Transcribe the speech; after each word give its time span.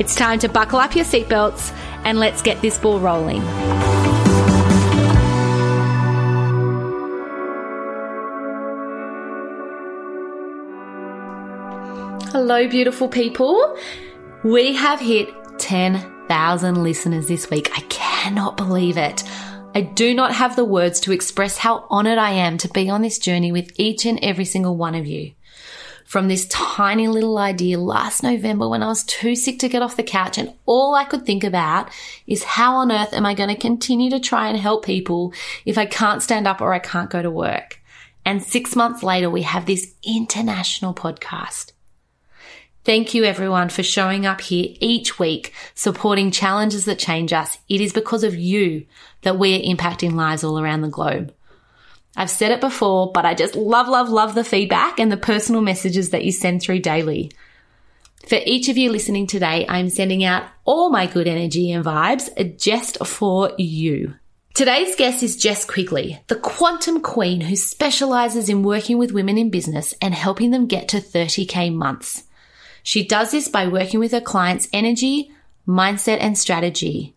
It's 0.00 0.14
time 0.14 0.38
to 0.38 0.48
buckle 0.48 0.78
up 0.78 0.96
your 0.96 1.04
seatbelts 1.04 1.76
and 2.04 2.18
let's 2.18 2.40
get 2.40 2.62
this 2.62 2.78
ball 2.78 2.98
rolling. 3.00 3.42
Hello, 12.32 12.66
beautiful 12.66 13.08
people. 13.10 13.76
We 14.42 14.72
have 14.72 15.00
hit 15.00 15.34
10,000 15.58 16.82
listeners 16.82 17.28
this 17.28 17.50
week. 17.50 17.70
I 17.76 17.82
cannot 17.90 18.56
believe 18.56 18.96
it. 18.96 19.22
I 19.74 19.82
do 19.82 20.14
not 20.14 20.32
have 20.32 20.56
the 20.56 20.64
words 20.64 21.00
to 21.00 21.12
express 21.12 21.58
how 21.58 21.84
honored 21.90 22.16
I 22.16 22.30
am 22.30 22.56
to 22.56 22.68
be 22.68 22.88
on 22.88 23.02
this 23.02 23.18
journey 23.18 23.52
with 23.52 23.70
each 23.76 24.06
and 24.06 24.18
every 24.22 24.46
single 24.46 24.78
one 24.78 24.94
of 24.94 25.06
you 25.06 25.32
from 26.10 26.26
this 26.26 26.44
tiny 26.46 27.06
little 27.06 27.38
idea 27.38 27.78
last 27.78 28.24
November 28.24 28.68
when 28.68 28.82
I 28.82 28.88
was 28.88 29.04
too 29.04 29.36
sick 29.36 29.60
to 29.60 29.68
get 29.68 29.80
off 29.80 29.94
the 29.94 30.02
couch 30.02 30.38
and 30.38 30.52
all 30.66 30.96
I 30.96 31.04
could 31.04 31.24
think 31.24 31.44
about 31.44 31.88
is 32.26 32.42
how 32.42 32.78
on 32.78 32.90
earth 32.90 33.12
am 33.12 33.24
I 33.24 33.34
going 33.34 33.48
to 33.48 33.54
continue 33.54 34.10
to 34.10 34.18
try 34.18 34.48
and 34.48 34.58
help 34.58 34.84
people 34.84 35.32
if 35.64 35.78
I 35.78 35.86
can't 35.86 36.20
stand 36.20 36.48
up 36.48 36.60
or 36.60 36.74
I 36.74 36.80
can't 36.80 37.10
go 37.10 37.22
to 37.22 37.30
work? 37.30 37.80
And 38.24 38.42
six 38.42 38.74
months 38.74 39.04
later, 39.04 39.30
we 39.30 39.42
have 39.42 39.66
this 39.66 39.94
international 40.02 40.94
podcast. 40.94 41.70
Thank 42.82 43.14
you 43.14 43.22
everyone 43.22 43.68
for 43.68 43.84
showing 43.84 44.26
up 44.26 44.40
here 44.40 44.74
each 44.80 45.20
week, 45.20 45.54
supporting 45.76 46.32
challenges 46.32 46.86
that 46.86 46.98
change 46.98 47.32
us. 47.32 47.56
It 47.68 47.80
is 47.80 47.92
because 47.92 48.24
of 48.24 48.34
you 48.34 48.84
that 49.22 49.38
we 49.38 49.54
are 49.54 49.76
impacting 49.76 50.14
lives 50.14 50.42
all 50.42 50.58
around 50.58 50.80
the 50.80 50.88
globe. 50.88 51.32
I've 52.20 52.28
said 52.28 52.52
it 52.52 52.60
before, 52.60 53.10
but 53.12 53.24
I 53.24 53.32
just 53.32 53.56
love, 53.56 53.88
love, 53.88 54.10
love 54.10 54.34
the 54.34 54.44
feedback 54.44 55.00
and 55.00 55.10
the 55.10 55.16
personal 55.16 55.62
messages 55.62 56.10
that 56.10 56.22
you 56.22 56.32
send 56.32 56.60
through 56.60 56.80
daily. 56.80 57.32
For 58.28 58.38
each 58.44 58.68
of 58.68 58.76
you 58.76 58.92
listening 58.92 59.26
today, 59.26 59.64
I'm 59.66 59.88
sending 59.88 60.22
out 60.22 60.44
all 60.66 60.90
my 60.90 61.06
good 61.06 61.26
energy 61.26 61.72
and 61.72 61.82
vibes 61.82 62.60
just 62.60 62.98
for 63.06 63.52
you. 63.56 64.16
Today's 64.52 64.94
guest 64.96 65.22
is 65.22 65.34
Jess 65.34 65.64
Quigley, 65.64 66.20
the 66.26 66.36
quantum 66.36 67.00
queen 67.00 67.40
who 67.40 67.56
specializes 67.56 68.50
in 68.50 68.64
working 68.64 68.98
with 68.98 69.12
women 69.12 69.38
in 69.38 69.48
business 69.48 69.94
and 70.02 70.12
helping 70.12 70.50
them 70.50 70.66
get 70.66 70.88
to 70.88 70.98
30k 70.98 71.74
months. 71.74 72.24
She 72.82 73.02
does 73.02 73.30
this 73.30 73.48
by 73.48 73.66
working 73.66 73.98
with 73.98 74.12
her 74.12 74.20
clients' 74.20 74.68
energy, 74.74 75.32
mindset, 75.66 76.18
and 76.20 76.36
strategy. 76.36 77.14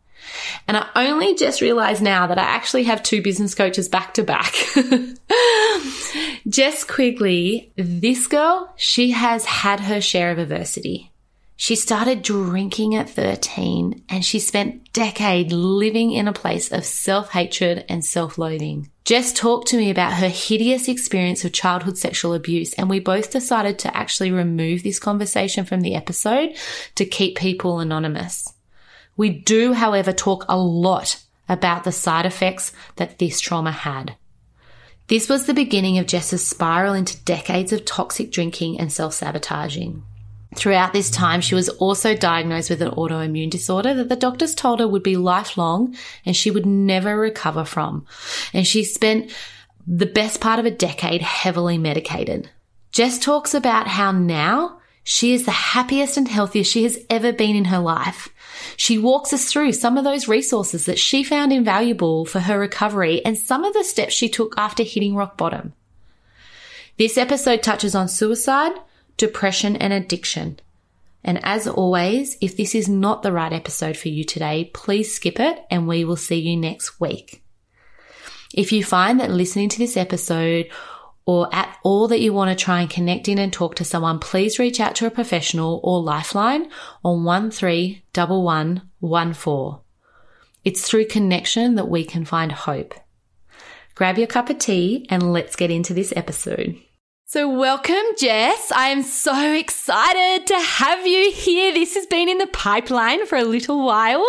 And 0.68 0.78
I 0.78 1.08
only 1.08 1.36
just 1.36 1.62
realized 1.62 2.02
now 2.02 2.28
that 2.28 2.38
I 2.38 2.44
actually 2.44 2.84
have 2.84 3.04
two 3.04 3.22
business 3.22 3.56
coaches 3.56 3.90
back 3.90 4.14
to 4.16 4.24
back. 4.24 4.54
Jess 6.48 6.84
Quigley, 6.84 7.72
this 7.76 8.28
girl, 8.28 8.74
she 8.76 9.12
has 9.12 9.46
had 9.46 9.80
her 9.82 10.02
share 10.02 10.32
of 10.32 10.40
adversity. 10.40 11.12
She 11.56 11.76
started 11.76 12.24
drinking 12.24 12.96
at 12.96 13.10
13 13.10 14.04
and 14.10 14.26
she 14.26 14.40
spent 14.40 14.92
decades 14.92 15.54
living 15.54 16.12
in 16.12 16.28
a 16.28 16.34
place 16.34 16.72
of 16.72 16.84
self-hatred 16.84 17.86
and 17.88 18.04
self-loathing. 18.04 18.90
Jess 19.06 19.34
talked 19.34 19.68
to 19.70 19.78
me 19.78 19.90
about 19.90 20.14
her 20.14 20.30
hideous 20.30 20.88
experience 20.88 21.46
of 21.46 21.54
childhood 21.54 21.98
sexual 21.98 22.34
abuse 22.34 22.74
and 22.74 22.90
we 22.90 23.00
both 23.00 23.32
decided 23.32 23.80
to 23.80 23.96
actually 23.96 24.32
remove 24.32 24.84
this 24.84 25.00
conversation 25.00 25.66
from 25.66 25.82
the 25.82 25.96
episode 25.96 26.56
to 26.96 27.06
keep 27.06 27.38
people 27.38 27.80
anonymous. 27.80 28.53
We 29.16 29.30
do, 29.30 29.74
however, 29.74 30.12
talk 30.12 30.46
a 30.48 30.58
lot 30.58 31.22
about 31.48 31.84
the 31.84 31.92
side 31.92 32.26
effects 32.26 32.72
that 32.96 33.20
this 33.20 33.40
trauma 33.40 33.72
had. 33.72 34.16
This 35.08 35.28
was 35.28 35.46
the 35.46 35.54
beginning 35.54 35.98
of 35.98 36.08
Jess's 36.08 36.46
spiral 36.46 36.94
into 36.94 37.22
decades 37.24 37.74
of 37.74 37.86
toxic 37.86 38.32
drinking 38.32 38.80
and 38.80 38.92
self 38.92 39.14
sabotaging. 39.14 40.04
Throughout 40.56 40.94
this 40.94 41.10
time, 41.10 41.42
she 41.42 41.56
was 41.56 41.70
also 41.70 42.16
diagnosed 42.16 42.70
with 42.70 42.82
an 42.82 42.92
autoimmune 42.92 43.50
disorder 43.50 43.94
that 43.96 44.10
the 44.10 44.16
doctors 44.16 44.56
told 44.56 44.80
her 44.80 44.88
would 44.88 45.04
be 45.04 45.18
lifelong 45.18 45.96
and 46.26 46.36
she 46.36 46.52
would 46.52 46.66
never 46.66 47.18
recover 47.18 47.66
from. 47.66 48.06
And 48.54 48.66
she 48.66 48.84
spent 48.84 49.32
the 49.86 50.06
best 50.06 50.40
part 50.40 50.60
of 50.60 50.66
a 50.66 50.72
decade 50.72 51.22
heavily 51.22 51.78
medicated. 51.78 52.50
Jess 52.92 53.18
talks 53.18 53.54
about 53.54 53.88
how 53.88 54.12
now 54.12 54.80
she 55.04 55.34
is 55.34 55.46
the 55.46 55.52
happiest 55.52 56.18
and 56.18 56.28
healthiest 56.28 56.72
she 56.72 56.84
has 56.84 56.98
ever 57.10 57.34
been 57.34 57.56
in 57.56 57.66
her 57.66 57.80
life. 57.80 58.30
She 58.78 58.98
walks 58.98 59.34
us 59.34 59.46
through 59.46 59.74
some 59.74 59.98
of 59.98 60.04
those 60.04 60.28
resources 60.28 60.86
that 60.86 61.00
she 61.00 61.24
found 61.24 61.52
invaluable 61.52 62.26
for 62.26 62.40
her 62.40 62.58
recovery 62.58 63.24
and 63.26 63.38
some 63.38 63.64
of 63.64 63.74
the 63.74 63.84
steps 63.84 64.14
she 64.14 64.30
took 64.30 64.54
after 64.58 64.84
hitting 64.84 65.16
rock 65.16 65.38
bottom. 65.38 65.74
This 66.98 67.18
episode 67.18 67.64
touches 67.64 67.96
on 67.96 68.08
suicide, 68.08 68.74
depression, 69.18 69.76
and 69.76 69.92
addiction. 69.92 70.60
And 71.24 71.40
as 71.44 71.68
always, 71.68 72.38
if 72.42 72.56
this 72.56 72.76
is 72.76 72.88
not 72.88 73.24
the 73.24 73.32
right 73.32 73.54
episode 73.54 73.98
for 73.98 74.10
you 74.10 74.24
today, 74.24 74.72
please 74.74 75.14
skip 75.14 75.40
it 75.40 75.64
and 75.72 75.88
we 75.88 76.06
will 76.06 76.16
see 76.16 76.40
you 76.40 76.58
next 76.58 77.00
week. 77.00 77.44
If 78.54 78.72
you 78.72 78.84
find 78.84 79.20
that 79.20 79.32
listening 79.32 79.70
to 79.70 79.80
this 79.80 79.98
episode 79.98 80.70
or 81.26 81.54
at 81.54 81.78
all 81.84 82.08
that 82.10 82.20
you 82.20 82.34
want 82.34 82.58
to 82.58 82.64
try 82.64 82.82
and 82.82 82.90
connect 82.90 83.28
in 83.28 83.38
and 83.40 83.54
talk 83.54 83.76
to 83.76 83.86
someone, 83.86 84.20
please 84.20 84.60
reach 84.60 84.80
out 84.80 84.96
to 84.96 85.06
a 85.06 85.12
professional 85.12 85.80
or 85.84 86.02
Lifeline 86.02 86.70
on 87.04 87.24
131114. 87.24 89.80
It's 90.64 90.88
through 90.88 91.06
connection 91.06 91.76
that 91.76 91.90
we 91.90 92.06
can 92.06 92.26
find 92.26 92.52
hope. 92.52 92.94
Grab 93.96 94.18
your 94.18 94.28
cup 94.28 94.50
of 94.50 94.58
tea 94.58 95.06
and 95.10 95.32
let's 95.32 95.56
get 95.56 95.72
into 95.72 95.94
this 95.94 96.12
episode. 96.16 96.76
So, 97.26 97.50
welcome, 97.50 98.04
Jess. 98.20 98.72
I 98.72 98.90
am 98.90 99.02
so 99.02 99.54
excited 99.54 100.46
to 100.48 100.60
have 100.60 101.08
you 101.08 101.32
here. 101.32 101.74
This 101.74 101.96
has 101.96 102.06
been 102.06 102.30
in 102.30 102.38
the 102.38 102.48
pipeline 102.48 103.26
for 103.26 103.38
a 103.38 103.44
little 103.44 103.84
while. 103.84 104.26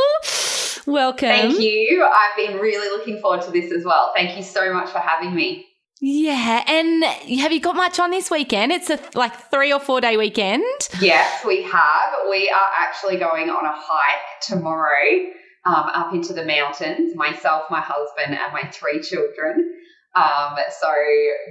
Welcome. 0.87 1.29
Thank 1.29 1.61
you. 1.61 2.05
I've 2.05 2.37
been 2.37 2.59
really 2.59 2.89
looking 2.89 3.21
forward 3.21 3.43
to 3.43 3.51
this 3.51 3.73
as 3.73 3.85
well. 3.85 4.13
Thank 4.15 4.37
you 4.37 4.43
so 4.43 4.73
much 4.73 4.91
for 4.91 4.99
having 4.99 5.35
me. 5.35 5.67
Yeah, 6.07 6.63
and 6.67 7.03
have 7.41 7.51
you 7.51 7.61
got 7.61 7.77
much 7.77 7.99
on 7.99 8.11
this 8.11 8.31
weekend? 8.31 8.73
It's 8.73 8.91
a 8.91 9.01
like 9.15 9.35
three 9.51 9.73
or 9.73 9.81
four 9.81 10.03
day 10.03 10.19
weekend. 10.19 10.63
Yes, 11.01 11.43
we 11.47 11.63
have. 11.63 12.13
We 12.29 12.51
are 12.51 12.71
actually 12.79 13.17
going 13.17 13.49
on 13.49 13.65
a 13.65 13.73
hike 13.75 14.43
tomorrow 14.43 15.31
um, 15.65 15.87
up 15.95 16.13
into 16.13 16.35
the 16.35 16.45
mountains. 16.45 17.17
Myself, 17.17 17.71
my 17.71 17.81
husband, 17.81 18.39
and 18.39 18.53
my 18.53 18.71
three 18.71 19.01
children. 19.01 19.73
Um, 20.15 20.57
so 20.79 20.93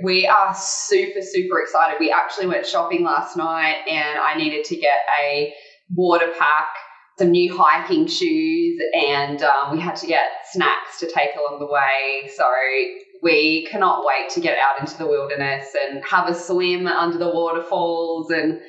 we 0.03 0.27
are 0.27 0.53
super, 0.53 1.23
super 1.23 1.59
excited. 1.59 1.97
We 1.99 2.11
actually 2.11 2.45
went 2.45 2.67
shopping 2.67 3.03
last 3.03 3.35
night, 3.35 3.77
and 3.89 4.19
I 4.19 4.37
needed 4.37 4.65
to 4.65 4.75
get 4.75 4.99
a 5.19 5.51
water 5.95 6.31
pack, 6.37 6.67
some 7.17 7.31
new 7.31 7.57
hiking 7.57 8.05
shoes, 8.05 8.79
and 8.93 9.41
um, 9.41 9.71
we 9.71 9.81
had 9.81 9.95
to 9.95 10.05
get 10.05 10.27
snacks 10.51 10.99
to 10.99 11.07
take 11.07 11.31
along 11.35 11.57
the 11.57 11.65
way. 11.65 12.29
So 12.37 12.45
we 13.23 13.65
cannot 13.71 14.05
wait 14.05 14.29
to 14.31 14.41
get 14.41 14.57
out 14.57 14.79
into 14.79 14.97
the 14.97 15.07
wilderness 15.07 15.67
and 15.81 16.03
have 16.03 16.27
a 16.27 16.35
swim 16.35 16.85
under 16.85 17.17
the 17.17 17.29
waterfalls 17.29 18.29
and 18.29 18.59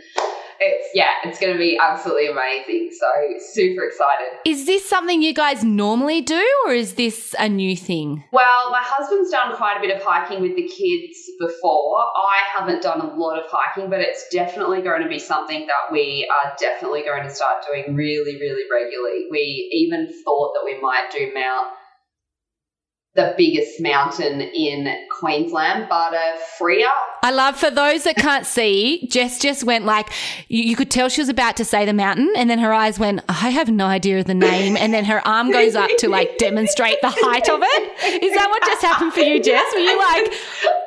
it's 0.60 0.88
yeah, 0.94 1.10
it's 1.24 1.38
going 1.40 1.52
to 1.52 1.58
be 1.58 1.78
absolutely 1.80 2.28
amazing. 2.28 2.90
So 2.92 3.06
super 3.38 3.84
excited. 3.84 4.38
Is 4.46 4.66
this 4.66 4.88
something 4.88 5.20
you 5.20 5.34
guys 5.34 5.64
normally 5.64 6.20
do, 6.20 6.42
or 6.66 6.72
is 6.72 6.94
this 6.94 7.34
a 7.38 7.48
new 7.48 7.76
thing? 7.76 8.24
Well, 8.32 8.70
my 8.70 8.80
husband's 8.80 9.30
done 9.30 9.54
quite 9.56 9.76
a 9.76 9.80
bit 9.80 9.94
of 9.94 10.02
hiking 10.02 10.42
with 10.42 10.56
the 10.56 10.68
kids 10.68 11.30
before. 11.40 11.98
I 11.98 12.38
haven't 12.56 12.82
done 12.82 13.00
a 13.00 13.14
lot 13.14 13.38
of 13.38 13.44
hiking, 13.50 13.90
but 13.90 14.00
it's 14.00 14.28
definitely 14.30 14.82
going 14.82 15.02
to 15.02 15.08
be 15.08 15.18
something 15.18 15.66
that 15.66 15.92
we 15.92 16.30
are 16.30 16.54
definitely 16.58 17.02
going 17.02 17.24
to 17.24 17.30
start 17.30 17.64
doing 17.66 17.96
really, 17.96 18.38
really 18.38 18.64
regularly. 18.70 19.26
We 19.30 19.68
even 19.72 20.06
thought 20.24 20.54
that 20.54 20.62
we 20.64 20.80
might 20.80 21.10
do 21.10 21.32
Mount 21.34 21.68
the 23.14 23.32
biggest 23.36 23.80
mountain 23.80 24.40
in 24.40 24.92
Queensland, 25.08 25.88
Bartle 25.88 26.18
Frere. 26.58 26.90
I 27.22 27.30
love 27.30 27.56
for 27.56 27.70
those 27.70 28.02
that 28.04 28.16
can't 28.16 28.44
see, 28.44 29.06
Jess 29.08 29.38
just 29.38 29.62
went 29.62 29.84
like 29.84 30.08
you, 30.48 30.64
you, 30.64 30.74
could 30.74 30.90
tell 30.90 31.08
she 31.08 31.20
was 31.20 31.28
about 31.28 31.56
to 31.58 31.64
say 31.64 31.84
the 31.84 31.92
mountain, 31.92 32.32
and 32.36 32.50
then 32.50 32.58
her 32.58 32.72
eyes 32.72 32.98
went, 32.98 33.22
I 33.28 33.50
have 33.50 33.70
no 33.70 33.86
idea 33.86 34.18
of 34.18 34.24
the 34.24 34.34
name, 34.34 34.76
and 34.76 34.92
then 34.92 35.04
her 35.04 35.26
arm 35.26 35.52
goes 35.52 35.76
up 35.76 35.90
to 35.98 36.08
like 36.08 36.38
demonstrate 36.38 37.00
the 37.02 37.10
height 37.10 37.48
of 37.48 37.60
it. 37.62 38.22
Is 38.22 38.34
that 38.34 38.48
what 38.50 38.64
just 38.64 38.82
happened 38.82 39.12
for 39.12 39.20
you, 39.20 39.40
Jess? 39.40 39.72
Were 39.72 39.78
you 39.78 39.96
like, 39.96 40.32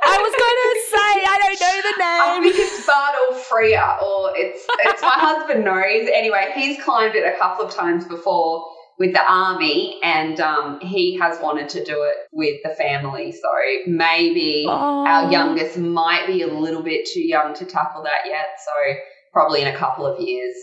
I 0.03 0.18
was 0.19 0.33
going 0.35 0.59
to 0.63 0.79
say 0.91 0.97
I 1.25 1.38
don't 1.41 1.59
know 1.62 1.77
the 1.81 1.97
name. 1.97 2.21
I 2.21 2.39
think 2.44 2.56
it's 2.57 2.85
Bartle 2.85 3.35
Frere, 3.35 3.97
or 4.03 4.33
it's 4.35 4.65
it's 4.79 5.01
my 5.01 5.15
husband 5.15 5.63
knows. 5.63 6.09
Anyway, 6.13 6.51
he's 6.56 6.83
climbed 6.83 7.15
it 7.15 7.25
a 7.25 7.38
couple 7.38 7.65
of 7.65 7.74
times 7.74 8.06
before 8.06 8.76
with 8.99 9.13
the 9.13 9.23
army, 9.23 9.99
and 10.03 10.39
um, 10.39 10.79
he 10.81 11.17
has 11.19 11.39
wanted 11.41 11.69
to 11.69 11.83
do 11.83 12.03
it 12.03 12.15
with 12.31 12.55
the 12.63 12.69
family. 12.71 13.31
So 13.31 13.47
maybe 13.85 14.65
Oh. 14.67 15.05
our 15.05 15.31
youngest 15.31 15.77
might 15.77 16.25
be 16.27 16.41
a 16.41 16.47
little 16.47 16.81
bit 16.81 17.07
too 17.13 17.21
young 17.21 17.53
to 17.55 17.65
tackle 17.65 18.03
that 18.03 18.25
yet. 18.25 18.47
So 18.63 18.95
probably 19.33 19.61
in 19.61 19.67
a 19.67 19.77
couple 19.77 20.05
of 20.05 20.19
years. 20.19 20.55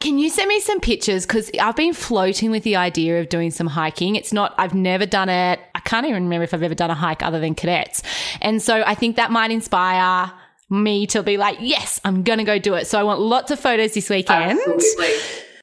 Can 0.00 0.18
you 0.18 0.28
send 0.28 0.48
me 0.48 0.60
some 0.60 0.80
pictures? 0.80 1.24
Because 1.24 1.50
I've 1.58 1.76
been 1.76 1.94
floating 1.94 2.50
with 2.50 2.62
the 2.62 2.76
idea 2.76 3.20
of 3.20 3.28
doing 3.28 3.50
some 3.50 3.66
hiking. 3.68 4.14
It's 4.16 4.32
not, 4.32 4.54
I've 4.58 4.74
never 4.74 5.06
done 5.06 5.28
it. 5.30 5.60
I 5.74 5.80
can't 5.80 6.04
even 6.06 6.24
remember 6.24 6.44
if 6.44 6.52
I've 6.52 6.62
ever 6.62 6.74
done 6.74 6.90
a 6.90 6.94
hike 6.94 7.22
other 7.22 7.40
than 7.40 7.54
cadets. 7.54 8.02
And 8.42 8.60
so 8.60 8.82
I 8.84 8.94
think 8.94 9.16
that 9.16 9.30
might 9.30 9.50
inspire 9.50 10.30
me 10.68 11.06
to 11.06 11.22
be 11.22 11.36
like, 11.38 11.56
yes, 11.60 12.00
I'm 12.04 12.22
going 12.22 12.38
to 12.38 12.44
go 12.44 12.58
do 12.58 12.74
it. 12.74 12.86
So 12.86 12.98
I 12.98 13.02
want 13.04 13.20
lots 13.20 13.50
of 13.50 13.58
photos 13.58 13.94
this 13.94 14.10
weekend. 14.10 14.58
Absolutely. 14.58 15.14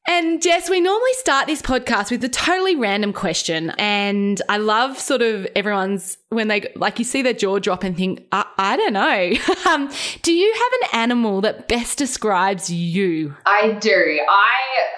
And 0.06 0.42
Jess, 0.42 0.70
we 0.70 0.82
normally 0.82 1.14
start 1.14 1.48
this 1.48 1.62
podcast 1.62 2.12
with 2.12 2.24
a 2.26 2.30
totally 2.30 2.76
random 2.76 3.14
question. 3.14 3.72
And 3.78 4.42
I 4.50 4.58
love 4.58 5.00
sort 5.00 5.22
of 5.22 5.48
everyone's 5.56 6.18
when 6.30 6.50
they 6.50 6.70
like 6.76 7.00
you 7.00 7.06
see 7.06 7.22
their 7.22 7.34
jaw 7.34 7.60
drop 7.60 7.84
and 7.84 7.96
think, 7.96 8.28
I, 8.34 8.46
I 8.58 8.76
don't 8.76 8.94
know. 8.94 9.34
um, 9.72 9.90
do 10.22 10.34
you 10.34 10.54
have 10.54 10.82
an 10.82 11.00
animal 11.00 11.40
that 11.42 11.70
best 11.70 11.98
describes 11.98 12.70
you? 12.70 13.34
I 13.46 13.74
do. 13.74 14.20
I 14.30 14.54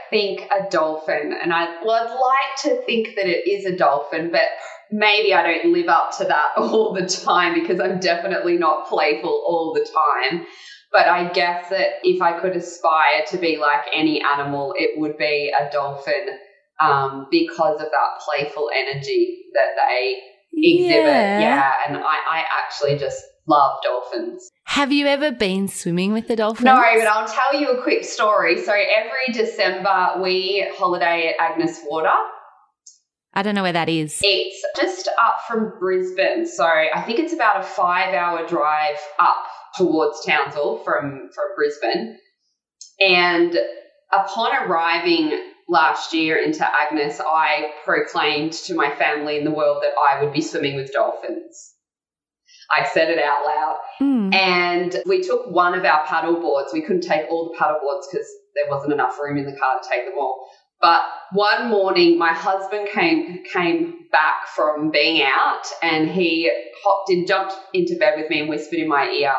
think 0.10 0.50
a 0.52 0.70
dolphin, 0.72 1.38
and 1.42 1.54
I 1.54 1.84
well, 1.84 1.96
I'd 1.96 2.14
like 2.14 2.62
to 2.64 2.84
think 2.86 3.16
that 3.16 3.28
it 3.28 3.48
is 3.48 3.66
a 3.66 3.76
dolphin, 3.76 4.32
but 4.32 4.48
maybe 4.92 5.34
I 5.34 5.44
don't 5.44 5.72
live 5.72 5.88
up 5.88 6.18
to 6.18 6.24
that 6.26 6.48
all 6.58 6.94
the 6.94 7.06
time 7.06 7.54
because 7.54 7.80
I'm 7.80 8.00
definitely 8.00 8.58
not 8.58 8.88
playful 8.88 9.30
all 9.30 9.74
the 9.74 9.86
time. 9.86 10.48
But 10.96 11.08
I 11.08 11.28
guess 11.34 11.70
that 11.72 12.00
if 12.04 12.22
I 12.22 12.40
could 12.40 12.56
aspire 12.56 13.26
to 13.32 13.38
be 13.38 13.58
like 13.58 13.82
any 13.94 14.22
animal, 14.24 14.74
it 14.78 14.98
would 14.98 15.18
be 15.18 15.52
a 15.52 15.70
dolphin 15.70 16.40
um, 16.82 17.28
because 17.30 17.82
of 17.82 17.88
that 17.92 18.22
playful 18.24 18.70
energy 18.74 19.44
that 19.56 19.76
they 19.76 20.22
exhibit. 20.54 21.42
Yeah, 21.42 21.74
and 21.86 21.98
I, 21.98 22.02
I 22.02 22.46
actually 22.64 22.98
just 22.98 23.22
love 23.46 23.80
dolphins. 23.84 24.50
Have 24.68 24.94
you 24.94 25.06
ever 25.08 25.34
been 25.34 25.68
swimming 25.68 26.14
with 26.14 26.30
the 26.30 26.38
dolphins? 26.38 26.64
No, 26.64 26.76
but 26.76 27.08
I'll 27.08 27.28
tell 27.28 27.60
you 27.60 27.72
a 27.72 27.84
quick 27.84 28.06
story. 28.06 28.64
So 28.64 28.72
every 28.72 29.34
December 29.34 30.22
we 30.24 30.66
holiday 30.78 31.36
at 31.38 31.52
Agnes 31.52 31.82
Water. 31.90 32.16
I 33.34 33.44
don't 33.44 33.54
know 33.54 33.64
where 33.64 33.74
that 33.74 33.90
is. 33.90 34.22
It's 34.24 34.66
just 34.80 35.10
up 35.22 35.40
from 35.46 35.74
Brisbane. 35.78 36.46
So 36.46 36.64
I 36.64 37.02
think 37.06 37.20
it's 37.20 37.34
about 37.34 37.60
a 37.60 37.64
five 37.64 38.14
hour 38.14 38.48
drive 38.48 38.96
up 39.20 39.44
towards 39.78 40.26
Townsville 40.26 40.80
from, 40.84 41.30
from 41.34 41.46
Brisbane. 41.56 42.18
And 43.00 43.58
upon 44.12 44.56
arriving 44.56 45.52
last 45.68 46.14
year 46.14 46.38
into 46.38 46.66
Agnes, 46.66 47.20
I 47.20 47.72
proclaimed 47.84 48.54
to 48.54 48.76
my 48.76 48.94
family 48.96 49.38
in 49.38 49.44
the 49.44 49.52
world 49.52 49.84
that 49.84 49.94
I 50.00 50.24
would 50.24 50.34
be 50.34 50.42
swimming 50.42 50.76
with 50.76 50.94
dolphins. 50.94 51.74
I 52.72 52.88
said 52.88 53.10
it 53.10 53.20
out 53.20 53.46
loud. 53.46 53.78
Hmm. 54.00 54.34
And 54.34 54.96
we 55.06 55.22
took 55.22 55.52
one 55.52 55.78
of 55.78 55.86
our 55.86 56.06
paddle 56.06 56.40
boards. 56.40 56.74
We 56.74 56.82
couldn't 56.82 57.02
take 57.02 57.30
all 57.30 57.52
the 57.52 57.58
paddle 57.58 57.80
boards 57.82 58.08
because 58.12 58.28
there 58.56 58.66
wasn't 58.70 58.94
enough 58.94 59.20
room 59.20 59.38
in 59.38 59.46
the 59.46 59.58
car 59.58 59.80
to 59.82 59.90
take 59.90 60.06
them 60.06 60.16
all. 60.18 60.50
But 60.82 61.02
one 61.32 61.70
morning, 61.70 62.18
my 62.18 62.34
husband 62.34 62.90
came 62.94 63.44
came 63.52 64.08
back 64.12 64.48
from 64.56 64.92
being 64.92 65.24
out, 65.24 65.64
and 65.82 66.10
he 66.10 66.52
hopped 66.84 67.10
in, 67.10 67.26
jumped 67.26 67.56
into 67.74 67.96
bed 67.98 68.16
with 68.18 68.30
me, 68.30 68.42
and 68.42 68.50
whispered 68.50 68.80
in 68.80 68.88
my 68.88 69.08
ear, 69.08 69.34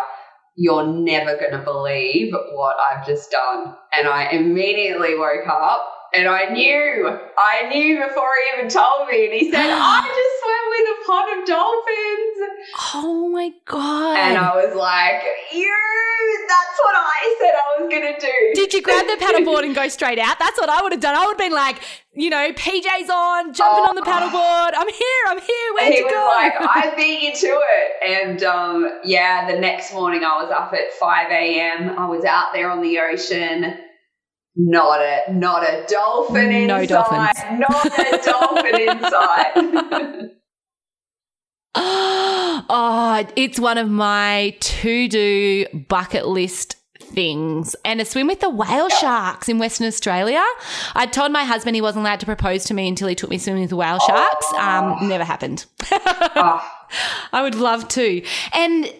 "You're 0.56 0.86
never 0.86 1.36
going 1.36 1.52
to 1.52 1.58
believe 1.58 2.34
what 2.52 2.76
I've 2.90 3.06
just 3.06 3.30
done." 3.30 3.76
And 3.92 4.08
I 4.08 4.30
immediately 4.30 5.16
woke 5.16 5.46
up, 5.48 5.95
and 6.16 6.28
I 6.28 6.46
knew, 6.46 7.18
I 7.38 7.68
knew 7.68 7.98
before 8.06 8.30
he 8.40 8.58
even 8.58 8.70
told 8.70 9.08
me. 9.08 9.26
And 9.26 9.34
he 9.34 9.50
said, 9.50 9.66
"I 9.70 10.00
just 10.00 10.34
swam 10.42 10.64
with 10.72 10.86
a 10.94 10.98
pod 11.06 11.38
of 11.38 11.46
dolphins." 11.46 12.38
Oh 12.94 13.28
my 13.28 13.52
god! 13.64 14.18
And 14.18 14.38
I 14.38 14.56
was 14.56 14.74
like, 14.74 15.22
you, 15.52 16.46
that's 16.48 16.78
what 16.78 16.94
I 16.96 17.36
said 17.40 17.52
I 17.54 17.80
was 17.82 17.90
going 17.90 18.14
to 18.14 18.20
do. 18.20 18.32
Did 18.54 18.74
you 18.74 18.82
grab 18.82 19.06
the 19.06 19.16
paddleboard 19.24 19.64
and 19.64 19.74
go 19.74 19.88
straight 19.88 20.18
out? 20.18 20.38
That's 20.38 20.58
what 20.58 20.68
I 20.68 20.82
would 20.82 20.92
have 20.92 21.00
done. 21.00 21.14
I 21.16 21.26
would 21.26 21.32
have 21.32 21.38
been 21.38 21.52
like, 21.52 21.80
you 22.14 22.30
know, 22.30 22.50
PJs 22.52 23.08
on, 23.08 23.52
jumping 23.52 23.84
on 23.84 23.94
the 23.94 24.02
paddleboard. 24.02 24.72
I'm 24.74 24.88
here. 24.88 25.24
I'm 25.28 25.40
here. 25.40 25.74
Where'd 25.74 25.92
he 25.92 25.98
you 25.98 26.04
was 26.06 26.12
go? 26.12 26.26
like, 26.26 26.54
I 26.58 26.94
beat 26.96 27.22
you 27.22 27.34
to 27.34 27.60
it. 27.62 28.28
And 28.28 28.42
um, 28.42 29.00
yeah, 29.04 29.50
the 29.50 29.58
next 29.58 29.92
morning 29.92 30.24
I 30.24 30.42
was 30.42 30.50
up 30.50 30.72
at 30.72 30.92
5 30.98 31.30
a.m. 31.30 31.98
I 31.98 32.06
was 32.06 32.24
out 32.24 32.52
there 32.52 32.70
on 32.70 32.82
the 32.82 32.98
ocean. 32.98 33.78
Not 34.56 35.00
a 35.02 35.32
not 35.34 35.62
a 35.68 35.84
dolphin 35.86 36.66
No 36.66 36.78
inside. 36.80 36.88
dolphins. 36.88 37.60
Not 37.68 37.98
a 37.98 38.22
dolphin 38.24 38.80
inside. 38.80 40.30
oh, 41.74 43.26
it's 43.36 43.60
one 43.60 43.76
of 43.76 43.90
my 43.90 44.56
to 44.60 45.08
do 45.08 45.66
bucket 45.88 46.26
list 46.26 46.76
things 47.00 47.76
and 47.84 48.00
a 48.00 48.04
swim 48.04 48.26
with 48.26 48.40
the 48.40 48.50
whale 48.50 48.88
sharks 48.88 49.48
in 49.48 49.58
Western 49.58 49.86
Australia. 49.86 50.42
I 50.94 51.06
told 51.06 51.32
my 51.32 51.44
husband 51.44 51.76
he 51.76 51.82
wasn't 51.82 52.04
allowed 52.04 52.20
to 52.20 52.26
propose 52.26 52.64
to 52.64 52.74
me 52.74 52.88
until 52.88 53.08
he 53.08 53.14
took 53.14 53.30
me 53.30 53.38
swimming 53.38 53.62
with 53.62 53.70
the 53.70 53.76
whale 53.76 53.98
sharks. 53.98 54.52
Um, 54.54 55.08
never 55.08 55.24
happened. 55.24 55.66
oh, 55.92 56.72
I 57.32 57.42
would 57.42 57.54
love 57.54 57.88
to. 57.88 58.22
And 58.52 58.92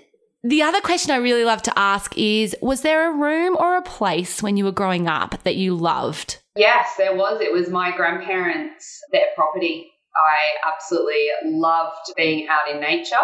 the 0.43 0.63
other 0.63 0.81
question 0.81 1.11
I 1.11 1.17
really 1.17 1.45
love 1.45 1.63
to 1.63 1.79
ask 1.79 2.17
is 2.17 2.57
Was 2.63 2.83
there 2.83 3.11
a 3.11 3.17
room 3.17 3.57
or 3.59 3.77
a 3.77 3.83
place 3.83 4.43
when 4.43 4.57
you 4.57 4.65
were 4.65 4.73
growing 4.73 5.09
up 5.09 5.43
that 5.45 5.57
you 5.57 5.75
loved? 5.75 6.39
yes, 6.57 6.91
there 6.97 7.15
was. 7.15 7.41
It 7.41 7.53
was 7.53 7.69
my 7.69 7.95
grandparents' 7.95 9.01
their 9.13 9.27
property. 9.35 9.91
I 10.17 10.73
absolutely 10.73 11.29
loved 11.45 12.13
being 12.17 12.49
out 12.49 12.71
in 12.75 12.81
nature. 12.81 13.17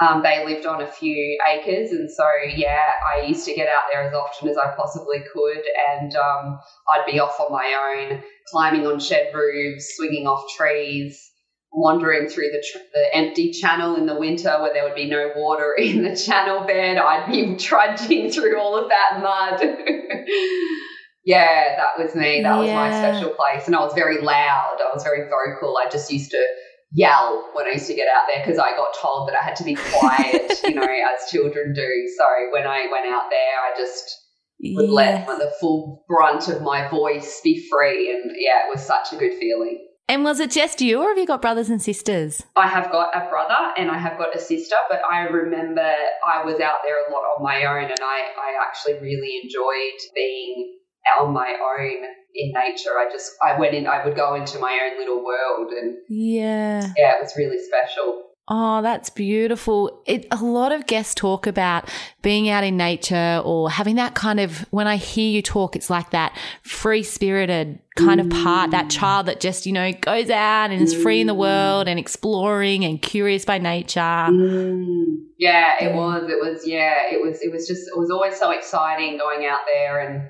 Um, 0.00 0.22
they 0.22 0.42
lived 0.46 0.64
on 0.64 0.80
a 0.80 0.86
few 0.86 1.38
acres, 1.46 1.90
and 1.90 2.10
so 2.10 2.24
yeah, 2.56 2.86
I 3.14 3.26
used 3.26 3.44
to 3.44 3.54
get 3.54 3.68
out 3.68 3.82
there 3.92 4.02
as 4.04 4.14
often 4.14 4.48
as 4.48 4.56
I 4.56 4.74
possibly 4.74 5.18
could, 5.30 5.62
and 5.92 6.16
um, 6.16 6.58
I'd 6.90 7.04
be 7.04 7.20
off 7.20 7.38
on 7.38 7.52
my 7.52 8.08
own, 8.10 8.22
climbing 8.50 8.86
on 8.86 8.98
shed 8.98 9.34
roofs, 9.34 9.96
swinging 9.96 10.26
off 10.26 10.48
trees, 10.56 11.29
wandering 11.72 12.28
through 12.28 12.50
the, 12.50 12.64
tr- 12.72 12.84
the 12.92 13.16
empty 13.16 13.52
channel 13.52 13.96
in 13.96 14.06
the 14.06 14.18
winter 14.18 14.56
where 14.60 14.72
there 14.72 14.84
would 14.84 14.94
be 14.94 15.08
no 15.08 15.30
water 15.36 15.74
in 15.78 16.02
the 16.02 16.16
channel 16.16 16.66
bed. 16.66 16.98
I'd 16.98 17.30
be 17.30 17.56
trudging 17.56 18.30
through 18.30 18.58
all 18.58 18.76
of 18.76 18.88
that 18.88 19.20
mud. 19.22 19.60
yeah, 21.24 21.76
that 21.76 22.02
was 22.02 22.14
me. 22.14 22.42
That 22.42 22.56
was 22.56 22.70
my 22.70 22.90
special 22.90 23.30
place, 23.30 23.66
and 23.66 23.76
I 23.76 23.80
was 23.80 23.94
very 23.94 24.20
loud. 24.20 24.78
I 24.80 24.94
was 24.94 25.02
very 25.02 25.28
vocal. 25.28 25.76
I 25.76 25.88
just 25.88 26.10
used 26.12 26.30
to 26.32 26.44
yell 26.92 27.48
when 27.54 27.66
I 27.66 27.72
used 27.72 27.86
to 27.86 27.94
get 27.94 28.08
out 28.08 28.24
there 28.32 28.44
because 28.44 28.58
I 28.58 28.72
got 28.72 28.88
told 29.00 29.28
that 29.28 29.36
I 29.40 29.44
had 29.44 29.56
to 29.56 29.64
be 29.64 29.76
quiet, 29.76 30.60
you 30.64 30.74
know, 30.74 30.82
as 30.82 31.30
children 31.30 31.72
do. 31.72 32.08
So 32.16 32.24
when 32.52 32.66
I 32.66 32.88
went 32.90 33.06
out 33.06 33.30
there, 33.30 33.38
I 33.38 33.78
just 33.78 34.16
would 34.62 34.90
let 34.90 35.26
the 35.26 35.52
full 35.60 36.04
brunt 36.08 36.48
of 36.48 36.62
my 36.62 36.88
voice 36.88 37.40
be 37.42 37.64
free. 37.70 38.12
And 38.12 38.32
yeah, 38.36 38.66
it 38.66 38.74
was 38.74 38.84
such 38.84 39.12
a 39.12 39.16
good 39.16 39.34
feeling. 39.38 39.86
And 40.10 40.24
was 40.24 40.40
it 40.40 40.50
just 40.50 40.80
you, 40.80 41.00
or 41.00 41.10
have 41.10 41.18
you 41.18 41.24
got 41.24 41.40
brothers 41.40 41.70
and 41.70 41.80
sisters? 41.80 42.42
I 42.56 42.66
have 42.66 42.90
got 42.90 43.14
a 43.14 43.30
brother 43.30 43.72
and 43.76 43.92
I 43.92 43.96
have 43.96 44.18
got 44.18 44.34
a 44.34 44.40
sister, 44.40 44.74
but 44.88 45.00
I 45.08 45.20
remember 45.20 45.80
I 46.26 46.44
was 46.44 46.58
out 46.58 46.78
there 46.82 46.98
a 47.06 47.12
lot 47.12 47.20
on 47.20 47.44
my 47.44 47.64
own 47.64 47.84
and 47.84 48.00
I, 48.02 48.22
I 48.36 48.66
actually 48.66 48.94
really 48.94 49.38
enjoyed 49.40 50.00
being 50.16 50.78
on 51.20 51.32
my 51.32 51.54
own 51.62 52.02
in 52.34 52.52
nature. 52.52 52.90
I 52.98 53.08
just, 53.08 53.30
I 53.40 53.56
went 53.56 53.76
in, 53.76 53.86
I 53.86 54.04
would 54.04 54.16
go 54.16 54.34
into 54.34 54.58
my 54.58 54.80
own 54.82 54.98
little 54.98 55.24
world 55.24 55.70
and 55.70 55.98
Yeah. 56.08 56.92
yeah, 56.96 57.14
it 57.14 57.22
was 57.22 57.34
really 57.36 57.62
special. 57.62 58.29
Oh, 58.52 58.82
that's 58.82 59.10
beautiful. 59.10 60.02
It, 60.06 60.26
a 60.32 60.42
lot 60.42 60.72
of 60.72 60.88
guests 60.88 61.14
talk 61.14 61.46
about 61.46 61.88
being 62.20 62.48
out 62.48 62.64
in 62.64 62.76
nature 62.76 63.40
or 63.44 63.70
having 63.70 63.94
that 63.94 64.16
kind 64.16 64.40
of, 64.40 64.66
when 64.72 64.88
I 64.88 64.96
hear 64.96 65.30
you 65.30 65.40
talk, 65.40 65.76
it's 65.76 65.88
like 65.88 66.10
that 66.10 66.36
free 66.62 67.04
spirited 67.04 67.78
kind 67.94 68.20
of 68.20 68.28
part, 68.28 68.72
that 68.72 68.90
child 68.90 69.26
that 69.26 69.38
just, 69.38 69.66
you 69.66 69.72
know, 69.72 69.92
goes 69.92 70.30
out 70.30 70.72
and 70.72 70.82
is 70.82 71.00
free 71.00 71.20
in 71.20 71.28
the 71.28 71.34
world 71.34 71.86
and 71.86 71.96
exploring 71.96 72.84
and 72.84 73.00
curious 73.00 73.44
by 73.44 73.58
nature. 73.58 74.00
Mm. 74.00 75.26
Yeah, 75.38 75.84
it 75.84 75.94
was. 75.94 76.24
It 76.28 76.40
was. 76.40 76.66
Yeah, 76.66 77.04
it 77.08 77.22
was. 77.24 77.40
It 77.42 77.52
was 77.52 77.68
just. 77.68 77.82
It 77.82 77.98
was 77.98 78.10
always 78.10 78.36
so 78.36 78.50
exciting 78.50 79.16
going 79.16 79.46
out 79.46 79.60
there, 79.72 80.00
and 80.00 80.28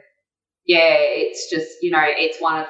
yeah, 0.66 0.94
it's 0.98 1.50
just 1.50 1.68
you 1.82 1.90
know, 1.90 2.04
it's 2.04 2.40
one 2.40 2.60
of 2.60 2.66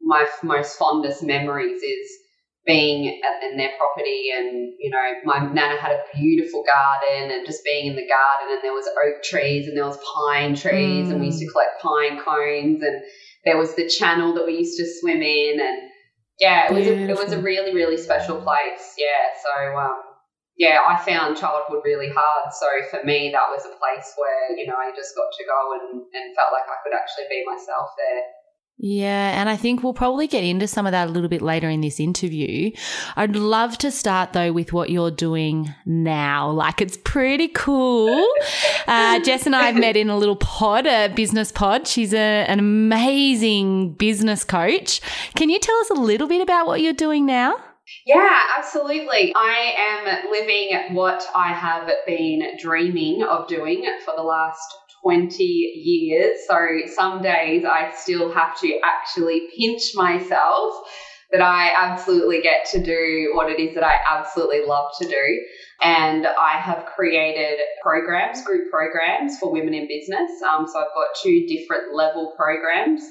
my 0.00 0.22
f- 0.22 0.44
most 0.44 0.78
fondest 0.78 1.22
memories 1.24 1.82
is 1.82 2.19
being 2.66 3.20
at, 3.22 3.50
in 3.50 3.56
their 3.56 3.70
property, 3.78 4.30
and 4.36 4.72
you 4.78 4.90
know, 4.90 4.98
my 5.24 5.38
nana 5.52 5.76
had 5.80 5.92
a 5.92 6.02
beautiful 6.14 6.64
garden, 6.64 7.30
and 7.30 7.46
just 7.46 7.64
being 7.64 7.86
in 7.86 7.96
the 7.96 8.06
garden, 8.06 8.54
and 8.54 8.62
there 8.62 8.72
was 8.72 8.88
oak 8.88 9.22
trees, 9.22 9.66
and 9.66 9.76
there 9.76 9.86
was 9.86 9.98
pine 10.14 10.54
trees, 10.54 11.10
and 11.10 11.20
we 11.20 11.26
used 11.26 11.40
to 11.40 11.50
collect 11.50 11.82
pine 11.82 12.20
cones, 12.22 12.82
and 12.82 13.02
there 13.44 13.58
was 13.58 13.74
the 13.74 13.88
channel 13.88 14.34
that 14.34 14.46
we 14.46 14.58
used 14.58 14.78
to 14.78 14.86
swim 15.00 15.22
in, 15.22 15.60
and 15.60 15.90
yeah, 16.38 16.70
it 16.70 16.74
was 16.74 16.86
a, 16.86 16.94
it 17.08 17.16
was 17.16 17.32
a 17.32 17.40
really 17.40 17.74
really 17.74 17.96
special 17.96 18.36
place. 18.36 18.94
Yeah, 18.96 19.32
so 19.42 19.78
um, 19.78 20.10
yeah, 20.60 20.84
I 20.84 21.00
found 21.00 21.40
childhood 21.40 21.80
really 21.88 22.12
hard. 22.12 22.52
So 22.52 22.68
for 22.92 23.00
me, 23.00 23.32
that 23.32 23.48
was 23.48 23.64
a 23.64 23.72
place 23.80 24.12
where, 24.20 24.52
you 24.60 24.68
know, 24.68 24.76
I 24.76 24.92
just 24.92 25.16
got 25.16 25.32
to 25.32 25.44
go 25.48 25.60
and, 25.80 26.04
and 26.04 26.36
felt 26.36 26.52
like 26.52 26.68
I 26.68 26.76
could 26.84 26.92
actually 26.92 27.32
be 27.32 27.48
myself 27.48 27.96
there. 27.96 28.20
Yeah, 28.82 29.38
and 29.38 29.50
I 29.50 29.56
think 29.56 29.82
we'll 29.82 29.92
probably 29.92 30.26
get 30.26 30.42
into 30.42 30.66
some 30.66 30.86
of 30.86 30.92
that 30.92 31.08
a 31.08 31.10
little 31.10 31.28
bit 31.28 31.42
later 31.42 31.68
in 31.68 31.82
this 31.82 32.00
interview. 32.00 32.70
I'd 33.14 33.36
love 33.36 33.76
to 33.78 33.90
start 33.90 34.32
though 34.32 34.52
with 34.52 34.72
what 34.72 34.88
you're 34.88 35.10
doing 35.10 35.74
now. 35.84 36.50
Like 36.50 36.80
it's 36.80 36.96
pretty 36.96 37.48
cool. 37.48 38.26
Uh, 38.86 39.20
Jess 39.20 39.46
and 39.46 39.54
I 39.54 39.64
have 39.64 39.76
met 39.76 39.96
in 39.96 40.10
a 40.10 40.16
little 40.16 40.34
pod, 40.34 40.84
a 40.84 41.08
business 41.08 41.52
pod. 41.52 41.86
She's 41.86 42.12
a, 42.12 42.44
an 42.48 42.58
amazing 42.58 43.92
business 43.92 44.42
coach. 44.42 45.00
Can 45.36 45.48
you 45.48 45.60
tell 45.60 45.76
us 45.76 45.90
a 45.90 45.94
little 45.94 46.26
bit 46.26 46.40
about 46.40 46.66
what 46.66 46.80
you're 46.80 46.92
doing 46.92 47.24
now? 47.24 47.56
Yeah, 48.04 48.40
absolutely. 48.58 49.32
I 49.36 49.74
am 49.78 50.30
living 50.30 50.94
what 50.94 51.24
I 51.36 51.52
have 51.52 51.88
been 52.04 52.56
dreaming 52.58 53.22
of 53.22 53.46
doing 53.46 53.84
for 54.04 54.14
the 54.16 54.22
last 54.24 54.74
20 55.02 55.42
years. 55.42 56.38
So 56.46 56.56
some 56.94 57.22
days 57.22 57.64
I 57.64 57.92
still 57.96 58.32
have 58.32 58.58
to 58.60 58.80
actually 58.84 59.48
pinch 59.56 59.94
myself 59.94 60.74
that 61.32 61.40
I 61.40 61.70
absolutely 61.74 62.42
get 62.42 62.66
to 62.72 62.82
do 62.82 63.30
what 63.34 63.50
it 63.50 63.60
is 63.60 63.74
that 63.74 63.84
I 63.84 63.94
absolutely 64.08 64.66
love 64.66 64.90
to 65.00 65.08
do. 65.08 65.46
And 65.82 66.26
I 66.26 66.58
have 66.58 66.86
created 66.86 67.60
programs, 67.82 68.44
group 68.44 68.70
programs 68.70 69.38
for 69.38 69.52
women 69.52 69.72
in 69.72 69.86
business. 69.86 70.30
Um, 70.42 70.66
so 70.66 70.80
I've 70.80 70.94
got 70.94 71.08
two 71.22 71.46
different 71.46 71.94
level 71.94 72.34
programs. 72.36 73.02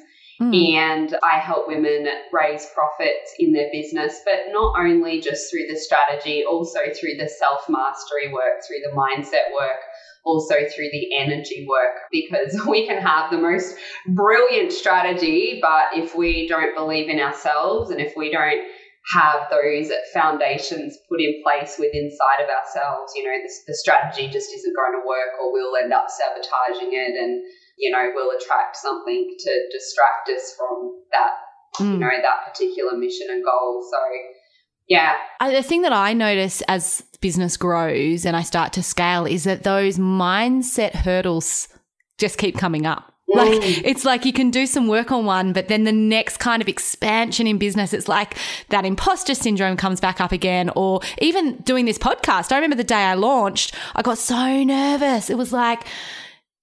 Mm. 0.41 0.77
And 0.77 1.17
I 1.21 1.39
help 1.39 1.67
women 1.67 2.07
raise 2.31 2.65
profits 2.73 3.33
in 3.39 3.51
their 3.51 3.69
business, 3.73 4.21
but 4.23 4.51
not 4.53 4.79
only 4.79 5.19
just 5.19 5.51
through 5.51 5.67
the 5.67 5.77
strategy, 5.77 6.45
also 6.45 6.79
through 6.97 7.15
the 7.17 7.27
self 7.27 7.67
mastery 7.67 8.31
work, 8.31 8.63
through 8.65 8.79
the 8.79 8.95
mindset 8.95 9.51
work, 9.53 9.79
also 10.25 10.55
through 10.75 10.89
the 10.91 11.15
energy 11.17 11.65
work 11.69 11.95
because 12.11 12.59
we 12.67 12.87
can 12.87 13.01
have 13.01 13.31
the 13.31 13.37
most 13.37 13.75
brilliant 14.07 14.71
strategy, 14.71 15.59
but 15.61 15.85
if 15.95 16.15
we 16.15 16.47
don't 16.47 16.75
believe 16.75 17.09
in 17.09 17.19
ourselves 17.19 17.91
and 17.91 17.99
if 17.99 18.13
we 18.15 18.31
don't 18.31 18.61
have 19.13 19.49
those 19.49 19.89
foundations 20.13 20.97
put 21.09 21.21
in 21.21 21.41
place 21.43 21.77
within 21.79 22.05
inside 22.05 22.43
of 22.43 22.49
ourselves, 22.49 23.13
you 23.15 23.23
know, 23.23 23.37
the, 23.41 23.51
the 23.67 23.75
strategy 23.75 24.27
just 24.27 24.53
isn't 24.53 24.75
going 24.75 25.01
to 25.01 25.07
work 25.07 25.39
or 25.41 25.51
we'll 25.53 25.75
end 25.77 25.93
up 25.93 26.07
sabotaging 26.09 26.93
it 26.93 27.15
and, 27.17 27.41
you 27.77 27.91
know, 27.91 28.11
we'll 28.13 28.37
attract 28.37 28.75
something 28.75 29.35
to 29.39 29.51
distract 29.71 30.29
us 30.29 30.53
from 30.57 31.01
that, 31.11 31.31
mm. 31.79 31.93
you 31.93 31.97
know, 31.97 32.09
that 32.09 32.51
particular 32.51 32.97
mission 32.97 33.27
and 33.29 33.43
goal. 33.43 33.87
So, 33.89 33.97
yeah. 34.87 35.15
The 35.39 35.63
thing 35.63 35.81
that 35.83 35.93
I 35.93 36.13
notice 36.13 36.61
as 36.67 37.03
business 37.21 37.57
grows 37.57 38.25
and 38.25 38.35
I 38.35 38.43
start 38.43 38.73
to 38.73 38.83
scale 38.83 39.25
is 39.25 39.43
that 39.43 39.63
those 39.63 39.97
mindset 39.97 40.93
hurdles 40.93 41.67
just 42.17 42.37
keep 42.37 42.57
coming 42.57 42.85
up. 42.85 43.13
Like 43.31 43.59
it's 43.61 44.05
like 44.05 44.25
you 44.25 44.33
can 44.33 44.49
do 44.49 44.65
some 44.65 44.87
work 44.87 45.11
on 45.11 45.23
one, 45.23 45.53
but 45.53 45.67
then 45.67 45.83
the 45.83 45.91
next 45.91 46.37
kind 46.37 46.63
of 46.63 46.67
expansion 46.67 47.45
in 47.45 47.59
business, 47.59 47.93
it's 47.93 48.07
like 48.07 48.35
that 48.69 48.85
imposter 48.85 49.35
syndrome 49.35 49.77
comes 49.77 49.99
back 49.99 50.19
up 50.19 50.31
again. 50.31 50.71
Or 50.75 51.01
even 51.19 51.57
doing 51.57 51.85
this 51.85 51.99
podcast. 51.99 52.51
I 52.51 52.55
remember 52.55 52.75
the 52.75 52.83
day 52.83 52.95
I 52.95 53.13
launched, 53.13 53.75
I 53.95 54.01
got 54.01 54.17
so 54.17 54.63
nervous. 54.63 55.29
It 55.29 55.37
was 55.37 55.53
like, 55.53 55.85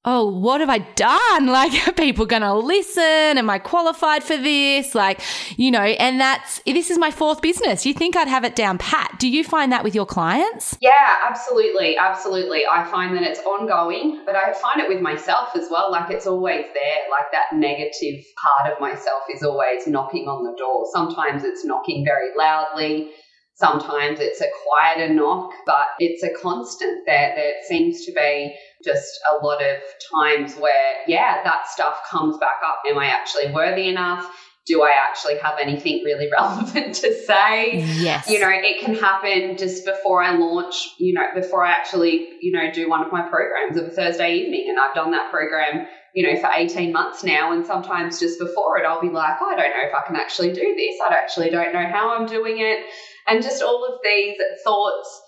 oh, 0.07 0.25
what 0.25 0.61
have 0.61 0.71
I 0.71 0.79
done? 0.79 1.47
Like, 1.57 1.89
are 1.89 1.93
people 1.93 2.27
going 2.27 2.43
to 2.43 2.55
listen? 2.55 3.03
Am 3.03 3.49
I 3.49 3.59
qualified 3.59 4.23
for 4.23 4.37
this? 4.37 4.95
Like, 4.95 5.21
you 5.57 5.71
know, 5.71 5.81
and 5.81 6.21
that's, 6.21 6.61
this 6.67 6.91
is 6.91 6.99
my 6.99 7.11
fourth 7.11 7.41
business. 7.41 7.87
You 7.87 7.95
think 7.95 8.15
I'd 8.15 8.29
have 8.29 8.45
it 8.45 8.55
down 8.55 8.77
pat. 8.77 9.17
Do 9.19 9.27
you 9.27 9.43
find 9.43 9.73
that 9.73 9.83
with 9.83 9.95
your 9.95 10.05
clients? 10.05 10.77
Yeah, 10.83 11.17
absolutely. 11.27 11.97
Absolutely. 11.97 12.65
I 12.71 12.85
find 12.85 13.17
that 13.17 13.23
it's 13.23 13.41
ongoing, 13.41 14.23
but 14.27 14.37
I 14.37 14.53
find 14.53 14.81
it 14.81 14.89
with 14.89 15.01
myself 15.01 15.51
as 15.57 15.69
well. 15.71 15.91
Like, 15.91 16.11
it's 16.11 16.27
always 16.27 16.67
there. 16.75 16.99
Like, 17.11 17.33
that 17.33 17.57
negative 17.57 18.23
part 18.43 18.73
of 18.73 18.81
myself 18.81 19.23
is 19.35 19.43
always 19.43 19.87
knocking 19.87 20.29
on 20.29 20.45
the 20.45 20.55
door. 20.59 20.87
Sometimes 20.93 21.43
it's 21.43 21.65
knocking 21.65 22.05
very 22.05 22.37
loudly. 22.37 23.13
Sometimes 23.55 24.21
it's 24.21 24.43
a 24.43 24.49
quieter 24.63 25.13
knock, 25.13 25.51
but 25.65 25.87
it's 25.99 26.23
a 26.23 26.31
constant. 26.43 27.07
There 27.07 27.55
seems 27.67 28.05
to 28.05 28.13
be 28.13 28.55
just 28.85 29.19
a 29.31 29.45
lot 29.45 29.63
of 29.63 29.79
times 30.15 30.55
where, 30.57 30.95
yeah, 31.07 31.43
that 31.45 31.69
stuff 31.69 31.99
comes 32.09 32.37
back 32.39 32.61
up. 32.65 32.83
Am 32.89 32.99
I 32.99 33.07
actually 33.07 33.53
worthy 33.53 33.89
enough? 33.89 34.27
Do 34.67 34.83
I 34.83 34.91
actually 34.91 35.39
have 35.39 35.59
anything 35.61 36.03
really 36.05 36.29
relevant 36.33 36.95
to 36.97 37.15
say? 37.25 37.85
Yes. 37.99 38.29
You 38.29 38.41
know, 38.41 38.51
it 38.51 38.85
can 38.85 38.95
happen 38.95 39.57
just 39.57 39.85
before 39.85 40.23
I 40.23 40.37
launch, 40.37 40.89
you 40.99 41.15
know, 41.15 41.23
before 41.35 41.65
I 41.65 41.71
actually, 41.71 42.29
you 42.41 42.53
know, 42.53 42.73
do 42.73 42.89
one 42.89 43.05
of 43.05 43.13
my 43.13 43.29
programs 43.29 43.77
of 43.77 43.85
a 43.85 43.91
Thursday 43.91 44.35
evening. 44.35 44.67
And 44.69 44.79
I've 44.79 44.95
done 44.95 45.13
that 45.13 45.31
program, 45.31 45.87
you 46.15 46.27
know, 46.27 46.41
for 46.41 46.51
18 46.55 46.93
months 46.93 47.23
now. 47.23 47.53
And 47.53 47.65
sometimes 47.65 48.19
just 48.19 48.41
before 48.41 48.79
it, 48.79 48.85
I'll 48.85 49.01
be 49.01 49.09
like, 49.09 49.37
oh, 49.41 49.47
I 49.47 49.57
don't 49.57 49.71
know 49.71 49.89
if 49.89 49.95
I 49.95 50.05
can 50.07 50.17
actually 50.17 50.53
do 50.53 50.75
this. 50.77 50.97
I 51.09 51.15
actually 51.15 51.51
don't 51.51 51.73
know 51.73 51.87
how 51.87 52.17
I'm 52.17 52.27
doing 52.27 52.59
it 52.59 52.85
and 53.27 53.43
just 53.43 53.63
all 53.63 53.85
of 53.85 54.01
these 54.03 54.37
thoughts 54.65 55.23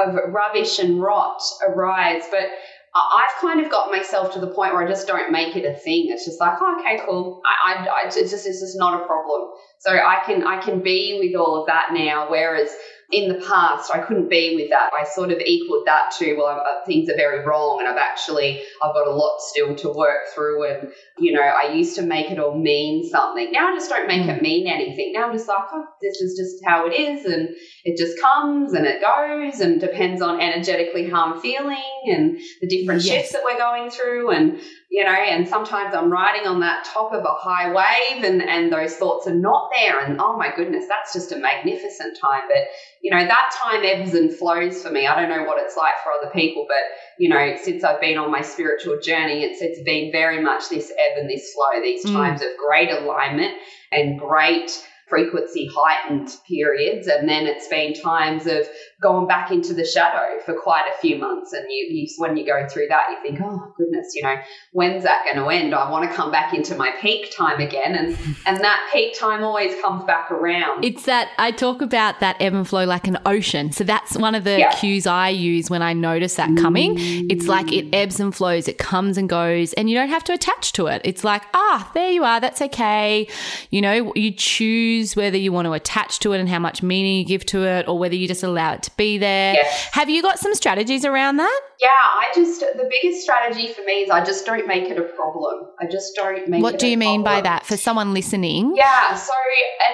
of 0.00 0.14
rubbish 0.32 0.78
and 0.78 1.00
rot 1.00 1.40
arise. 1.66 2.22
But 2.30 2.48
I've 2.94 3.40
kind 3.40 3.64
of 3.64 3.70
got 3.70 3.90
myself 3.90 4.34
to 4.34 4.40
the 4.40 4.48
point 4.48 4.74
where 4.74 4.84
I 4.84 4.88
just 4.88 5.06
don't 5.06 5.32
make 5.32 5.56
it 5.56 5.64
a 5.64 5.74
thing. 5.78 6.08
It's 6.10 6.26
just 6.26 6.38
like, 6.38 6.58
oh, 6.60 6.78
okay, 6.80 7.00
cool. 7.06 7.40
I, 7.44 7.72
I, 7.72 7.86
I 7.86 8.02
it's 8.06 8.16
just 8.16 8.46
it's 8.46 8.60
just 8.60 8.78
not 8.78 9.00
a 9.00 9.06
problem. 9.06 9.50
So 9.78 9.92
I 9.92 10.22
can 10.26 10.46
I 10.46 10.60
can 10.60 10.80
be 10.80 11.18
with 11.18 11.40
all 11.40 11.60
of 11.60 11.66
that 11.68 11.88
now. 11.92 12.30
Whereas 12.30 12.70
in 13.12 13.28
the 13.28 13.44
past, 13.46 13.90
I 13.94 13.98
couldn't 13.98 14.30
be 14.30 14.56
with 14.56 14.70
that. 14.70 14.90
I 14.98 15.04
sort 15.04 15.30
of 15.30 15.38
equaled 15.38 15.86
that 15.86 16.12
to, 16.18 16.34
well, 16.34 16.46
uh, 16.46 16.84
things 16.86 17.10
are 17.10 17.16
very 17.16 17.44
wrong, 17.44 17.78
and 17.78 17.88
I've 17.88 17.98
actually 17.98 18.62
I've 18.82 18.94
got 18.94 19.06
a 19.06 19.10
lot 19.10 19.38
still 19.40 19.76
to 19.76 19.90
work 19.90 20.28
through. 20.34 20.64
And 20.64 20.92
you 21.18 21.32
know, 21.32 21.42
I 21.42 21.72
used 21.72 21.94
to 21.96 22.02
make 22.02 22.30
it 22.30 22.38
all 22.38 22.58
mean 22.58 23.08
something. 23.08 23.52
Now 23.52 23.70
I 23.70 23.76
just 23.76 23.90
don't 23.90 24.08
make 24.08 24.26
it 24.26 24.38
mm. 24.38 24.42
mean 24.42 24.66
anything. 24.66 25.12
Now 25.12 25.26
I'm 25.28 25.32
just 25.32 25.46
like, 25.46 25.58
oh, 25.72 25.84
this 26.00 26.20
is 26.22 26.38
just 26.38 26.64
how 26.66 26.86
it 26.86 26.94
is, 26.94 27.26
and 27.26 27.50
it 27.84 27.98
just 27.98 28.18
comes 28.20 28.72
and 28.72 28.86
it 28.86 29.02
goes, 29.02 29.60
and 29.60 29.78
depends 29.78 30.22
on 30.22 30.40
energetically 30.40 31.10
how 31.10 31.34
I'm 31.34 31.40
feeling 31.40 31.76
and 32.06 32.38
the 32.62 32.66
different 32.66 33.02
yes. 33.02 33.12
shifts 33.12 33.32
that 33.32 33.42
we're 33.44 33.58
going 33.58 33.90
through, 33.90 34.30
and 34.30 34.58
you 34.92 35.02
know, 35.02 35.10
and 35.10 35.48
sometimes 35.48 35.94
I'm 35.94 36.12
riding 36.12 36.46
on 36.46 36.60
that 36.60 36.84
top 36.84 37.14
of 37.14 37.24
a 37.24 37.34
high 37.34 37.72
wave 37.72 38.24
and, 38.24 38.42
and 38.42 38.70
those 38.70 38.94
thoughts 38.94 39.26
are 39.26 39.34
not 39.34 39.70
there. 39.74 40.04
And 40.04 40.20
oh 40.20 40.36
my 40.36 40.54
goodness, 40.54 40.84
that's 40.86 41.14
just 41.14 41.32
a 41.32 41.38
magnificent 41.38 42.18
time. 42.20 42.42
But, 42.46 42.66
you 43.00 43.10
know, 43.10 43.24
that 43.24 43.56
time 43.62 43.80
ebbs 43.86 44.12
and 44.12 44.30
flows 44.30 44.82
for 44.82 44.90
me. 44.90 45.06
I 45.06 45.18
don't 45.18 45.30
know 45.30 45.44
what 45.44 45.56
it's 45.62 45.78
like 45.78 45.94
for 46.04 46.12
other 46.12 46.30
people, 46.34 46.66
but, 46.68 46.76
you 47.18 47.30
know, 47.30 47.56
since 47.62 47.82
I've 47.82 48.02
been 48.02 48.18
on 48.18 48.30
my 48.30 48.42
spiritual 48.42 49.00
journey, 49.00 49.44
it's, 49.44 49.62
it's 49.62 49.82
been 49.82 50.12
very 50.12 50.42
much 50.42 50.68
this 50.68 50.90
ebb 50.90 51.16
and 51.16 51.30
this 51.30 51.54
flow, 51.54 51.80
these 51.80 52.04
mm. 52.04 52.12
times 52.12 52.42
of 52.42 52.48
great 52.58 52.90
alignment 52.90 53.54
and 53.92 54.18
great 54.18 54.86
frequency 55.12 55.68
heightened 55.70 56.34
periods. 56.48 57.06
And 57.06 57.28
then 57.28 57.44
it's 57.44 57.68
been 57.68 57.92
times 57.92 58.46
of 58.46 58.66
going 59.02 59.28
back 59.28 59.50
into 59.50 59.74
the 59.74 59.84
shadow 59.84 60.40
for 60.46 60.54
quite 60.54 60.90
a 60.90 60.98
few 61.02 61.18
months. 61.18 61.52
And 61.52 61.66
you, 61.68 61.86
you 61.90 62.08
when 62.16 62.34
you 62.34 62.46
go 62.46 62.66
through 62.66 62.86
that, 62.88 63.08
you 63.10 63.18
think, 63.20 63.44
oh 63.44 63.74
goodness, 63.76 64.14
you 64.14 64.22
know, 64.22 64.36
when's 64.72 65.02
that 65.02 65.26
going 65.26 65.36
to 65.36 65.54
end? 65.54 65.74
I 65.74 65.90
want 65.90 66.08
to 66.08 66.16
come 66.16 66.32
back 66.32 66.54
into 66.54 66.74
my 66.76 66.92
peak 67.02 67.30
time 67.36 67.60
again. 67.60 67.94
And, 67.94 68.16
and 68.46 68.58
that 68.60 68.88
peak 68.90 69.18
time 69.18 69.44
always 69.44 69.78
comes 69.82 70.02
back 70.04 70.30
around. 70.30 70.82
It's 70.82 71.04
that 71.04 71.28
I 71.36 71.50
talk 71.50 71.82
about 71.82 72.20
that 72.20 72.36
ebb 72.40 72.54
and 72.54 72.66
flow 72.66 72.86
like 72.86 73.06
an 73.06 73.18
ocean. 73.26 73.70
So 73.70 73.84
that's 73.84 74.16
one 74.16 74.34
of 74.34 74.44
the 74.44 74.60
yeah. 74.60 74.72
cues 74.72 75.06
I 75.06 75.28
use 75.28 75.68
when 75.68 75.82
I 75.82 75.92
notice 75.92 76.36
that 76.36 76.56
coming. 76.56 76.94
It's 77.30 77.48
like 77.48 77.70
it 77.70 77.94
ebbs 77.94 78.18
and 78.18 78.34
flows, 78.34 78.66
it 78.66 78.78
comes 78.78 79.18
and 79.18 79.28
goes, 79.28 79.74
and 79.74 79.90
you 79.90 79.96
don't 79.96 80.08
have 80.08 80.24
to 80.24 80.32
attach 80.32 80.72
to 80.72 80.86
it. 80.86 81.02
It's 81.04 81.22
like, 81.22 81.42
ah, 81.52 81.90
there 81.92 82.10
you 82.10 82.24
are. 82.24 82.40
That's 82.40 82.62
okay. 82.62 83.28
You 83.68 83.82
know, 83.82 84.12
you 84.14 84.30
choose 84.30 85.01
whether 85.16 85.36
you 85.36 85.52
want 85.52 85.66
to 85.66 85.72
attach 85.72 86.18
to 86.20 86.32
it 86.32 86.40
and 86.40 86.48
how 86.48 86.58
much 86.58 86.82
meaning 86.82 87.18
you 87.18 87.24
give 87.24 87.44
to 87.46 87.64
it, 87.64 87.88
or 87.88 87.98
whether 87.98 88.14
you 88.14 88.26
just 88.28 88.42
allow 88.42 88.72
it 88.74 88.82
to 88.84 88.90
be 88.96 89.18
there. 89.18 89.54
Yes. 89.54 89.88
Have 89.92 90.08
you 90.08 90.22
got 90.22 90.38
some 90.38 90.54
strategies 90.54 91.04
around 91.04 91.36
that? 91.36 91.60
Yeah, 91.80 91.88
I 91.90 92.30
just 92.34 92.60
the 92.60 92.88
biggest 92.88 93.22
strategy 93.22 93.72
for 93.72 93.82
me 93.82 94.02
is 94.02 94.10
I 94.10 94.24
just 94.24 94.46
don't 94.46 94.66
make 94.66 94.84
it 94.84 94.98
a 94.98 95.02
problem. 95.02 95.66
I 95.80 95.86
just 95.86 96.14
don't 96.14 96.48
make 96.48 96.62
What 96.62 96.78
do 96.78 96.86
you 96.86 96.96
mean 96.96 97.22
problem. 97.22 97.42
by 97.42 97.48
that 97.48 97.66
for 97.66 97.76
someone 97.76 98.14
listening? 98.14 98.74
Yeah, 98.76 99.14
so 99.14 99.32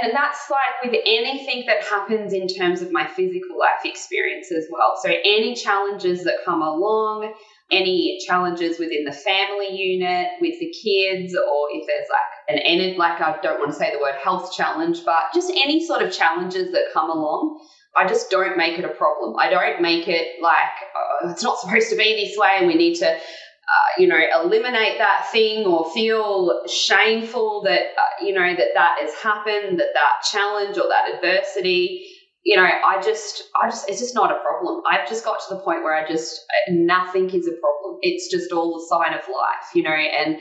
and 0.02 0.12
that's 0.14 0.50
like 0.50 0.92
with 0.92 1.00
anything 1.06 1.64
that 1.66 1.82
happens 1.82 2.32
in 2.32 2.46
terms 2.46 2.82
of 2.82 2.92
my 2.92 3.06
physical 3.06 3.58
life 3.58 3.84
experience 3.84 4.52
as 4.52 4.66
well. 4.70 4.98
So 5.02 5.08
any 5.10 5.54
challenges 5.54 6.24
that 6.24 6.44
come 6.44 6.62
along, 6.62 7.32
any 7.70 8.18
challenges 8.26 8.78
within 8.78 9.04
the 9.04 9.12
family 9.12 9.76
unit 9.76 10.28
with 10.40 10.58
the 10.58 10.72
kids 10.72 11.34
or 11.34 11.68
if 11.72 11.86
there's 11.86 12.06
like 12.08 12.56
an 12.56 12.58
end 12.64 12.96
like 12.96 13.20
I 13.20 13.38
don't 13.42 13.58
want 13.58 13.72
to 13.72 13.76
say 13.76 13.92
the 13.92 14.00
word 14.00 14.14
health 14.22 14.52
challenge, 14.56 15.04
but 15.04 15.32
just 15.34 15.50
any 15.50 15.84
sort 15.86 16.02
of 16.02 16.12
challenges 16.12 16.72
that 16.72 16.92
come 16.92 17.10
along 17.10 17.60
I 17.98 18.06
just 18.06 18.30
don't 18.30 18.56
make 18.56 18.78
it 18.78 18.84
a 18.84 18.88
problem. 18.88 19.36
I 19.38 19.50
don't 19.50 19.82
make 19.82 20.08
it 20.08 20.40
like 20.42 20.52
oh, 20.96 21.30
it's 21.30 21.42
not 21.42 21.58
supposed 21.58 21.90
to 21.90 21.96
be 21.96 22.14
this 22.14 22.38
way 22.38 22.56
and 22.58 22.66
we 22.66 22.74
need 22.74 22.94
to, 22.96 23.10
uh, 23.10 23.88
you 23.98 24.06
know, 24.06 24.20
eliminate 24.34 24.98
that 24.98 25.28
thing 25.32 25.66
or 25.66 25.90
feel 25.90 26.62
shameful 26.68 27.62
that, 27.64 27.80
uh, 27.98 28.24
you 28.24 28.32
know, 28.32 28.54
that 28.54 28.68
that 28.74 28.98
has 29.00 29.14
happened, 29.14 29.80
that 29.80 29.94
that 29.94 30.22
challenge 30.30 30.76
or 30.78 30.88
that 30.88 31.14
adversity. 31.14 32.06
You 32.44 32.56
know, 32.56 32.64
I 32.64 33.00
just, 33.02 33.44
I 33.62 33.68
just, 33.68 33.88
it's 33.90 34.00
just 34.00 34.14
not 34.14 34.30
a 34.30 34.40
problem. 34.40 34.82
I've 34.90 35.08
just 35.08 35.24
got 35.24 35.38
to 35.48 35.54
the 35.54 35.60
point 35.60 35.82
where 35.82 35.94
I 35.94 36.08
just, 36.08 36.40
nothing 36.70 37.28
is 37.30 37.46
a 37.46 37.52
problem. 37.60 37.98
It's 38.00 38.30
just 38.30 38.52
all 38.52 38.80
a 38.80 38.86
sign 38.88 39.12
of 39.12 39.20
life, 39.28 39.74
you 39.74 39.82
know, 39.82 39.90
and 39.90 40.38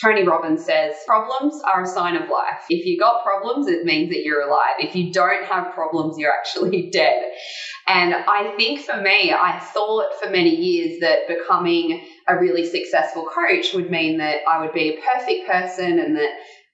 Tony 0.00 0.22
Robbins 0.22 0.64
says 0.64 0.94
problems 1.06 1.60
are 1.62 1.82
a 1.82 1.86
sign 1.86 2.14
of 2.14 2.28
life. 2.28 2.64
If 2.70 2.86
you 2.86 2.98
got 2.98 3.24
problems, 3.24 3.66
it 3.66 3.84
means 3.84 4.10
that 4.10 4.22
you're 4.22 4.42
alive. 4.42 4.76
If 4.78 4.94
you 4.94 5.12
don't 5.12 5.44
have 5.46 5.74
problems, 5.74 6.18
you're 6.18 6.32
actually 6.32 6.90
dead. 6.92 7.32
And 7.88 8.14
I 8.14 8.54
think 8.56 8.80
for 8.80 9.00
me, 9.00 9.32
I 9.32 9.58
thought 9.58 10.06
for 10.22 10.30
many 10.30 10.54
years 10.54 11.00
that 11.00 11.26
becoming 11.26 12.06
a 12.28 12.38
really 12.38 12.64
successful 12.64 13.26
coach 13.34 13.72
would 13.74 13.90
mean 13.90 14.18
that 14.18 14.40
I 14.48 14.60
would 14.60 14.72
be 14.72 14.90
a 14.90 15.00
perfect 15.00 15.48
person 15.48 15.98
and 15.98 16.16
that 16.16 16.30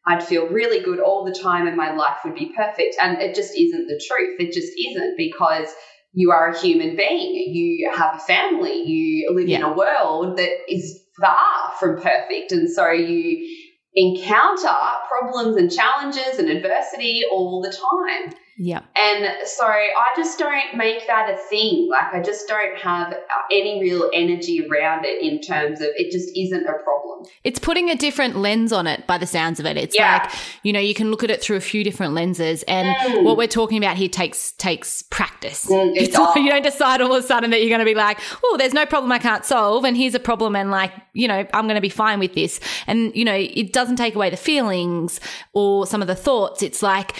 I'd 0.07 0.23
feel 0.23 0.49
really 0.49 0.83
good 0.83 1.01
all 1.01 1.25
the 1.25 1.39
time 1.39 1.67
and 1.67 1.77
my 1.77 1.95
life 1.95 2.19
would 2.25 2.35
be 2.35 2.53
perfect. 2.57 2.97
And 3.01 3.21
it 3.21 3.35
just 3.35 3.55
isn't 3.59 3.87
the 3.87 4.03
truth. 4.07 4.37
It 4.39 4.53
just 4.53 4.73
isn't 4.91 5.17
because 5.17 5.69
you 6.13 6.31
are 6.31 6.49
a 6.49 6.59
human 6.59 6.97
being. 6.97 7.35
You 7.35 7.91
have 7.91 8.17
a 8.17 8.21
family. 8.21 8.83
You 8.83 9.33
live 9.35 9.49
yeah. 9.49 9.59
in 9.59 9.63
a 9.63 9.73
world 9.73 10.37
that 10.37 10.51
is 10.69 11.01
far 11.21 11.73
from 11.81 11.97
perfect. 11.97 12.53
And 12.53 12.71
so 12.71 12.91
you 12.91 13.49
encounter 13.95 14.77
problems 15.09 15.57
and 15.57 15.71
challenges 15.71 16.39
and 16.39 16.49
adversity 16.49 17.23
all 17.31 17.63
the 17.63 17.71
time. 17.71 18.35
Yeah. 18.57 18.83
And 18.95 19.27
so 19.47 19.67
I 19.67 20.13
just 20.17 20.39
don't 20.39 20.77
make 20.77 21.07
that 21.09 21.33
a 21.33 21.37
thing. 21.37 21.89
Like 21.91 22.15
I 22.15 22.23
just 22.23 22.47
don't 22.47 22.79
have 22.79 23.15
any 23.51 23.81
real 23.81 24.11
energy 24.15 24.65
around 24.67 25.05
it 25.05 25.23
in 25.23 25.41
terms 25.41 25.81
of 25.81 25.89
it 25.97 26.13
just 26.13 26.37
isn't 26.37 26.65
a 26.65 26.75
problem. 26.85 27.27
It's 27.43 27.59
putting 27.59 27.91
a 27.91 27.97
different 27.97 28.37
lens 28.37 28.73
on 28.73 28.87
it 28.87 29.07
by 29.07 29.19
the 29.19 29.27
sounds 29.27 29.59
of 29.59 29.67
it. 29.67 29.77
It's 29.77 29.97
yeah. 29.97 30.23
like, 30.23 30.33
you 30.63 30.73
know, 30.73 30.79
you 30.79 30.95
can 30.95 31.11
look 31.11 31.25
at 31.25 31.31
it 31.31 31.43
through 31.43 31.57
a 31.57 31.61
few 31.61 31.83
different 31.83 32.15
lenses 32.15 32.63
and 32.65 32.97
mm. 32.97 33.25
what 33.25 33.37
we're 33.37 33.49
talking 33.49 33.79
about 33.79 33.97
here 33.97 34.09
takes 34.09 34.53
takes 34.53 35.03
practice. 35.03 35.67
Mm, 35.67 35.93
it's 35.97 36.17
you 36.37 36.49
don't 36.49 36.63
decide 36.63 37.01
all 37.01 37.13
of 37.13 37.25
a 37.25 37.27
sudden 37.27 37.51
that 37.51 37.61
you're 37.61 37.71
going 37.71 37.81
to 37.81 37.85
be 37.85 37.95
like, 37.95 38.21
"Oh, 38.45 38.57
there's 38.57 38.75
no 38.75 38.87
problem 38.87 39.11
I 39.11 39.19
can't 39.19 39.45
solve 39.45 39.85
and 39.85 39.97
here's 39.97 40.15
a 40.15 40.21
problem 40.21 40.55
and 40.55 40.71
like, 40.71 40.93
you 41.13 41.27
know, 41.27 41.47
I'm 41.53 41.65
going 41.65 41.75
to 41.75 41.81
be 41.81 41.89
fine 41.89 42.21
with 42.21 42.35
this." 42.35 42.61
And 42.87 43.15
you 43.17 43.25
know, 43.25 43.35
it 43.35 43.73
doesn't 43.73 43.97
take 43.97 44.15
away 44.15 44.31
the 44.31 44.37
feelings 44.37 45.19
or 45.53 45.87
some 45.87 46.03
of 46.03 46.07
the 46.07 46.15
thoughts. 46.15 46.63
It's 46.63 46.83
like 46.83 47.17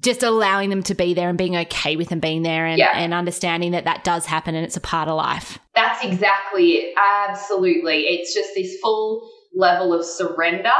just 0.00 0.22
allowing 0.22 0.70
them 0.70 0.82
to 0.84 0.94
be 0.94 1.14
there 1.14 1.28
and 1.28 1.36
being 1.36 1.56
okay 1.56 1.96
with 1.96 2.08
them 2.08 2.20
being 2.20 2.42
there 2.42 2.66
and, 2.66 2.78
yeah. 2.78 2.92
and 2.94 3.12
understanding 3.12 3.72
that 3.72 3.84
that 3.84 4.04
does 4.04 4.26
happen 4.26 4.54
and 4.54 4.64
it's 4.64 4.76
a 4.76 4.80
part 4.80 5.08
of 5.08 5.16
life. 5.16 5.58
That's 5.74 6.04
exactly 6.04 6.72
it. 6.72 6.94
Absolutely. 6.98 8.02
It's 8.02 8.34
just 8.34 8.50
this 8.54 8.78
full 8.80 9.28
level 9.54 9.92
of 9.92 10.04
surrender 10.04 10.70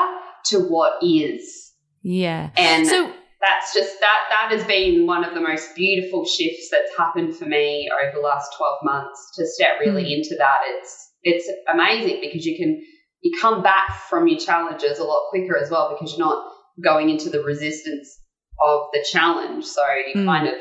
to 0.46 0.60
what 0.60 1.02
is. 1.02 1.72
Yeah. 2.02 2.50
And 2.56 2.86
so 2.86 3.12
that's 3.40 3.74
just 3.74 4.00
that 4.00 4.18
that 4.30 4.56
has 4.56 4.66
been 4.66 5.06
one 5.06 5.24
of 5.24 5.34
the 5.34 5.40
most 5.40 5.74
beautiful 5.74 6.24
shifts 6.24 6.68
that's 6.70 6.96
happened 6.96 7.36
for 7.36 7.46
me 7.46 7.90
over 8.02 8.12
the 8.14 8.22
last 8.22 8.54
12 8.56 8.78
months 8.84 9.32
to 9.36 9.46
step 9.46 9.80
really 9.80 10.04
mm. 10.04 10.16
into 10.16 10.36
that. 10.38 10.58
It's 10.66 11.12
it's 11.22 11.50
amazing 11.72 12.20
because 12.22 12.46
you 12.46 12.56
can 12.56 12.82
you 13.22 13.38
come 13.40 13.62
back 13.62 13.90
from 14.08 14.28
your 14.28 14.38
challenges 14.38 14.98
a 14.98 15.04
lot 15.04 15.28
quicker 15.28 15.58
as 15.58 15.70
well 15.70 15.94
because 15.94 16.16
you're 16.16 16.26
not 16.26 16.42
going 16.82 17.10
into 17.10 17.28
the 17.28 17.42
resistance 17.42 18.19
of 18.60 18.88
the 18.92 19.04
challenge. 19.10 19.64
So 19.64 19.82
you 20.12 20.22
mm. 20.22 20.26
kind 20.26 20.48
of 20.48 20.54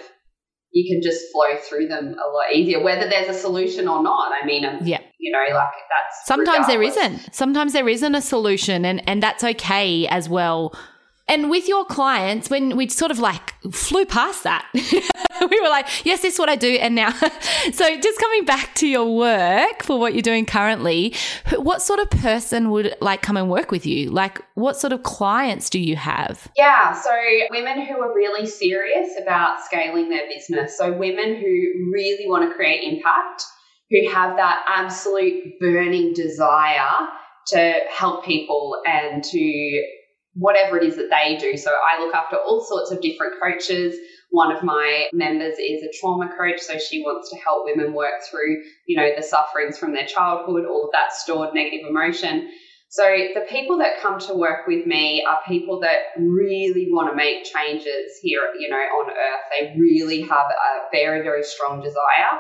you 0.72 0.94
can 0.94 1.02
just 1.02 1.32
flow 1.32 1.58
through 1.58 1.88
them 1.88 2.14
a 2.14 2.30
lot 2.32 2.54
easier, 2.54 2.84
whether 2.84 3.10
there's 3.10 3.36
a 3.36 3.40
solution 3.40 3.88
or 3.88 4.04
not. 4.04 4.32
I 4.32 4.46
mean, 4.46 4.66
um, 4.66 4.80
yeah, 4.86 5.02
you 5.18 5.32
know, 5.32 5.56
like 5.56 5.70
that's 5.90 6.26
sometimes 6.26 6.68
regardless. 6.68 6.96
there 6.96 7.06
isn't. 7.06 7.36
Sometimes 7.36 7.74
there 7.74 7.90
isn't 7.90 8.16
a 8.16 8.22
solution, 8.22 8.86
and 8.86 9.08
and 9.08 9.22
that's 9.24 9.44
okay 9.44 10.08
as 10.08 10.30
well. 10.30 10.74
And 11.30 11.52
with 11.52 11.68
your 11.68 11.86
clients, 11.86 12.50
when 12.50 12.76
we 12.76 12.90
sort 12.90 13.12
of 13.12 13.20
like 13.20 13.54
flew 13.72 14.04
past 14.04 14.44
that, 14.44 14.66
we 14.74 15.62
were 15.62 15.70
like, 15.70 15.88
yes, 16.04 16.24
this 16.24 16.34
is 16.34 16.40
what 16.40 16.50
I 16.50 16.56
do. 16.56 16.72
And 16.72 16.96
now, 16.96 17.12
so 17.72 18.00
just 18.02 18.20
coming 18.20 18.46
back 18.46 18.74
to 18.76 18.88
your 18.88 19.16
work 19.16 19.84
for 19.84 20.00
what 20.00 20.16
you're 20.16 20.24
doing 20.24 20.48
currently, 20.48 21.14
what 21.56 21.84
sort 21.84 22.00
of 22.00 22.10
person 22.10 22.72
would 22.72 22.96
like 23.00 23.22
come 23.22 23.38
and 23.38 23.48
work 23.48 23.70
with 23.70 23.86
you? 23.86 24.10
Like, 24.10 24.42
what 24.56 24.76
sort 24.76 24.92
of 24.92 25.04
clients 25.04 25.70
do 25.70 25.80
you 25.80 25.96
have? 25.96 26.52
Yeah. 26.58 26.94
So, 26.94 27.12
women 27.52 27.86
who 27.86 28.02
are 28.02 28.14
really 28.14 28.48
serious 28.48 29.10
about 29.22 29.64
scaling 29.64 30.10
their 30.10 30.28
business. 30.28 30.78
So, 30.78 30.92
women 30.92 31.36
who 31.36 31.92
really 31.94 32.28
want 32.28 32.50
to 32.50 32.56
create 32.56 32.84
impact, 32.84 33.44
who 33.92 34.10
have 34.10 34.36
that 34.38 34.64
absolute 34.68 35.60
burning 35.60 36.14
desire 36.14 37.08
to 37.48 37.74
help 37.90 38.26
people 38.26 38.82
and 38.88 39.24
to 39.24 39.84
whatever 40.40 40.78
it 40.78 40.84
is 40.84 40.96
that 40.96 41.10
they 41.10 41.38
do. 41.38 41.58
So 41.58 41.72
I 41.72 42.02
look 42.02 42.16
after 42.16 42.38
all 42.38 42.64
sorts 42.64 42.92
of 42.92 43.02
different 43.02 43.34
coaches. 43.42 43.96
One 44.32 44.56
of 44.56 44.64
my 44.64 45.08
members 45.12 45.58
is 45.60 45.84
a 45.84 45.92
trauma 46.00 46.30
coach, 46.38 46.60
so 46.60 46.78
she 46.78 47.02
wants 47.02 47.30
to 47.32 47.38
help 47.38 47.66
women 47.66 47.94
work 47.94 48.22
through, 48.30 48.64
you 48.88 48.98
know, 48.98 49.10
the 49.16 49.24
sufferings 49.24 49.78
from 49.78 49.94
their 49.94 50.06
childhood, 50.06 50.66
all 50.66 50.86
of 50.86 50.92
that 50.94 51.14
stored 51.14 51.54
negative 51.54 51.88
emotion. 51.90 52.50
So 52.92 53.04
the 53.04 53.46
people 53.48 53.78
that 53.80 54.02
come 54.02 54.20
to 54.22 54.34
work 54.34 54.66
with 54.66 54.88
me 54.88 55.24
are 55.28 55.40
people 55.48 55.80
that 55.82 56.18
really 56.18 56.88
want 56.90 57.12
to 57.12 57.16
make 57.16 57.46
changes 57.46 58.18
here, 58.22 58.50
you 58.58 58.70
know, 58.70 58.78
on 58.78 59.10
earth. 59.12 59.46
They 59.52 59.80
really 59.80 60.22
have 60.22 60.32
a 60.32 60.90
very, 60.92 61.22
very 61.22 61.44
strong 61.44 61.82
desire 61.82 62.40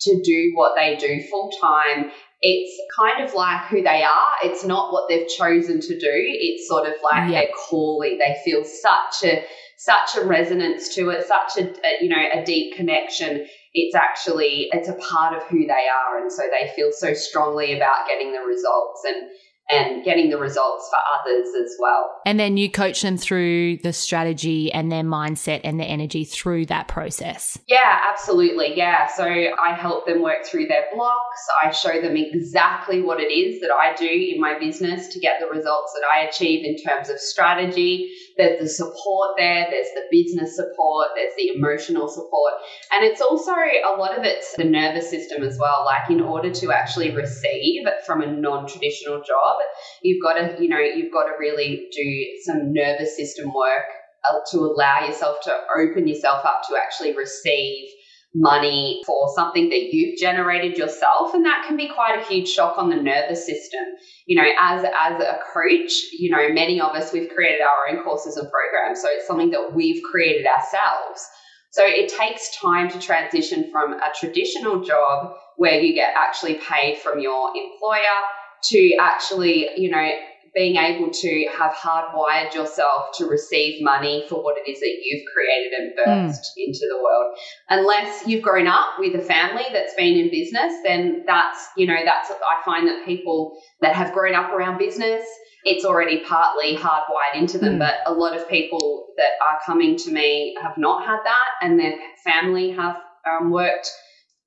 to 0.00 0.22
do 0.22 0.52
what 0.54 0.72
they 0.74 0.96
do 0.96 1.22
full 1.30 1.50
time 1.60 2.10
it's 2.42 2.80
kind 2.98 3.22
of 3.26 3.34
like 3.34 3.66
who 3.66 3.82
they 3.82 4.02
are. 4.02 4.32
It's 4.42 4.64
not 4.64 4.92
what 4.92 5.08
they've 5.08 5.28
chosen 5.28 5.80
to 5.80 5.98
do. 5.98 6.10
It's 6.10 6.68
sort 6.68 6.88
of 6.88 6.94
like 7.02 7.30
their 7.30 7.48
calling. 7.68 8.18
They 8.18 8.40
feel 8.44 8.64
such 8.64 9.24
a 9.24 9.44
such 9.76 10.16
a 10.16 10.26
resonance 10.26 10.94
to 10.94 11.08
it, 11.08 11.26
such 11.26 11.56
a, 11.56 11.70
a 11.70 12.02
you 12.02 12.08
know 12.08 12.22
a 12.34 12.44
deep 12.44 12.76
connection. 12.76 13.46
It's 13.74 13.94
actually 13.94 14.68
it's 14.72 14.88
a 14.88 14.94
part 14.94 15.36
of 15.36 15.42
who 15.44 15.66
they 15.66 15.86
are, 15.88 16.18
and 16.20 16.32
so 16.32 16.42
they 16.50 16.70
feel 16.74 16.90
so 16.92 17.12
strongly 17.12 17.76
about 17.76 18.06
getting 18.06 18.32
the 18.32 18.40
results 18.40 19.04
and 19.06 19.30
and 19.72 20.04
getting 20.04 20.30
the 20.30 20.38
results 20.38 20.88
for 20.90 20.98
others 21.20 21.48
as 21.62 21.76
well. 21.78 22.10
And 22.26 22.38
then 22.38 22.56
you 22.56 22.70
coach 22.70 23.02
them 23.02 23.16
through 23.16 23.78
the 23.78 23.92
strategy 23.92 24.72
and 24.72 24.90
their 24.90 25.02
mindset 25.02 25.60
and 25.64 25.78
their 25.78 25.88
energy 25.88 26.24
through 26.24 26.66
that 26.66 26.88
process. 26.88 27.58
Yeah, 27.68 28.00
absolutely. 28.10 28.76
Yeah. 28.76 29.06
So 29.06 29.24
I 29.24 29.74
help 29.74 30.06
them 30.06 30.22
work 30.22 30.44
through 30.44 30.66
their 30.66 30.84
blocks. 30.94 31.40
I 31.64 31.70
show 31.70 32.00
them 32.00 32.16
exactly 32.16 33.02
what 33.02 33.20
it 33.20 33.32
is 33.32 33.60
that 33.60 33.70
I 33.70 33.94
do 33.94 34.06
in 34.06 34.40
my 34.40 34.58
business 34.58 35.08
to 35.08 35.20
get 35.20 35.40
the 35.40 35.46
results 35.46 35.92
that 35.94 36.06
I 36.12 36.26
achieve 36.26 36.64
in 36.64 36.76
terms 36.82 37.08
of 37.08 37.18
strategy. 37.18 38.12
There's 38.36 38.60
the 38.60 38.68
support 38.68 39.36
there, 39.36 39.66
there's 39.70 39.90
the 39.94 40.04
business 40.10 40.56
support, 40.56 41.08
there's 41.14 41.34
the 41.36 41.48
emotional 41.54 42.08
support. 42.08 42.54
And 42.92 43.04
it's 43.04 43.20
also 43.20 43.52
a 43.52 43.96
lot 43.98 44.16
of 44.16 44.24
it's 44.24 44.54
the 44.56 44.64
nervous 44.64 45.10
system 45.10 45.42
as 45.42 45.58
well. 45.58 45.84
Like, 45.84 46.10
in 46.10 46.20
order 46.20 46.50
to 46.50 46.72
actually 46.72 47.14
receive 47.14 47.86
from 48.06 48.22
a 48.22 48.26
non 48.26 48.66
traditional 48.66 49.22
job, 49.22 49.59
you've 50.02 50.22
got 50.22 50.34
to, 50.34 50.62
you 50.62 50.68
know, 50.68 50.78
you've 50.78 51.12
got 51.12 51.24
to 51.24 51.32
really 51.38 51.88
do 51.92 52.26
some 52.44 52.72
nervous 52.72 53.16
system 53.16 53.52
work 53.54 53.84
uh, 54.28 54.34
to 54.52 54.58
allow 54.58 55.06
yourself 55.06 55.38
to 55.44 55.56
open 55.76 56.06
yourself 56.06 56.44
up 56.44 56.62
to 56.68 56.76
actually 56.76 57.16
receive 57.16 57.88
money 58.34 59.02
for 59.06 59.28
something 59.34 59.70
that 59.70 59.92
you've 59.92 60.18
generated 60.18 60.78
yourself. 60.78 61.34
And 61.34 61.44
that 61.44 61.64
can 61.66 61.76
be 61.76 61.88
quite 61.88 62.20
a 62.20 62.24
huge 62.24 62.48
shock 62.48 62.78
on 62.78 62.88
the 62.88 62.96
nervous 62.96 63.44
system. 63.44 63.80
You 64.26 64.40
know 64.40 64.48
as 64.60 64.84
as 64.84 65.20
a 65.20 65.38
coach 65.52 65.92
you 66.12 66.30
know 66.30 66.52
many 66.52 66.80
of 66.80 66.94
us 66.94 67.12
we've 67.12 67.30
created 67.30 67.60
our 67.60 67.88
own 67.90 68.04
courses 68.04 68.36
and 68.36 68.48
programs. 68.50 69.02
So 69.02 69.08
it's 69.10 69.26
something 69.26 69.50
that 69.50 69.74
we've 69.74 70.02
created 70.04 70.46
ourselves. 70.46 71.26
So 71.72 71.82
it 71.84 72.12
takes 72.12 72.56
time 72.56 72.90
to 72.90 72.98
transition 72.98 73.70
from 73.70 73.94
a 73.94 74.10
traditional 74.18 74.82
job 74.82 75.34
where 75.56 75.80
you 75.80 75.94
get 75.94 76.14
actually 76.16 76.54
paid 76.54 76.98
from 76.98 77.20
your 77.20 77.52
employer 77.56 78.18
to 78.64 78.94
actually, 79.00 79.68
you 79.76 79.90
know, 79.90 80.10
being 80.54 80.76
able 80.76 81.10
to 81.10 81.48
have 81.56 81.72
hardwired 81.72 82.52
yourself 82.54 83.16
to 83.16 83.26
receive 83.26 83.82
money 83.82 84.24
for 84.28 84.42
what 84.42 84.56
it 84.56 84.68
is 84.68 84.80
that 84.80 84.96
you've 85.02 85.22
created 85.32 85.72
and 85.72 85.92
birthed 85.96 86.40
mm. 86.40 86.66
into 86.66 86.86
the 86.88 87.00
world. 87.02 87.36
Unless 87.68 88.26
you've 88.26 88.42
grown 88.42 88.66
up 88.66 88.98
with 88.98 89.14
a 89.14 89.22
family 89.22 89.64
that's 89.72 89.94
been 89.94 90.18
in 90.18 90.30
business, 90.30 90.74
then 90.84 91.22
that's, 91.26 91.68
you 91.76 91.86
know, 91.86 91.98
that's, 92.04 92.30
I 92.30 92.64
find 92.64 92.88
that 92.88 93.06
people 93.06 93.60
that 93.80 93.94
have 93.94 94.12
grown 94.12 94.34
up 94.34 94.50
around 94.50 94.78
business, 94.78 95.24
it's 95.62 95.84
already 95.84 96.24
partly 96.24 96.76
hardwired 96.76 97.36
into 97.36 97.58
them. 97.58 97.76
Mm. 97.76 97.78
But 97.78 97.94
a 98.06 98.12
lot 98.12 98.36
of 98.36 98.48
people 98.48 99.12
that 99.18 99.32
are 99.48 99.58
coming 99.64 99.96
to 99.98 100.10
me 100.10 100.56
have 100.60 100.76
not 100.76 101.06
had 101.06 101.18
that 101.24 101.48
and 101.62 101.78
their 101.78 101.94
family 102.24 102.72
have 102.72 102.96
um, 103.30 103.50
worked 103.50 103.88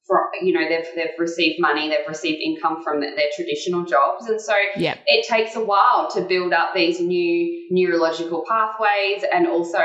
for, 0.05 0.29
you 0.41 0.53
know 0.53 0.67
they've 0.67 0.87
they've 0.95 1.17
received 1.17 1.59
money, 1.59 1.87
they've 1.87 2.07
received 2.07 2.41
income 2.41 2.83
from 2.83 2.99
their 2.99 3.29
traditional 3.35 3.85
jobs, 3.85 4.27
and 4.27 4.39
so 4.39 4.53
yep. 4.75 4.99
it 5.07 5.25
takes 5.27 5.55
a 5.55 5.63
while 5.63 6.09
to 6.11 6.21
build 6.21 6.53
up 6.53 6.73
these 6.73 6.99
new 6.99 7.67
neurological 7.71 8.43
pathways, 8.47 9.23
and 9.33 9.47
also 9.47 9.79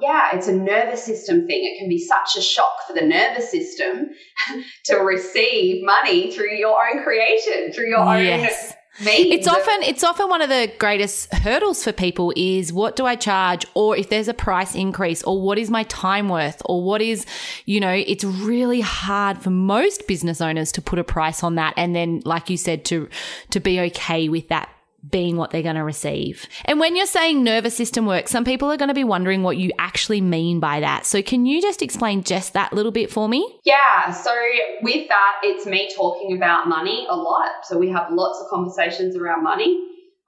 yeah, 0.00 0.30
it's 0.34 0.48
a 0.48 0.54
nervous 0.54 1.02
system 1.02 1.46
thing. 1.46 1.64
It 1.64 1.78
can 1.78 1.88
be 1.88 1.98
such 1.98 2.36
a 2.38 2.42
shock 2.42 2.86
for 2.86 2.94
the 2.94 3.06
nervous 3.06 3.50
system 3.50 4.10
to 4.86 4.96
receive 4.96 5.84
money 5.84 6.32
through 6.32 6.54
your 6.56 6.78
own 6.88 7.02
creation, 7.02 7.72
through 7.72 7.88
your 7.88 8.16
yes. 8.16 8.72
own 8.72 8.77
it's 9.00 9.46
often 9.46 9.82
it's 9.82 10.02
often 10.02 10.28
one 10.28 10.42
of 10.42 10.48
the 10.48 10.72
greatest 10.78 11.32
hurdles 11.32 11.84
for 11.84 11.92
people 11.92 12.32
is 12.36 12.72
what 12.72 12.96
do 12.96 13.06
I 13.06 13.16
charge 13.16 13.64
or 13.74 13.96
if 13.96 14.08
there's 14.08 14.28
a 14.28 14.34
price 14.34 14.74
increase 14.74 15.22
or 15.22 15.40
what 15.40 15.58
is 15.58 15.70
my 15.70 15.84
time 15.84 16.28
worth 16.28 16.60
or 16.64 16.82
what 16.82 17.00
is 17.00 17.24
you 17.64 17.80
know 17.80 17.92
it's 17.92 18.24
really 18.24 18.80
hard 18.80 19.38
for 19.38 19.50
most 19.50 20.06
business 20.06 20.40
owners 20.40 20.72
to 20.72 20.82
put 20.82 20.98
a 20.98 21.04
price 21.04 21.42
on 21.42 21.54
that 21.56 21.74
and 21.76 21.94
then 21.94 22.22
like 22.24 22.50
you 22.50 22.56
said 22.56 22.84
to 22.86 23.08
to 23.50 23.60
be 23.60 23.78
okay 23.80 24.28
with 24.28 24.48
that 24.48 24.68
being 25.08 25.36
what 25.36 25.50
they're 25.50 25.62
going 25.62 25.76
to 25.76 25.84
receive. 25.84 26.46
And 26.64 26.80
when 26.80 26.96
you're 26.96 27.06
saying 27.06 27.44
nervous 27.44 27.76
system 27.76 28.04
work, 28.04 28.28
some 28.28 28.44
people 28.44 28.70
are 28.70 28.76
going 28.76 28.88
to 28.88 28.94
be 28.94 29.04
wondering 29.04 29.42
what 29.42 29.56
you 29.56 29.70
actually 29.78 30.20
mean 30.20 30.58
by 30.58 30.80
that. 30.80 31.06
So 31.06 31.22
can 31.22 31.46
you 31.46 31.62
just 31.62 31.82
explain 31.82 32.24
just 32.24 32.52
that 32.54 32.72
little 32.72 32.90
bit 32.90 33.10
for 33.10 33.28
me? 33.28 33.60
Yeah. 33.64 34.10
So 34.10 34.34
with 34.82 35.08
that, 35.08 35.32
it's 35.44 35.66
me 35.66 35.88
talking 35.94 36.36
about 36.36 36.68
money 36.68 37.06
a 37.08 37.16
lot. 37.16 37.50
So 37.64 37.78
we 37.78 37.90
have 37.90 38.08
lots 38.10 38.40
of 38.40 38.48
conversations 38.50 39.16
around 39.16 39.44
money. 39.44 39.78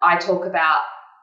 I 0.02 0.18
talk 0.18 0.46
about 0.46 0.78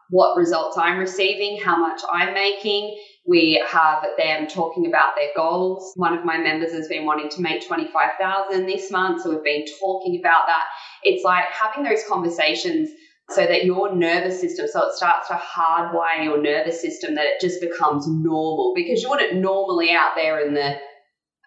what 0.09 0.37
results 0.37 0.77
I'm 0.77 0.97
receiving, 0.97 1.59
how 1.61 1.77
much 1.77 2.01
I'm 2.11 2.33
making. 2.33 2.97
We 3.25 3.61
have 3.69 4.05
them 4.17 4.47
talking 4.47 4.87
about 4.87 5.15
their 5.17 5.29
goals. 5.35 5.91
One 5.95 6.17
of 6.17 6.23
my 6.23 6.37
members 6.37 6.71
has 6.71 6.87
been 6.87 7.05
wanting 7.05 7.29
to 7.29 7.41
make 7.41 7.67
25,000 7.67 8.65
this 8.65 8.89
month, 8.89 9.23
so 9.23 9.31
we've 9.31 9.43
been 9.43 9.65
talking 9.79 10.19
about 10.21 10.43
that. 10.47 10.63
It's 11.03 11.25
like 11.25 11.45
having 11.51 11.83
those 11.83 12.03
conversations 12.07 12.89
so 13.29 13.45
that 13.45 13.65
your 13.65 13.93
nervous 13.93 14.39
system, 14.39 14.67
so 14.71 14.87
it 14.87 14.93
starts 14.93 15.27
to 15.27 15.33
hardwire 15.33 16.23
your 16.23 16.41
nervous 16.41 16.81
system 16.81 17.15
that 17.15 17.25
it 17.25 17.41
just 17.41 17.59
becomes 17.59 18.07
normal 18.07 18.73
because 18.75 19.01
you 19.01 19.09
wouldn't 19.09 19.35
normally 19.35 19.91
out 19.91 20.11
there 20.15 20.45
in 20.45 20.53
the 20.53 20.77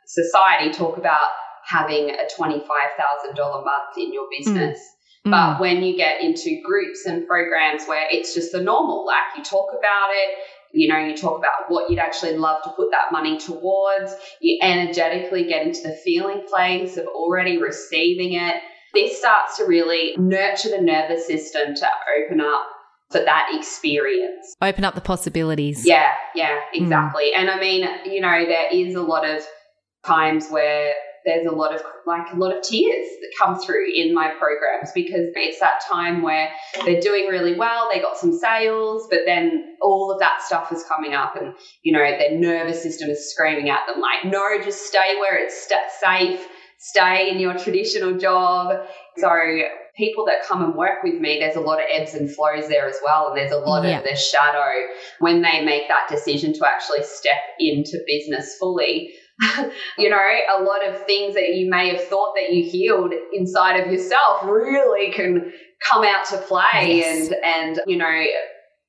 society 0.06 0.70
talk 0.72 0.98
about 0.98 1.28
having 1.64 2.10
a 2.10 2.24
$25,000 2.38 3.64
month 3.64 3.96
in 3.96 4.12
your 4.12 4.26
business. 4.36 4.78
Mm. 4.78 5.00
Mm. 5.26 5.30
But 5.30 5.60
when 5.60 5.82
you 5.82 5.96
get 5.96 6.22
into 6.22 6.60
groups 6.64 7.06
and 7.06 7.26
programs 7.26 7.84
where 7.86 8.06
it's 8.10 8.34
just 8.34 8.52
the 8.52 8.60
normal, 8.60 9.06
like 9.06 9.36
you 9.36 9.44
talk 9.44 9.70
about 9.78 10.08
it, 10.12 10.38
you 10.72 10.88
know, 10.88 10.98
you 10.98 11.16
talk 11.16 11.38
about 11.38 11.68
what 11.68 11.90
you'd 11.90 11.98
actually 11.98 12.36
love 12.36 12.62
to 12.62 12.70
put 12.70 12.90
that 12.92 13.12
money 13.12 13.38
towards, 13.38 14.14
you 14.40 14.58
energetically 14.62 15.44
get 15.44 15.66
into 15.66 15.82
the 15.82 15.98
feeling 16.04 16.46
place 16.48 16.96
of 16.96 17.06
already 17.06 17.58
receiving 17.58 18.34
it. 18.34 18.54
This 18.94 19.18
starts 19.18 19.57
to 19.59 19.64
really 19.64 20.14
nurture 20.16 20.70
the 20.70 20.81
nervous 20.81 21.26
system 21.26 21.74
to 21.74 21.88
open 22.18 22.40
up 22.40 22.66
for 23.11 23.18
that 23.18 23.48
experience. 23.53 24.55
Open 24.62 24.85
up 24.85 24.94
the 24.94 25.00
possibilities. 25.00 25.87
Yeah, 25.87 26.12
yeah, 26.35 26.59
exactly. 26.72 27.33
Mm. 27.35 27.40
And 27.40 27.50
I 27.50 27.61
mean, 27.61 27.88
you 28.05 28.20
know, 28.20 28.44
there 28.46 28.72
is 28.72 28.94
a 28.94 29.03
lot 29.03 29.29
of 29.29 29.42
times 30.05 30.48
where 30.48 30.92
there's 31.24 31.46
a 31.46 31.50
lot 31.50 31.74
of 31.74 31.83
like 32.07 32.33
a 32.33 32.37
lot 32.37 32.57
of 32.57 32.62
tears 32.62 33.07
that 33.20 33.33
come 33.38 33.59
through 33.61 33.87
in 33.94 34.14
my 34.14 34.33
programs 34.38 34.90
because 34.94 35.20
it's 35.35 35.61
that 35.61 35.83
time 35.88 36.22
where 36.22 36.50
they're 36.85 37.00
doing 37.00 37.26
really 37.29 37.55
well, 37.59 37.90
they 37.92 38.00
got 38.00 38.16
some 38.16 38.33
sales, 38.33 39.07
but 39.11 39.20
then 39.26 39.76
all 39.83 40.11
of 40.11 40.18
that 40.20 40.40
stuff 40.42 40.72
is 40.72 40.83
coming 40.85 41.14
up, 41.14 41.37
and 41.37 41.55
you 41.83 41.92
know 41.92 41.98
their 41.98 42.38
nervous 42.38 42.83
system 42.83 43.11
is 43.11 43.31
screaming 43.31 43.68
at 43.68 43.87
them 43.87 44.00
like, 44.00 44.24
"No, 44.24 44.59
just 44.62 44.87
stay 44.87 45.16
where 45.20 45.37
it's 45.37 45.68
st- 45.68 45.90
safe, 46.00 46.46
stay 46.80 47.30
in 47.30 47.38
your 47.38 47.56
traditional 47.56 48.18
job." 48.18 48.74
So 49.16 49.28
people 49.96 50.24
that 50.26 50.44
come 50.46 50.64
and 50.64 50.74
work 50.74 51.02
with 51.04 51.20
me, 51.20 51.38
there's 51.38 51.56
a 51.56 51.60
lot 51.60 51.78
of 51.78 51.84
ebbs 51.92 52.14
and 52.14 52.34
flows 52.34 52.68
there 52.68 52.88
as 52.88 52.96
well. 53.04 53.28
And 53.28 53.36
there's 53.36 53.52
a 53.52 53.58
lot 53.58 53.84
yeah. 53.84 53.98
of 53.98 54.04
the 54.04 54.16
shadow 54.16 54.70
when 55.18 55.42
they 55.42 55.64
make 55.64 55.88
that 55.88 56.08
decision 56.08 56.52
to 56.54 56.66
actually 56.66 57.02
step 57.02 57.40
into 57.58 57.98
business 58.06 58.56
fully. 58.58 59.10
you 59.98 60.10
know, 60.10 60.18
a 60.18 60.62
lot 60.62 60.86
of 60.86 61.06
things 61.06 61.34
that 61.34 61.54
you 61.54 61.70
may 61.70 61.88
have 61.94 62.04
thought 62.08 62.34
that 62.34 62.52
you 62.52 62.68
healed 62.68 63.12
inside 63.32 63.80
of 63.80 63.90
yourself 63.90 64.44
really 64.44 65.12
can 65.12 65.52
come 65.88 66.04
out 66.04 66.24
to 66.26 66.38
play 66.38 66.96
yes. 66.96 67.28
and 67.28 67.36
and 67.44 67.80
you 67.86 67.96
know 67.96 68.24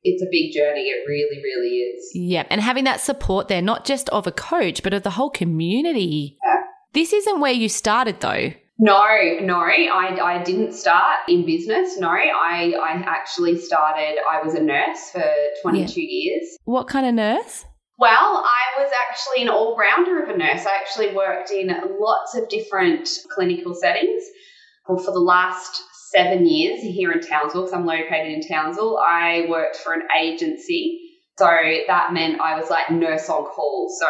it's 0.04 0.22
a 0.22 0.26
big 0.32 0.52
journey 0.54 0.82
it 0.82 1.08
really 1.08 1.42
really 1.42 1.76
is 1.78 2.12
yeah 2.14 2.46
and 2.50 2.60
having 2.62 2.84
that 2.84 3.00
support 3.00 3.48
there 3.48 3.62
not 3.62 3.86
just 3.86 4.10
of 4.10 4.28
a 4.28 4.32
coach 4.32 4.84
but 4.84 4.94
of 4.94 5.04
the 5.04 5.12
whole 5.12 5.30
community 5.30 6.38
yeah. 6.44 6.61
This 6.94 7.14
isn't 7.14 7.40
where 7.40 7.54
you 7.54 7.70
started 7.70 8.20
though 8.20 8.52
no, 8.84 8.98
no, 9.42 9.60
I, 9.60 10.18
I 10.20 10.44
didn't 10.44 10.74
start 10.74 11.20
in 11.30 11.46
business. 11.46 12.00
No, 12.00 12.10
I, 12.10 12.74
I 12.82 13.04
actually 13.06 13.60
started, 13.60 14.18
I 14.28 14.42
was 14.44 14.56
a 14.56 14.60
nurse 14.60 15.12
for 15.12 15.24
22 15.62 16.02
yeah. 16.02 16.08
years. 16.10 16.58
What 16.66 16.88
kind 16.88 17.06
of 17.06 17.14
nurse? 17.14 17.64
Well, 18.00 18.44
I 18.44 18.82
was 18.82 18.92
actually 19.08 19.44
an 19.44 19.50
all 19.50 19.78
rounder 19.78 20.24
of 20.24 20.30
a 20.30 20.36
nurse. 20.36 20.66
I 20.66 20.76
actually 20.82 21.14
worked 21.16 21.52
in 21.52 21.72
lots 22.00 22.34
of 22.34 22.50
different 22.50 23.08
clinical 23.30 23.76
settings. 23.76 24.24
Well, 24.90 24.98
for 24.98 25.12
the 25.12 25.20
last 25.20 25.84
seven 26.12 26.48
years 26.48 26.82
here 26.82 27.12
in 27.12 27.22
Townsville, 27.22 27.62
because 27.62 27.74
I'm 27.74 27.86
located 27.86 28.32
in 28.32 28.48
Townsville, 28.48 28.98
I 28.98 29.46
worked 29.48 29.76
for 29.76 29.94
an 29.94 30.08
agency. 30.20 31.11
So 31.42 31.50
that 31.88 32.14
meant 32.14 32.40
I 32.40 32.56
was 32.56 32.70
like 32.70 32.92
nurse 32.92 33.28
on 33.28 33.46
call. 33.46 33.90
So 34.00 34.06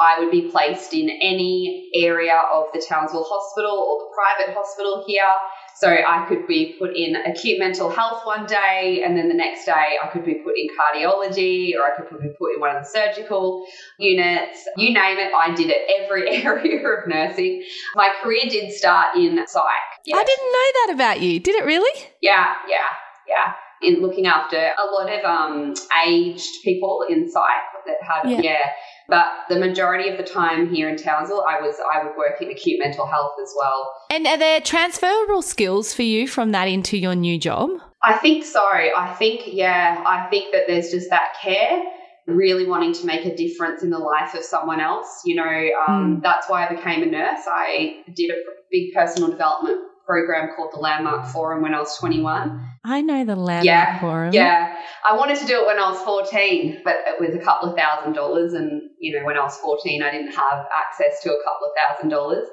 I 0.00 0.18
would 0.18 0.30
be 0.30 0.48
placed 0.50 0.94
in 0.94 1.10
any 1.10 1.90
area 1.94 2.40
of 2.54 2.68
the 2.72 2.82
Townsville 2.88 3.26
Hospital 3.28 3.70
or 3.70 3.98
the 3.98 4.14
private 4.16 4.56
hospital 4.56 5.04
here 5.06 5.28
so 5.76 5.88
I 5.88 6.24
could 6.26 6.46
be 6.46 6.76
put 6.78 6.96
in 6.96 7.16
acute 7.16 7.58
mental 7.58 7.90
health 7.90 8.24
one 8.24 8.46
day, 8.46 9.02
and 9.04 9.14
then 9.14 9.28
the 9.28 9.34
next 9.34 9.66
day 9.66 9.98
I 10.02 10.06
could 10.06 10.24
be 10.24 10.34
put 10.34 10.54
in 10.56 10.68
cardiology, 10.68 11.72
or 11.74 11.84
I 11.84 11.96
could 11.96 12.08
be 12.08 12.28
put 12.38 12.54
in 12.54 12.60
one 12.60 12.76
of 12.76 12.84
the 12.84 12.88
surgical 12.88 13.66
units. 13.98 14.66
You 14.76 14.94
name 14.94 15.18
it, 15.18 15.34
I 15.34 15.52
did 15.52 15.70
it 15.70 15.82
every 16.00 16.30
area 16.30 16.88
of 16.88 17.08
nursing. 17.08 17.64
My 17.96 18.10
career 18.22 18.44
did 18.48 18.72
start 18.72 19.16
in 19.16 19.36
psych. 19.48 19.64
Yes. 20.06 20.16
I 20.16 20.24
didn't 20.24 20.52
know 20.52 20.70
that 20.86 20.90
about 20.94 21.20
you. 21.20 21.40
Did 21.40 21.56
it 21.56 21.64
really? 21.64 22.08
Yeah, 22.22 22.54
yeah, 22.68 22.86
yeah 23.28 23.52
in 23.84 24.00
looking 24.00 24.26
after 24.26 24.56
a 24.56 24.86
lot 24.92 25.12
of 25.12 25.24
um, 25.24 25.74
aged 26.06 26.62
people 26.62 27.04
in 27.08 27.30
psych 27.30 27.44
that 27.86 27.96
had 28.02 28.30
yeah. 28.30 28.40
yeah. 28.42 28.70
But 29.08 29.26
the 29.50 29.58
majority 29.58 30.08
of 30.08 30.16
the 30.16 30.24
time 30.24 30.72
here 30.72 30.88
in 30.88 30.96
Townsville, 30.96 31.44
I 31.48 31.60
was 31.60 31.76
I 31.92 32.02
would 32.02 32.16
work 32.16 32.40
in 32.40 32.50
acute 32.50 32.78
mental 32.78 33.06
health 33.06 33.34
as 33.42 33.52
well. 33.56 33.92
And 34.10 34.26
are 34.26 34.38
there 34.38 34.60
transferable 34.60 35.42
skills 35.42 35.92
for 35.92 36.02
you 36.02 36.26
from 36.26 36.52
that 36.52 36.68
into 36.68 36.96
your 36.96 37.14
new 37.14 37.38
job? 37.38 37.70
I 38.02 38.14
think 38.14 38.44
so. 38.44 38.64
I 38.64 39.14
think 39.18 39.42
yeah. 39.46 40.02
I 40.06 40.28
think 40.30 40.52
that 40.52 40.62
there's 40.66 40.90
just 40.90 41.10
that 41.10 41.34
care 41.42 41.82
really 42.26 42.66
wanting 42.66 42.94
to 42.94 43.04
make 43.04 43.26
a 43.26 43.36
difference 43.36 43.82
in 43.82 43.90
the 43.90 43.98
life 43.98 44.34
of 44.34 44.42
someone 44.42 44.80
else. 44.80 45.22
You 45.24 45.36
know, 45.36 45.70
um, 45.86 46.16
mm. 46.16 46.22
that's 46.22 46.48
why 46.48 46.66
I 46.66 46.74
became 46.74 47.02
a 47.02 47.06
nurse. 47.06 47.40
I 47.46 48.02
did 48.14 48.30
a 48.30 48.36
big 48.70 48.94
personal 48.94 49.30
development 49.30 49.80
program 50.06 50.50
called 50.56 50.70
the 50.72 50.78
Landmark 50.78 51.26
Forum 51.26 51.62
when 51.62 51.74
I 51.74 51.80
was 51.80 51.96
21. 51.98 52.60
I 52.84 53.00
know 53.00 53.24
the 53.24 53.34
Landmark 53.34 53.64
yeah, 53.64 54.00
Forum. 54.00 54.34
Yeah. 54.34 54.76
I 55.08 55.16
wanted 55.16 55.38
to 55.38 55.46
do 55.46 55.60
it 55.62 55.66
when 55.66 55.78
I 55.78 55.90
was 55.90 56.00
14, 56.02 56.82
but 56.84 56.96
it 57.06 57.18
was 57.18 57.34
a 57.34 57.42
couple 57.42 57.70
of 57.70 57.76
thousand 57.76 58.12
dollars. 58.12 58.52
And, 58.52 58.82
you 58.98 59.18
know, 59.18 59.24
when 59.24 59.38
I 59.38 59.40
was 59.40 59.56
14, 59.56 60.02
I 60.02 60.10
didn't 60.10 60.32
have 60.32 60.66
access 60.76 61.22
to 61.22 61.30
a 61.30 61.42
couple 61.44 61.66
of 61.66 61.72
thousand 61.76 62.10
dollars. 62.10 62.46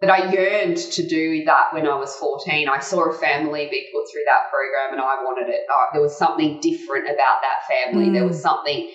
But 0.00 0.10
I 0.10 0.30
yearned 0.30 0.76
to 0.76 1.08
do 1.08 1.44
that 1.46 1.72
when 1.72 1.86
I 1.86 1.96
was 1.96 2.14
14. 2.16 2.68
I 2.68 2.78
saw 2.78 3.10
a 3.10 3.14
family 3.14 3.66
be 3.70 3.88
put 3.92 4.04
through 4.12 4.22
that 4.26 4.50
program 4.50 4.92
and 4.92 5.00
I 5.00 5.24
wanted 5.24 5.48
it. 5.48 5.62
Uh, 5.68 5.86
there 5.92 6.02
was 6.02 6.16
something 6.16 6.60
different 6.60 7.06
about 7.06 7.40
that 7.42 7.66
family. 7.66 8.06
Mm. 8.06 8.12
There 8.12 8.26
was 8.26 8.40
something 8.40 8.88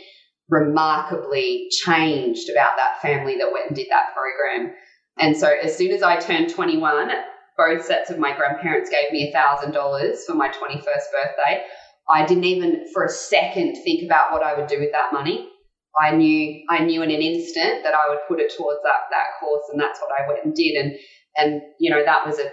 remarkably 0.49 1.67
changed 1.71 2.49
about 2.49 2.77
that 2.77 3.01
family 3.01 3.38
that 3.39 3.51
went 3.51 3.67
and 3.67 3.75
did 3.75 3.88
that 3.89 4.13
program. 4.13 4.73
And 5.19 5.36
so 5.36 5.47
as 5.47 5.75
soon 5.75 5.91
as 5.91 6.03
I 6.03 6.19
turned 6.19 6.49
21, 6.49 7.10
both 7.58 7.86
sets 7.86 8.10
of 8.10 8.20
my 8.20 8.36
grandparents 8.36 8.89
gave 8.89 9.12
me 9.12 9.34
$1,000 9.36 10.18
for 10.26 10.34
my 10.34 10.50
21st 10.50 10.84
birthday. 10.84 11.63
I 12.10 12.26
didn't 12.26 12.44
even 12.44 12.86
for 12.94 13.06
a 13.06 13.10
second 13.10 13.76
think 13.84 14.04
about 14.04 14.32
what 14.32 14.44
I 14.44 14.54
would 14.56 14.68
do 14.68 14.80
with 14.80 14.92
that 14.92 15.13
money. 15.13 15.50
I 16.02 16.16
knew 16.16 16.63
I 16.70 16.84
knew 16.84 17.04
in 17.04 17.12
an 17.12 17.22
instant 17.22 17.84
that 17.84 17.94
I 17.94 18.10
would 18.10 18.20
put 18.28 18.39
it 18.39 18.52
towards 18.58 18.82
that 18.84 19.10
that 19.12 19.39
course 19.39 19.63
and 19.72 19.80
that's 19.80 20.00
what 20.02 20.10
I 20.12 20.28
went 20.28 20.44
and 20.44 20.54
did 20.54 20.76
and 20.76 20.94
and 21.38 21.62
you 21.80 21.92
know 21.92 22.04
that 22.04 22.26
was 22.26 22.39
a 22.39 22.50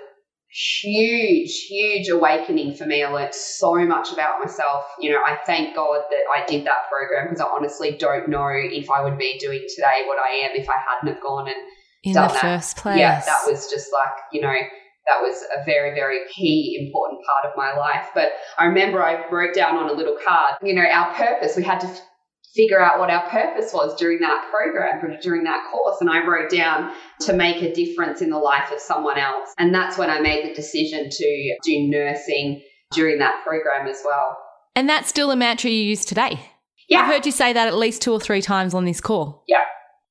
huge 0.53 1.67
huge 1.69 2.09
awakening 2.09 2.75
for 2.75 2.85
me 2.85 3.03
I 3.03 3.09
learned 3.09 3.35
so 3.35 3.75
much 3.87 4.13
about 4.13 4.41
myself 4.45 4.85
you 4.99 5.11
know 5.11 5.21
I 5.27 5.39
thank 5.47 5.75
God 5.75 6.03
that 6.11 6.23
I 6.37 6.45
did 6.45 6.67
that 6.67 6.91
program 6.91 7.29
because 7.29 7.41
I 7.41 7.47
honestly 7.47 7.97
don't 7.97 8.29
know 8.29 8.49
if 8.51 8.91
I 8.91 9.03
would 9.03 9.17
be 9.17 9.39
doing 9.39 9.65
today 9.75 10.05
what 10.07 10.19
I 10.19 10.47
am 10.47 10.51
if 10.55 10.69
I 10.69 10.75
hadn't 10.77 11.15
have 11.15 11.23
gone 11.23 11.47
and 11.49 11.57
in 12.03 12.15
done 12.15 12.29
the 12.29 12.35
that. 12.35 12.43
first 12.43 12.77
place 12.77 12.99
yeah 12.99 13.21
that 13.25 13.43
was 13.47 13.71
just 13.71 13.91
like 13.93 14.17
you 14.33 14.43
know 14.43 14.55
that 15.11 15.20
was 15.20 15.42
a 15.57 15.64
very, 15.64 15.92
very 15.94 16.20
key, 16.33 16.79
important 16.87 17.20
part 17.27 17.51
of 17.51 17.57
my 17.57 17.77
life. 17.77 18.11
But 18.14 18.33
I 18.59 18.66
remember 18.66 19.03
I 19.03 19.29
wrote 19.29 19.55
down 19.55 19.77
on 19.77 19.90
a 19.90 19.92
little 19.92 20.16
card, 20.25 20.55
you 20.62 20.75
know, 20.75 20.83
our 20.83 21.12
purpose. 21.14 21.57
We 21.57 21.64
had 21.64 21.81
to 21.81 21.88
f- 21.88 22.01
figure 22.55 22.81
out 22.81 23.01
what 23.01 23.11
our 23.11 23.29
purpose 23.29 23.73
was 23.73 23.96
during 23.96 24.20
that 24.20 24.49
program, 24.51 25.18
during 25.20 25.44
that 25.44 25.68
course. 25.73 25.96
And 26.01 26.09
I 26.09 26.25
wrote 26.25 26.51
down 26.51 26.92
to 27.23 27.33
make 27.33 27.61
a 27.62 27.73
difference 27.73 28.23
in 28.23 28.31
the 28.31 28.38
life 28.38 28.70
of 28.73 28.81
someone 28.81 29.18
else. 29.18 29.51
And 29.59 29.75
that's 29.75 29.99
when 29.99 30.11
I 30.11 30.20
made 30.20 30.49
the 30.49 30.55
decision 30.55 31.09
to 31.11 31.57
do 31.64 31.88
nursing 31.88 32.62
during 32.92 33.18
that 33.18 33.42
program 33.44 33.88
as 33.88 34.01
well. 34.05 34.37
And 34.77 34.88
that's 34.88 35.09
still 35.09 35.31
a 35.33 35.37
mantra 35.37 35.70
you 35.70 35.83
use 35.83 36.05
today? 36.05 36.40
Yeah. 36.88 37.01
I've 37.01 37.07
heard 37.07 37.27
you 37.27 37.33
say 37.33 37.53
that 37.53 37.68
at 37.68 37.77
least 37.77 38.03
two 38.03 38.12
or 38.12 38.20
three 38.20 38.42
times 38.42 38.75
on 38.75 38.85
this 38.85 39.01
call. 39.01 39.44
Yeah. 39.46 39.64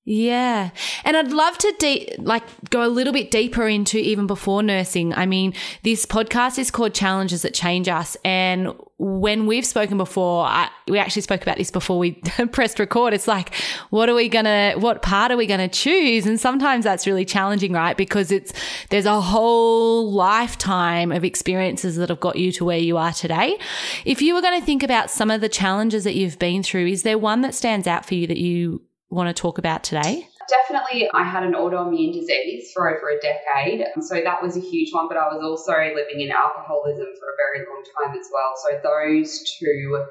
Yeah. 0.05 0.71
And 1.03 1.15
I'd 1.15 1.31
love 1.31 1.57
to 1.59 1.71
de- 1.77 2.15
like 2.17 2.43
go 2.71 2.83
a 2.83 2.89
little 2.89 3.13
bit 3.13 3.29
deeper 3.29 3.67
into 3.67 3.99
even 3.99 4.25
before 4.25 4.63
nursing. 4.63 5.13
I 5.13 5.27
mean, 5.27 5.53
this 5.83 6.05
podcast 6.05 6.57
is 6.57 6.71
called 6.71 6.95
Challenges 6.95 7.43
That 7.43 7.53
Change 7.53 7.88
Us. 7.88 8.17
And 8.25 8.73
when 8.97 9.45
we've 9.45 9.65
spoken 9.65 9.97
before, 9.97 10.45
I, 10.45 10.69
we 10.88 10.97
actually 10.97 11.21
spoke 11.21 11.43
about 11.43 11.57
this 11.57 11.69
before 11.69 11.99
we 11.99 12.13
pressed 12.51 12.79
record. 12.79 13.13
It's 13.13 13.27
like, 13.27 13.53
what 13.91 14.09
are 14.09 14.15
we 14.15 14.29
to, 14.29 14.75
what 14.79 15.03
part 15.03 15.31
are 15.31 15.38
we 15.38 15.45
to 15.45 15.67
choose? 15.67 16.25
And 16.25 16.39
sometimes 16.39 16.85
that's 16.85 17.05
really 17.05 17.25
challenging, 17.25 17.73
right? 17.73 17.95
Because 17.95 18.31
it's, 18.31 18.51
there's 18.89 19.05
a 19.05 19.21
whole 19.21 20.12
lifetime 20.12 21.12
of 21.12 21.23
experiences 21.23 21.97
that 21.97 22.09
have 22.09 22.19
got 22.19 22.38
you 22.38 22.51
to 22.53 22.65
where 22.65 22.79
you 22.79 22.97
are 22.97 23.13
today. 23.13 23.59
If 24.05 24.21
you 24.21 24.33
were 24.33 24.41
going 24.41 24.59
to 24.59 24.65
think 24.65 24.81
about 24.81 25.12
some 25.12 25.29
of 25.29 25.41
the 25.41 25.49
challenges 25.49 26.03
that 26.05 26.15
you've 26.15 26.39
been 26.39 26.63
through, 26.63 26.88
is 26.88 27.03
there 27.03 27.17
one 27.19 27.41
that 27.41 27.53
stands 27.53 27.85
out 27.85 28.05
for 28.05 28.15
you 28.15 28.25
that 28.25 28.38
you 28.38 28.81
want 29.09 29.35
to 29.35 29.39
talk 29.39 29.57
about 29.57 29.83
today? 29.83 30.27
Definitely, 30.49 31.09
I 31.13 31.23
had 31.23 31.43
an 31.43 31.53
autoimmune 31.53 32.13
disease 32.13 32.71
for 32.73 32.89
over 32.89 33.09
a 33.09 33.19
decade. 33.21 33.85
So 34.01 34.21
that 34.21 34.41
was 34.41 34.57
a 34.57 34.59
huge 34.59 34.91
one, 34.91 35.07
but 35.07 35.17
I 35.17 35.27
was 35.27 35.43
also 35.43 35.73
living 35.73 36.21
in 36.21 36.31
alcoholism 36.31 37.05
for 37.19 37.29
a 37.29 37.37
very 37.37 37.65
long 37.67 37.83
time 37.97 38.17
as 38.17 38.27
well. 38.33 38.53
So 38.57 38.79
those 38.81 39.43
two 39.59 40.05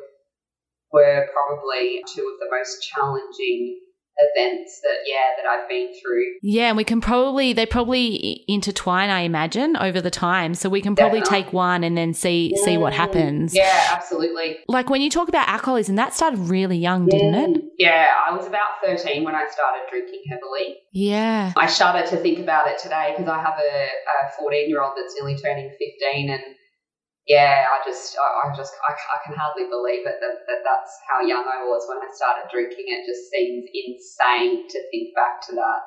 were 0.92 1.26
probably 1.32 2.02
two 2.06 2.22
of 2.22 2.38
the 2.38 2.48
most 2.50 2.82
challenging 2.82 3.80
events 4.18 4.80
that 4.82 4.98
yeah 5.06 5.36
that 5.36 5.48
I've 5.48 5.68
been 5.68 5.92
through. 6.00 6.24
Yeah, 6.42 6.68
and 6.68 6.76
we 6.76 6.84
can 6.84 7.00
probably 7.00 7.52
they 7.52 7.66
probably 7.66 8.44
intertwine, 8.48 9.10
I 9.10 9.20
imagine, 9.20 9.76
over 9.76 10.00
the 10.00 10.10
time. 10.10 10.54
So 10.54 10.68
we 10.68 10.80
can 10.80 10.96
probably 10.96 11.20
Definitely. 11.20 11.44
take 11.44 11.52
one 11.52 11.84
and 11.84 11.96
then 11.96 12.14
see 12.14 12.54
mm. 12.54 12.64
see 12.64 12.76
what 12.76 12.92
mm. 12.92 12.96
happens. 12.96 13.54
Yeah, 13.54 13.88
absolutely. 13.90 14.58
Like 14.68 14.90
when 14.90 15.00
you 15.00 15.10
talk 15.10 15.28
about 15.28 15.48
alcoholism, 15.48 15.96
that 15.96 16.14
started 16.14 16.38
really 16.40 16.78
young, 16.78 17.06
didn't 17.06 17.34
it? 17.34 17.50
Mm. 17.50 17.68
Yeah, 17.78 18.08
I 18.28 18.34
was 18.34 18.46
about 18.46 18.82
13 18.84 19.24
when 19.24 19.34
I 19.34 19.46
started 19.48 19.82
drinking 19.90 20.22
heavily. 20.28 20.78
Yeah. 20.92 21.52
I 21.56 21.66
shudder 21.66 22.06
to 22.08 22.16
think 22.16 22.38
about 22.38 22.68
it 22.68 22.78
today 22.78 23.14
because 23.16 23.28
I 23.30 23.40
have 23.40 23.58
a 23.58 23.88
14 24.38 24.68
year 24.68 24.82
old 24.82 24.92
that's 24.96 25.14
nearly 25.14 25.36
turning 25.36 25.70
15 25.78 26.30
and 26.30 26.42
yeah, 27.28 27.66
I 27.70 27.84
just, 27.84 28.16
I, 28.16 28.48
I 28.48 28.56
just, 28.56 28.72
I, 28.88 28.92
I, 28.92 29.18
can 29.24 29.36
hardly 29.36 29.68
believe 29.68 30.06
it 30.06 30.16
that, 30.20 30.48
that 30.48 30.64
that's 30.64 30.92
how 31.06 31.20
young 31.20 31.44
I 31.44 31.62
was 31.64 31.84
when 31.86 31.98
I 31.98 32.08
started 32.14 32.48
drinking. 32.50 32.86
It 32.88 33.06
just 33.06 33.30
seems 33.30 33.68
insane 33.68 34.66
to 34.68 34.78
think 34.90 35.14
back 35.14 35.42
to 35.48 35.54
that. 35.56 35.82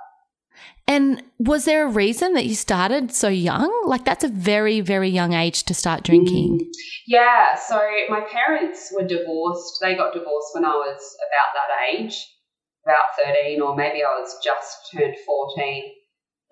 And 0.87 1.23
was 1.39 1.65
there 1.65 1.87
a 1.87 1.89
reason 1.89 2.33
that 2.33 2.45
you 2.45 2.53
started 2.53 3.11
so 3.11 3.27
young? 3.27 3.71
Like 3.85 4.05
that's 4.05 4.23
a 4.23 4.27
very, 4.27 4.81
very 4.81 5.09
young 5.09 5.33
age 5.33 5.63
to 5.63 5.73
start 5.73 6.03
drinking. 6.03 6.59
Mm. 6.59 6.67
Yeah. 7.07 7.55
So 7.55 7.81
my 8.09 8.21
parents 8.31 8.93
were 8.95 9.07
divorced. 9.07 9.79
They 9.81 9.95
got 9.95 10.13
divorced 10.13 10.49
when 10.53 10.65
I 10.65 10.73
was 10.73 11.17
about 11.31 11.53
that 11.55 11.97
age, 11.97 12.27
about 12.85 13.33
13, 13.33 13.61
or 13.61 13.75
maybe 13.75 14.03
I 14.03 14.19
was 14.19 14.37
just 14.43 14.91
turned 14.93 15.15
14. 15.25 15.83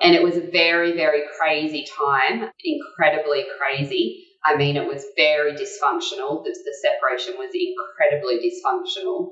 And 0.02 0.16
it 0.16 0.24
was 0.24 0.38
a 0.38 0.50
very, 0.50 0.94
very 0.94 1.24
crazy 1.38 1.86
time, 2.00 2.50
incredibly 2.64 3.46
crazy. 3.60 4.29
I 4.46 4.56
mean, 4.56 4.78
it 4.78 4.88
was 4.88 5.06
very 5.18 5.54
dysfunctional. 5.54 6.44
The, 6.44 6.52
the 6.52 6.76
separation 6.82 7.36
was 7.38 7.52
incredibly 7.54 8.40
dysfunctional. 8.40 9.32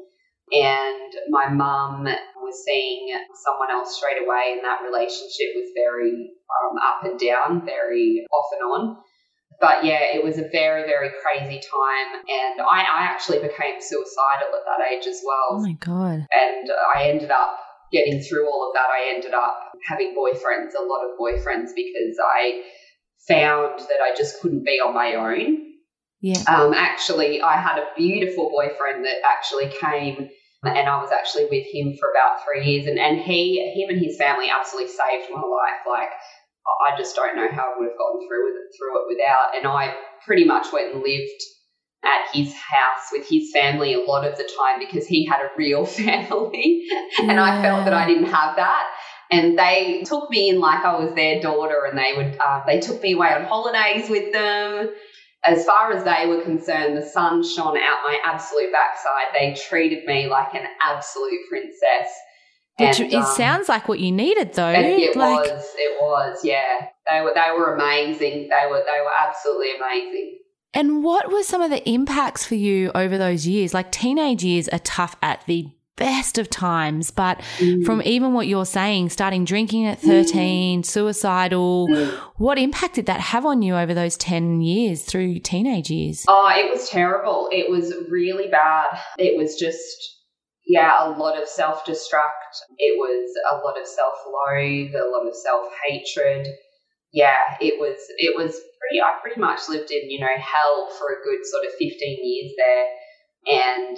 And 0.52 1.12
my 1.30 1.50
mum 1.50 2.08
was 2.38 2.64
seeing 2.64 3.12
someone 3.44 3.70
else 3.70 3.98
straight 3.98 4.24
away, 4.24 4.56
and 4.56 4.64
that 4.64 4.80
relationship 4.82 5.52
was 5.56 5.72
very 5.76 6.32
um, 6.48 6.78
up 6.80 7.04
and 7.04 7.20
down, 7.20 7.66
very 7.66 8.26
off 8.32 8.48
and 8.54 8.62
on. 8.64 8.98
But 9.60 9.84
yeah, 9.84 10.16
it 10.16 10.24
was 10.24 10.38
a 10.38 10.48
very, 10.52 10.84
very 10.84 11.10
crazy 11.22 11.60
time. 11.60 12.24
And 12.30 12.62
I, 12.62 12.84
I 12.84 13.04
actually 13.10 13.40
became 13.40 13.82
suicidal 13.82 14.54
at 14.56 14.64
that 14.70 14.88
age 14.88 15.08
as 15.08 15.20
well. 15.26 15.60
Oh 15.60 15.62
my 15.62 15.74
God. 15.74 16.28
And 16.32 16.70
I 16.96 17.10
ended 17.10 17.32
up 17.32 17.60
getting 17.92 18.22
through 18.22 18.48
all 18.48 18.70
of 18.70 18.76
that. 18.76 18.88
I 18.88 19.16
ended 19.16 19.34
up 19.34 19.72
having 19.90 20.16
boyfriends, 20.16 20.80
a 20.80 20.84
lot 20.84 21.04
of 21.04 21.18
boyfriends, 21.20 21.76
because 21.76 22.16
I 22.24 22.62
found 23.28 23.80
that 23.80 24.00
I 24.02 24.16
just 24.16 24.42
couldn't 24.42 24.66
be 24.66 24.80
on 24.80 24.94
my 24.94 25.14
own. 25.16 25.64
Yeah. 26.22 26.42
Um, 26.48 26.74
actually, 26.74 27.42
I 27.42 27.58
had 27.58 27.78
a 27.78 27.88
beautiful 27.96 28.50
boyfriend 28.50 29.06
that 29.06 29.18
actually 29.24 29.70
came 29.80 30.30
and 30.64 30.90
I 30.90 30.98
was 31.02 31.12
actually 31.12 31.46
with 31.46 31.66
him 31.72 31.96
for 32.00 32.10
about 32.10 32.44
three 32.44 32.66
years 32.66 32.88
and, 32.88 32.98
and 32.98 33.20
he 33.20 33.62
him 33.76 33.90
and 33.90 34.04
his 34.04 34.18
family 34.18 34.50
absolutely 34.50 34.90
saved 34.90 35.30
my 35.32 35.42
life. 35.42 35.86
Like 35.88 36.10
I 36.68 36.98
just 36.98 37.16
don't 37.16 37.36
know 37.36 37.48
how 37.52 37.74
I 37.74 37.80
would 37.80 37.90
have 37.90 37.98
gotten 37.98 38.28
through 38.28 38.46
with 38.46 38.56
it 38.56 38.76
through 38.76 39.02
it 39.02 39.08
without 39.08 39.56
and 39.56 39.68
I 39.68 39.94
pretty 40.26 40.46
much 40.46 40.74
went 40.74 40.94
and 40.94 41.04
lived 41.04 41.42
at 42.04 42.34
his 42.34 42.54
house 42.54 43.10
with 43.12 43.28
his 43.30 43.52
family 43.54 43.94
a 43.94 44.00
lot 44.00 44.26
of 44.26 44.38
the 44.38 44.50
time 44.58 44.80
because 44.80 45.08
he 45.08 45.26
had 45.26 45.42
a 45.42 45.50
real 45.58 45.86
family 45.86 46.88
and. 47.20 47.40
I 47.40 47.62
felt 47.62 47.86
that 47.86 47.94
I 47.94 48.08
didn't 48.08 48.32
have 48.32 48.56
that 48.56 48.90
and 49.32 49.58
they 49.58 50.04
took 50.06 50.30
me 50.30 50.50
in 50.50 50.60
like 50.60 50.84
I 50.84 50.98
was 50.98 51.14
their 51.14 51.42
daughter, 51.42 51.86
and 51.86 51.98
they 51.98 52.14
would 52.16 52.38
uh, 52.40 52.64
they 52.66 52.80
took 52.80 53.02
me 53.02 53.14
away 53.14 53.34
on 53.34 53.46
holidays 53.46 54.10
with 54.10 54.32
them. 54.34 54.90
As 55.44 55.66
far 55.66 55.92
as 55.94 56.04
they 56.04 56.28
were 56.28 56.42
concerned, 56.42 56.98
the 56.98 57.06
sun 57.06 57.44
shone 57.44 57.78
out 57.78 58.00
my 58.04 58.20
absolute 58.26 58.72
backside. 58.72 59.34
They 59.34 59.56
treated 59.70 60.06
me 60.06 60.28
like 60.28 60.54
an 60.56 60.66
absolute 60.82 61.40
princess. 61.50 62.10
Which 62.80 63.00
and, 63.00 63.12
it 63.12 63.16
um, 63.16 63.36
sounds 63.36 63.70
like 63.70 63.88
what 63.88 64.00
you 64.00 64.12
needed, 64.12 64.54
though. 64.54 64.70
It 64.70 65.16
like... 65.16 65.40
was. 65.40 65.66
It 65.78 66.02
was. 66.02 66.40
Yeah, 66.44 66.88
they 67.08 67.22
were. 67.22 67.34
They 67.34 67.52
were 67.58 67.76
amazing. 67.76 68.50
They 68.50 68.68
were. 68.70 68.84
They 68.86 69.00
were 69.02 69.28
absolutely 69.28 69.76
amazing. 69.76 70.40
And 70.74 71.04
what 71.04 71.32
were 71.32 71.44
some 71.44 71.62
of 71.62 71.72
the 71.72 71.88
impacts 71.90 72.46
for 72.46 72.56
you 72.56 72.92
over 72.94 73.18
those 73.18 73.48
years? 73.48 73.74
Like 73.74 73.92
teenage 73.92 74.44
years 74.44 74.68
are 74.70 74.80
tough 74.80 75.16
at 75.24 75.44
the 75.48 75.72
best 75.98 76.38
of 76.38 76.50
times. 76.50 77.12
But 77.12 77.40
mm. 77.58 77.84
from 77.86 78.02
even 78.04 78.34
what 78.34 78.48
you're 78.48 78.66
saying, 78.66 79.10
starting 79.10 79.44
drinking 79.44 79.86
at 79.86 80.00
13, 80.00 80.82
mm. 80.82 80.86
suicidal, 80.86 81.90
mm. 81.90 82.18
what 82.38 82.58
impact 82.58 82.96
did 82.96 83.08
that 83.08 83.20
have 83.20 83.46
on 83.46 83.62
you 83.62 83.76
over 83.76 83.94
those 83.94 84.16
10 84.16 84.62
years 84.62 85.04
through 85.04 85.40
teenage 85.40 85.90
years? 85.90 86.24
Oh, 86.30 86.50
it 86.56 86.72
was 86.72 86.90
terrible. 86.90 87.50
It 87.52 87.70
was 87.70 87.94
really 88.10 88.48
bad. 88.48 88.98
It 89.18 89.38
was 89.38 89.56
just, 89.56 90.16
yeah, 90.66 91.06
a 91.06 91.10
lot 91.10 91.42
of 91.42 91.50
self 91.50 91.84
destruct. 91.86 92.56
It 92.78 92.98
was 92.98 93.34
a 93.52 93.56
lot 93.58 93.80
of 93.80 93.86
self 93.86 94.14
loathe, 94.26 94.96
a 94.96 95.10
lot 95.10 95.28
of 95.28 95.36
self 95.36 95.68
hatred. 95.86 96.48
Yeah, 97.12 97.58
it 97.60 97.80
was, 97.80 97.98
it 98.18 98.36
was 98.36 98.52
pretty, 98.80 99.02
I 99.02 99.18
pretty 99.22 99.40
much 99.40 99.70
lived 99.70 99.92
in, 99.92 100.10
you 100.12 100.20
know, 100.20 100.28
hell 100.38 100.90
for 100.98 101.08
a 101.08 101.24
good 101.24 101.46
sort 101.46 101.66
of 101.66 101.72
15 101.72 101.90
years 102.22 102.52
there. 102.58 102.86
And 103.48 103.98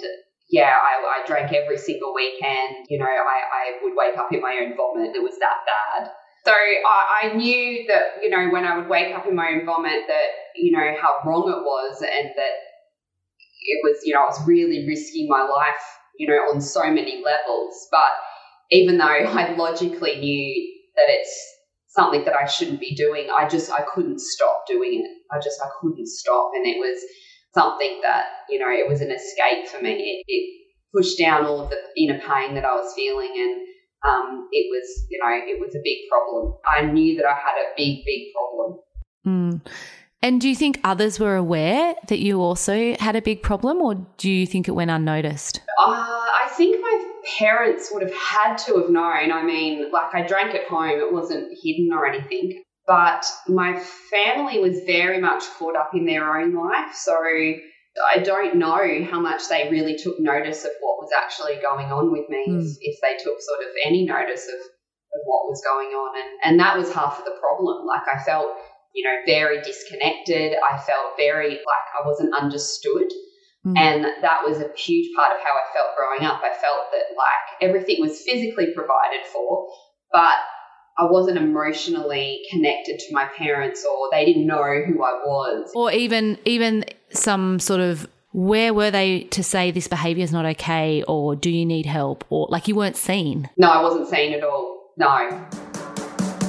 yeah, 0.50 0.72
I, 0.74 1.22
I, 1.22 1.26
drank 1.26 1.52
every 1.52 1.78
single 1.78 2.12
weekend. 2.12 2.86
You 2.88 2.98
know, 2.98 3.06
I, 3.06 3.08
I 3.08 3.78
would 3.82 3.94
wake 3.96 4.18
up 4.18 4.32
in 4.32 4.40
my 4.40 4.58
own 4.60 4.76
vomit. 4.76 5.14
It 5.14 5.22
was 5.22 5.38
that 5.38 5.62
bad. 5.64 6.10
So 6.44 6.52
I, 6.52 7.28
I, 7.28 7.34
knew 7.34 7.86
that, 7.88 8.22
you 8.22 8.30
know, 8.30 8.48
when 8.50 8.64
I 8.64 8.76
would 8.76 8.88
wake 8.88 9.14
up 9.14 9.26
in 9.26 9.36
my 9.36 9.50
own 9.50 9.66
vomit, 9.66 10.04
that, 10.08 10.28
you 10.56 10.72
know, 10.72 10.94
how 11.00 11.16
wrong 11.24 11.48
it 11.48 11.62
was 11.62 12.02
and 12.02 12.30
that 12.34 12.54
it 13.62 13.80
was, 13.84 14.00
you 14.04 14.14
know, 14.14 14.22
I 14.22 14.24
was 14.24 14.46
really 14.46 14.86
risking 14.88 15.28
my 15.28 15.42
life, 15.42 15.84
you 16.18 16.26
know, 16.26 16.34
on 16.52 16.60
so 16.60 16.82
many 16.84 17.22
levels. 17.24 17.86
But 17.90 18.10
even 18.70 18.98
though 18.98 19.04
I 19.04 19.54
logically 19.56 20.18
knew 20.18 20.82
that 20.96 21.06
it's 21.08 21.46
something 21.88 22.24
that 22.24 22.34
I 22.34 22.46
shouldn't 22.46 22.80
be 22.80 22.94
doing, 22.94 23.28
I 23.36 23.46
just, 23.46 23.70
I 23.70 23.84
couldn't 23.94 24.20
stop 24.20 24.64
doing 24.66 25.04
it. 25.04 25.34
I 25.34 25.38
just, 25.38 25.60
I 25.62 25.68
couldn't 25.80 26.08
stop. 26.08 26.52
And 26.54 26.66
it 26.66 26.78
was, 26.78 27.04
something 27.54 28.00
that, 28.02 28.24
you 28.48 28.58
know, 28.58 28.68
it 28.68 28.88
was 28.88 29.00
an 29.00 29.10
escape 29.10 29.68
for 29.68 29.82
me. 29.82 29.92
It, 29.92 30.24
it 30.26 30.60
pushed 30.94 31.18
down 31.18 31.46
all 31.46 31.60
of 31.60 31.70
the 31.70 31.78
inner 31.96 32.18
pain 32.18 32.54
that 32.54 32.64
I 32.64 32.74
was 32.74 32.92
feeling 32.94 33.32
and 33.36 33.66
um, 34.06 34.48
it 34.50 34.66
was, 34.70 35.06
you 35.10 35.18
know, 35.18 35.28
it 35.30 35.60
was 35.60 35.74
a 35.74 35.80
big 35.84 36.08
problem. 36.08 36.54
I 36.66 36.90
knew 36.90 37.16
that 37.16 37.26
I 37.26 37.34
had 37.34 37.56
a 37.58 37.74
big, 37.76 38.04
big 38.04 38.32
problem. 38.32 38.80
Mm. 39.26 39.66
And 40.22 40.40
do 40.40 40.48
you 40.48 40.54
think 40.54 40.80
others 40.84 41.18
were 41.18 41.36
aware 41.36 41.94
that 42.08 42.18
you 42.18 42.42
also 42.42 42.94
had 42.98 43.16
a 43.16 43.22
big 43.22 43.42
problem, 43.42 43.78
or 43.78 43.94
do 44.18 44.30
you 44.30 44.46
think 44.46 44.68
it 44.68 44.72
went 44.72 44.90
unnoticed? 44.90 45.62
Uh, 45.78 45.92
I 45.92 46.48
think 46.56 46.80
my 46.80 47.04
parents 47.38 47.90
would 47.92 48.02
have 48.02 48.14
had 48.14 48.56
to 48.66 48.76
have 48.78 48.90
known. 48.90 49.32
I 49.32 49.42
mean, 49.42 49.90
like 49.90 50.14
I 50.14 50.26
drank 50.26 50.54
at 50.54 50.66
home, 50.68 50.98
it 50.98 51.12
wasn't 51.12 51.56
hidden 51.62 51.90
or 51.92 52.06
anything. 52.06 52.62
But 52.90 53.24
my 53.46 53.78
family 54.10 54.58
was 54.58 54.82
very 54.84 55.20
much 55.20 55.44
caught 55.56 55.76
up 55.76 55.94
in 55.94 56.06
their 56.06 56.36
own 56.36 56.52
life. 56.52 56.92
So 56.92 57.14
I 57.14 58.18
don't 58.18 58.56
know 58.56 58.82
how 59.08 59.20
much 59.20 59.46
they 59.48 59.68
really 59.70 59.96
took 59.96 60.18
notice 60.18 60.64
of 60.64 60.72
what 60.80 60.98
was 60.98 61.10
actually 61.16 61.62
going 61.62 61.86
on 61.92 62.10
with 62.10 62.28
me, 62.28 62.46
mm. 62.48 62.58
if, 62.58 62.78
if, 62.80 62.98
they 63.00 63.14
took 63.22 63.38
sort 63.38 63.60
of 63.60 63.68
any 63.86 64.04
notice 64.04 64.42
of, 64.48 64.58
of 64.58 65.20
what 65.22 65.46
was 65.46 65.62
going 65.62 65.94
on. 65.94 66.18
And, 66.18 66.30
and 66.42 66.58
that 66.58 66.76
was 66.76 66.92
half 66.92 67.20
of 67.20 67.24
the 67.24 67.38
problem. 67.38 67.86
Like 67.86 68.10
I 68.12 68.20
felt, 68.24 68.50
you 68.92 69.04
know, 69.04 69.18
very 69.24 69.62
disconnected. 69.62 70.58
I 70.58 70.76
felt 70.76 71.14
very 71.16 71.62
like 71.62 71.86
I 71.94 72.04
wasn't 72.04 72.34
understood. 72.34 73.06
Mm. 73.64 73.78
And 73.78 74.04
that 74.20 74.42
was 74.44 74.58
a 74.58 74.74
huge 74.74 75.14
part 75.14 75.30
of 75.30 75.38
how 75.46 75.54
I 75.54 75.70
felt 75.72 75.94
growing 75.94 76.26
up. 76.26 76.42
I 76.42 76.58
felt 76.58 76.90
that 76.90 77.14
like 77.14 77.70
everything 77.70 78.00
was 78.00 78.20
physically 78.26 78.74
provided 78.74 79.22
for, 79.30 79.68
but 80.10 80.42
I 81.00 81.04
wasn't 81.04 81.38
emotionally 81.38 82.42
connected 82.50 82.98
to 82.98 83.14
my 83.14 83.24
parents 83.38 83.86
or 83.90 84.10
they 84.12 84.26
didn't 84.26 84.46
know 84.46 84.62
who 84.86 85.02
I 85.02 85.12
was. 85.24 85.72
Or 85.74 85.90
even 85.90 86.36
even 86.44 86.84
some 87.10 87.58
sort 87.58 87.80
of 87.80 88.06
where 88.32 88.74
were 88.74 88.90
they 88.90 89.22
to 89.24 89.42
say 89.42 89.70
this 89.70 89.88
behavior 89.88 90.22
is 90.22 90.30
not 90.30 90.44
okay 90.44 91.02
or 91.08 91.34
do 91.34 91.48
you 91.48 91.64
need 91.64 91.86
help 91.86 92.24
or 92.28 92.48
like 92.50 92.68
you 92.68 92.74
weren't 92.74 92.98
seen? 92.98 93.48
No, 93.56 93.70
I 93.70 93.82
wasn't 93.82 94.08
seen 94.08 94.34
at 94.34 94.44
all. 94.44 94.92
No. 94.98 95.28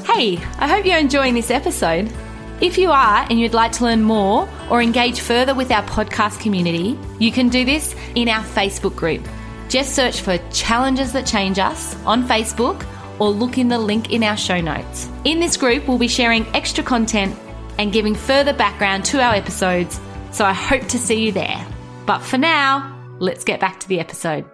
Hey, 0.03 0.37
I 0.59 0.67
hope 0.67 0.85
you're 0.85 0.97
enjoying 0.97 1.33
this 1.33 1.49
episode. 1.49 2.11
If 2.59 2.77
you 2.77 2.91
are 2.91 3.25
and 3.29 3.39
you'd 3.39 3.53
like 3.53 3.71
to 3.73 3.85
learn 3.85 4.03
more 4.03 4.49
or 4.69 4.81
engage 4.81 5.21
further 5.21 5.55
with 5.55 5.71
our 5.71 5.83
podcast 5.83 6.41
community, 6.41 6.99
you 7.19 7.31
can 7.31 7.47
do 7.47 7.63
this 7.63 7.95
in 8.15 8.27
our 8.27 8.43
Facebook 8.43 8.97
group. 8.97 9.25
Just 9.69 9.95
search 9.95 10.19
for 10.19 10.37
Challenges 10.51 11.13
That 11.13 11.25
Change 11.25 11.57
Us 11.57 11.95
on 12.03 12.27
Facebook 12.27 12.85
or 13.21 13.29
look 13.29 13.59
in 13.59 13.67
the 13.67 13.77
link 13.77 14.11
in 14.11 14.23
our 14.23 14.35
show 14.35 14.59
notes. 14.59 15.07
In 15.25 15.39
this 15.39 15.55
group, 15.55 15.87
we'll 15.87 15.99
be 15.99 16.07
sharing 16.07 16.43
extra 16.55 16.83
content 16.83 17.37
and 17.77 17.93
giving 17.93 18.15
further 18.15 18.51
background 18.51 19.05
to 19.05 19.21
our 19.21 19.35
episodes, 19.35 20.01
so 20.31 20.43
I 20.43 20.53
hope 20.53 20.87
to 20.89 20.97
see 20.97 21.27
you 21.27 21.31
there. 21.31 21.63
But 22.07 22.25
for 22.25 22.39
now, 22.39 22.97
let's 23.19 23.43
get 23.43 23.59
back 23.59 23.79
to 23.81 23.87
the 23.87 23.99
episode. 23.99 24.49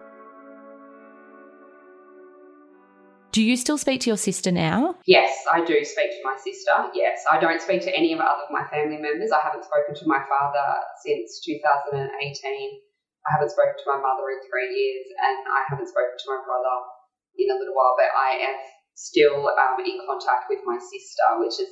Do 3.32 3.42
you 3.42 3.56
still 3.56 3.78
speak 3.78 4.02
to 4.02 4.10
your 4.10 4.18
sister 4.18 4.52
now? 4.52 4.96
Yes, 5.06 5.32
I 5.48 5.64
do 5.64 5.86
speak 5.86 6.12
to 6.12 6.22
my 6.26 6.36
sister. 6.36 6.92
Yes, 6.94 7.24
I 7.32 7.40
don't 7.40 7.62
speak 7.62 7.84
to 7.84 7.96
any 7.96 8.12
of 8.12 8.20
other 8.20 8.52
my 8.52 8.68
family 8.68 8.98
members. 8.98 9.32
I 9.32 9.40
haven't 9.40 9.64
spoken 9.64 9.96
to 9.96 10.06
my 10.08 10.20
father 10.28 10.68
since 11.06 11.40
2018. 11.40 12.04
I 12.04 13.30
haven't 13.32 13.52
spoken 13.52 13.80
to 13.80 13.88
my 13.88 14.00
mother 14.04 14.28
in 14.28 14.44
three 14.52 14.76
years, 14.76 15.08
and 15.24 15.40
I 15.56 15.64
haven't 15.70 15.88
spoken 15.88 16.20
to 16.20 16.28
my 16.36 16.44
brother 16.44 16.97
in 17.38 17.50
a 17.52 17.58
little 17.58 17.74
while. 17.74 17.96
But 17.98 18.12
I 18.18 18.50
am 18.50 18.56
still 18.94 19.48
um, 19.48 19.86
in 19.86 20.00
contact 20.06 20.46
with 20.50 20.60
my 20.66 20.78
sister, 20.78 21.26
which 21.38 21.60
is 21.60 21.70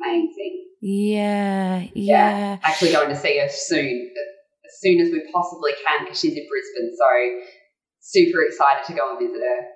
amazing. 0.00 0.66
Yeah, 0.80 1.80
yeah, 1.80 1.90
yeah. 1.94 2.58
Actually, 2.62 2.92
going 2.92 3.10
to 3.10 3.16
see 3.16 3.38
her 3.38 3.48
soon, 3.48 4.10
as 4.64 4.80
soon 4.80 5.00
as 5.00 5.10
we 5.10 5.22
possibly 5.32 5.72
can, 5.86 6.04
because 6.04 6.20
she's 6.20 6.36
in 6.36 6.46
Brisbane. 6.48 6.96
So 6.96 7.50
super 8.00 8.42
excited 8.42 8.86
to 8.86 8.92
go 8.94 9.10
and 9.10 9.18
visit 9.18 9.42
her. 9.42 9.66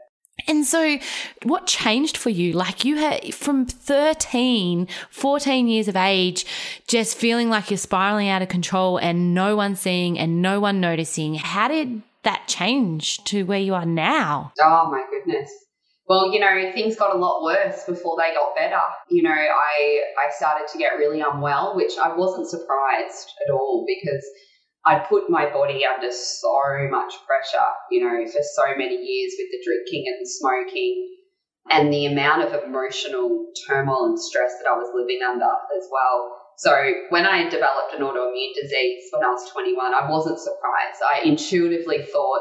And 0.47 0.67
so, 0.67 0.99
what 1.45 1.67
changed 1.67 2.17
for 2.17 2.29
you? 2.29 2.53
Like, 2.53 2.85
you 2.85 2.97
had 2.97 3.33
from 3.35 3.67
13, 3.67 4.89
14 5.11 5.69
years 5.69 5.89
of 5.89 5.97
age, 5.97 6.45
just 6.89 7.17
feeling 7.17 7.51
like 7.51 7.71
you're 7.71 7.79
spiraling 7.79 8.29
out 8.29 8.43
of 8.43 8.49
control 8.49 8.99
and 8.99 9.33
no 9.33 9.57
one 9.57 9.77
seeing 9.77 10.19
and 10.19 10.43
no 10.43 10.59
one 10.59 10.81
noticing. 10.81 11.37
How 11.37 11.69
did 11.69 12.03
that 12.25 12.49
change 12.49 13.23
to 13.25 13.45
where 13.45 13.59
you 13.59 13.75
are 13.75 13.87
now? 13.87 14.53
Oh, 14.61 14.91
my 14.91 15.05
goodness. 15.11 15.51
Well, 16.07 16.33
you 16.33 16.39
know, 16.39 16.71
things 16.75 16.97
got 16.97 17.17
a 17.17 17.19
lot 17.19 17.43
worse 17.43 17.85
before 17.85 18.17
they 18.19 18.35
got 18.35 18.55
better. 18.55 18.81
You 19.09 19.23
know, 19.23 19.31
I, 19.31 20.03
I 20.19 20.31
started 20.37 20.69
to 20.73 20.79
get 20.79 20.99
really 20.99 21.23
unwell, 21.23 21.77
which 21.77 21.93
I 22.03 22.15
wasn't 22.15 22.49
surprised 22.49 23.33
at 23.47 23.53
all 23.53 23.87
because 23.89 24.25
I 24.85 24.99
put 24.99 25.31
my 25.31 25.51
body 25.51 25.83
under 25.87 26.13
so 26.13 26.61
much 26.91 27.15
pressure, 27.27 27.67
you 27.91 28.05
know, 28.05 28.27
for 28.27 28.43
so 28.43 28.77
many 28.77 28.97
years 28.97 29.33
with 29.39 29.49
the 29.51 29.65
drinking 29.65 30.05
and 30.09 30.21
the 30.21 30.29
smoking 30.29 31.17
and 31.71 31.91
the 31.91 32.05
amount 32.05 32.43
of 32.43 32.65
emotional 32.65 33.47
turmoil 33.67 34.05
and 34.05 34.21
stress 34.21 34.53
that 34.59 34.69
I 34.71 34.77
was 34.77 34.93
living 34.95 35.21
under 35.27 35.45
as 35.45 35.89
well. 35.91 36.44
So 36.59 36.71
when 37.11 37.27
I 37.27 37.49
developed 37.49 37.95
an 37.95 38.03
autoimmune 38.03 38.55
disease 38.61 39.05
when 39.13 39.25
I 39.25 39.31
was 39.31 39.51
21, 39.51 39.95
I 39.95 40.11
wasn't 40.11 40.39
surprised. 40.39 41.01
I 41.03 41.27
intuitively 41.27 42.03
thought 42.03 42.41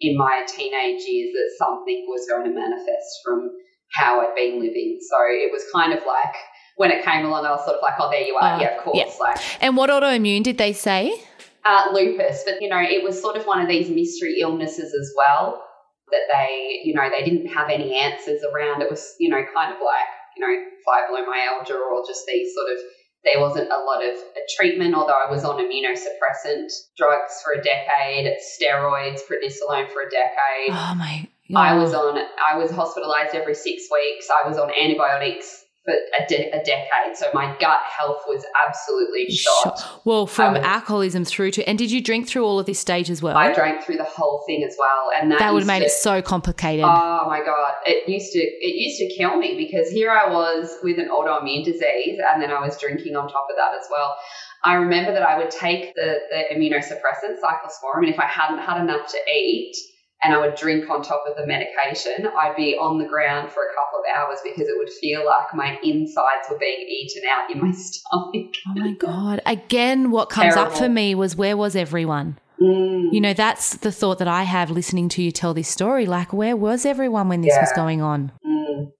in 0.00 0.16
my 0.16 0.44
teenage 0.48 1.02
years 1.06 1.32
that 1.34 1.54
something 1.58 2.06
was 2.08 2.26
going 2.28 2.44
to 2.44 2.54
manifest 2.54 3.20
from 3.24 3.50
how 3.94 4.20
I'd 4.20 4.34
been 4.34 4.60
living. 4.60 4.98
So 5.00 5.16
it 5.28 5.52
was 5.52 5.62
kind 5.72 5.92
of 5.92 6.00
like 6.06 6.34
when 6.76 6.90
it 6.90 7.04
came 7.04 7.26
along, 7.26 7.44
I 7.44 7.50
was 7.50 7.64
sort 7.64 7.76
of 7.76 7.82
like, 7.82 7.94
oh, 8.00 8.10
there 8.10 8.22
you 8.22 8.34
are. 8.36 8.54
Uh, 8.54 8.60
yeah, 8.60 8.76
of 8.76 8.82
course. 8.82 8.96
Yeah. 8.96 9.12
Like, 9.20 9.38
and 9.62 9.76
what 9.76 9.90
autoimmune 9.90 10.42
did 10.42 10.58
they 10.58 10.72
say? 10.72 11.22
uh, 11.64 11.84
lupus, 11.92 12.42
but 12.44 12.60
you 12.60 12.68
know, 12.68 12.80
it 12.80 13.02
was 13.02 13.20
sort 13.20 13.36
of 13.36 13.44
one 13.46 13.60
of 13.60 13.68
these 13.68 13.88
mystery 13.88 14.38
illnesses 14.40 14.94
as 14.94 15.12
well 15.16 15.62
that 16.10 16.26
they, 16.30 16.80
you 16.84 16.94
know, 16.94 17.08
they 17.08 17.24
didn't 17.24 17.46
have 17.46 17.70
any 17.70 17.94
answers 17.96 18.42
around. 18.52 18.82
It 18.82 18.90
was, 18.90 19.14
you 19.18 19.30
know, 19.30 19.42
kind 19.54 19.72
of 19.72 19.80
like, 19.80 20.10
you 20.36 20.42
know, 20.42 20.52
fibromyalgia 20.86 21.78
or 21.78 22.02
just 22.06 22.26
these 22.26 22.52
sort 22.54 22.72
of, 22.72 22.78
there 23.24 23.40
wasn't 23.40 23.70
a 23.70 23.78
lot 23.78 24.04
of 24.04 24.16
treatment, 24.56 24.94
although 24.94 25.18
I 25.26 25.30
was 25.30 25.44
on 25.44 25.58
immunosuppressant 25.58 26.72
drugs 26.96 27.40
for 27.44 27.52
a 27.52 27.62
decade, 27.62 28.36
steroids, 28.40 29.20
prednisolone 29.20 29.90
for 29.90 30.02
a 30.02 30.10
decade. 30.10 30.70
Oh 30.70 30.94
my. 30.96 31.28
God. 31.52 31.60
I 31.60 31.74
was 31.76 31.92
on, 31.92 32.18
I 32.18 32.56
was 32.56 32.70
hospitalized 32.70 33.34
every 33.34 33.54
six 33.54 33.88
weeks. 33.90 34.28
I 34.30 34.48
was 34.48 34.58
on 34.58 34.70
antibiotics 34.70 35.64
for 35.84 35.92
a, 35.92 36.26
de- 36.28 36.50
a, 36.50 36.62
decade. 36.64 37.16
So 37.16 37.26
my 37.34 37.56
gut 37.58 37.80
health 37.82 38.22
was 38.26 38.44
absolutely 38.66 39.30
shot. 39.30 40.00
Well, 40.04 40.26
from 40.26 40.54
was, 40.54 40.62
alcoholism 40.62 41.24
through 41.24 41.50
to, 41.52 41.68
and 41.68 41.76
did 41.76 41.90
you 41.90 42.00
drink 42.00 42.28
through 42.28 42.44
all 42.44 42.60
of 42.60 42.66
this 42.66 42.78
stage 42.78 43.10
as 43.10 43.20
well? 43.20 43.36
I 43.36 43.52
drank 43.52 43.82
through 43.82 43.96
the 43.96 44.04
whole 44.04 44.44
thing 44.46 44.64
as 44.64 44.76
well, 44.78 45.10
and 45.18 45.30
that, 45.32 45.40
that 45.40 45.52
would 45.52 45.62
have 45.62 45.66
made 45.66 45.80
to, 45.80 45.86
it 45.86 45.90
so 45.90 46.22
complicated. 46.22 46.84
Oh 46.84 47.24
my 47.26 47.40
god, 47.44 47.74
it 47.86 48.08
used 48.08 48.32
to 48.32 48.38
it 48.38 48.74
used 48.74 48.98
to 48.98 49.08
kill 49.16 49.36
me 49.36 49.56
because 49.56 49.90
here 49.90 50.10
I 50.10 50.30
was 50.30 50.78
with 50.82 50.98
an 50.98 51.08
autoimmune 51.08 51.64
disease, 51.64 52.18
and 52.32 52.40
then 52.40 52.50
I 52.50 52.60
was 52.60 52.78
drinking 52.78 53.16
on 53.16 53.28
top 53.28 53.48
of 53.50 53.56
that 53.56 53.74
as 53.74 53.86
well. 53.90 54.16
I 54.64 54.74
remember 54.74 55.12
that 55.12 55.22
I 55.22 55.36
would 55.36 55.50
take 55.50 55.94
the 55.94 56.18
the 56.30 56.54
immunosuppressant 56.54 57.38
cyclosporin, 57.42 58.04
and 58.04 58.08
if 58.08 58.20
I 58.20 58.26
hadn't 58.26 58.58
had 58.58 58.80
enough 58.80 59.08
to 59.10 59.18
eat 59.32 59.76
and 60.22 60.34
I 60.34 60.38
would 60.38 60.54
drink 60.54 60.88
on 60.88 61.02
top 61.02 61.24
of 61.28 61.36
the 61.36 61.46
medication, 61.46 62.26
I'd 62.38 62.54
be 62.56 62.76
on 62.76 62.98
the 62.98 63.06
ground 63.06 63.50
for 63.50 63.62
a 63.62 63.74
couple 63.74 63.98
of 63.98 64.04
hours 64.16 64.38
because 64.44 64.68
it 64.68 64.74
would 64.76 64.90
feel 64.90 65.26
like 65.26 65.52
my 65.54 65.78
insides 65.82 66.48
were 66.48 66.58
being 66.58 66.86
eaten 66.88 67.22
out 67.28 67.50
in 67.50 67.60
my 67.60 67.72
stomach. 67.76 68.54
Oh 68.68 68.74
my 68.74 68.92
God. 68.92 69.40
Again, 69.46 70.10
what 70.10 70.30
comes 70.30 70.54
Terrible. 70.54 70.72
up 70.72 70.78
for 70.78 70.88
me 70.88 71.14
was 71.14 71.34
where 71.34 71.56
was 71.56 71.74
everyone? 71.74 72.38
Mm. 72.60 73.12
You 73.12 73.20
know, 73.20 73.32
that's 73.32 73.76
the 73.78 73.90
thought 73.90 74.18
that 74.18 74.28
I 74.28 74.44
have 74.44 74.70
listening 74.70 75.08
to 75.10 75.22
you 75.22 75.32
tell 75.32 75.54
this 75.54 75.68
story. 75.68 76.06
Like, 76.06 76.32
where 76.32 76.56
was 76.56 76.86
everyone 76.86 77.28
when 77.28 77.40
this 77.40 77.54
yeah. 77.54 77.62
was 77.62 77.72
going 77.72 78.00
on? 78.00 78.30
Mm. 78.46 78.92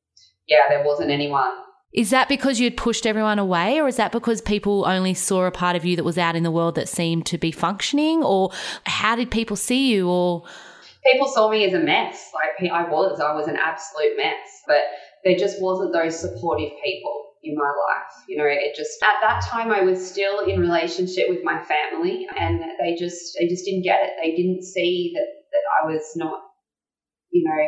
Yeah, 0.48 0.68
there 0.68 0.84
wasn't 0.84 1.10
anyone. 1.10 1.50
Is 1.92 2.10
that 2.10 2.28
because 2.28 2.58
you'd 2.58 2.76
pushed 2.76 3.06
everyone 3.06 3.38
away, 3.38 3.78
or 3.78 3.86
is 3.86 3.96
that 3.96 4.12
because 4.12 4.40
people 4.40 4.86
only 4.86 5.12
saw 5.12 5.44
a 5.44 5.50
part 5.50 5.76
of 5.76 5.84
you 5.84 5.94
that 5.96 6.04
was 6.04 6.16
out 6.16 6.34
in 6.34 6.42
the 6.42 6.50
world 6.50 6.74
that 6.74 6.88
seemed 6.88 7.26
to 7.26 7.38
be 7.38 7.52
functioning? 7.52 8.24
Or 8.24 8.50
how 8.86 9.14
did 9.14 9.30
people 9.30 9.56
see 9.56 9.92
you? 9.92 10.08
Or 10.08 10.44
people 11.04 11.28
saw 11.28 11.50
me 11.50 11.64
as 11.64 11.74
a 11.74 11.78
mess. 11.78 12.30
Like 12.34 12.70
I 12.70 12.88
was, 12.88 13.20
I 13.20 13.34
was 13.34 13.48
an 13.48 13.56
absolute 13.56 14.16
mess. 14.16 14.62
But 14.66 14.82
there 15.24 15.36
just 15.36 15.60
wasn't 15.60 15.92
those 15.92 16.18
supportive 16.18 16.72
people 16.84 17.32
in 17.42 17.56
my 17.56 17.64
life. 17.64 18.24
You 18.28 18.38
know, 18.38 18.46
it 18.46 18.74
just 18.76 19.02
at 19.02 19.20
that 19.20 19.44
time 19.44 19.70
I 19.70 19.82
was 19.82 20.04
still 20.04 20.40
in 20.40 20.60
relationship 20.60 21.28
with 21.28 21.40
my 21.42 21.62
family, 21.62 22.26
and 22.36 22.60
they 22.80 22.94
just 22.96 23.36
they 23.38 23.48
just 23.48 23.64
didn't 23.64 23.82
get 23.82 24.00
it. 24.02 24.12
They 24.22 24.34
didn't 24.34 24.62
see 24.62 25.12
that 25.14 25.26
that 25.52 25.62
I 25.82 25.92
was 25.92 26.12
not, 26.16 26.40
you 27.30 27.44
know. 27.44 27.66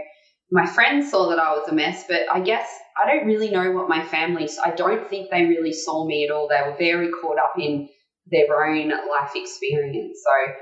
My 0.50 0.66
friends 0.66 1.10
saw 1.10 1.30
that 1.30 1.38
I 1.38 1.52
was 1.52 1.68
a 1.68 1.74
mess, 1.74 2.04
but 2.06 2.20
I 2.32 2.38
guess 2.38 2.68
I 3.02 3.08
don't 3.08 3.26
really 3.26 3.50
know 3.50 3.72
what 3.72 3.88
my 3.88 4.04
family. 4.04 4.48
I 4.64 4.70
don't 4.70 5.08
think 5.08 5.30
they 5.30 5.46
really 5.46 5.72
saw 5.72 6.06
me 6.06 6.24
at 6.24 6.30
all. 6.30 6.48
They 6.48 6.60
were 6.64 6.76
very 6.78 7.10
caught 7.10 7.38
up 7.38 7.54
in 7.58 7.88
their 8.30 8.64
own 8.64 8.90
life 8.90 9.32
experience. 9.34 10.22
So 10.22 10.54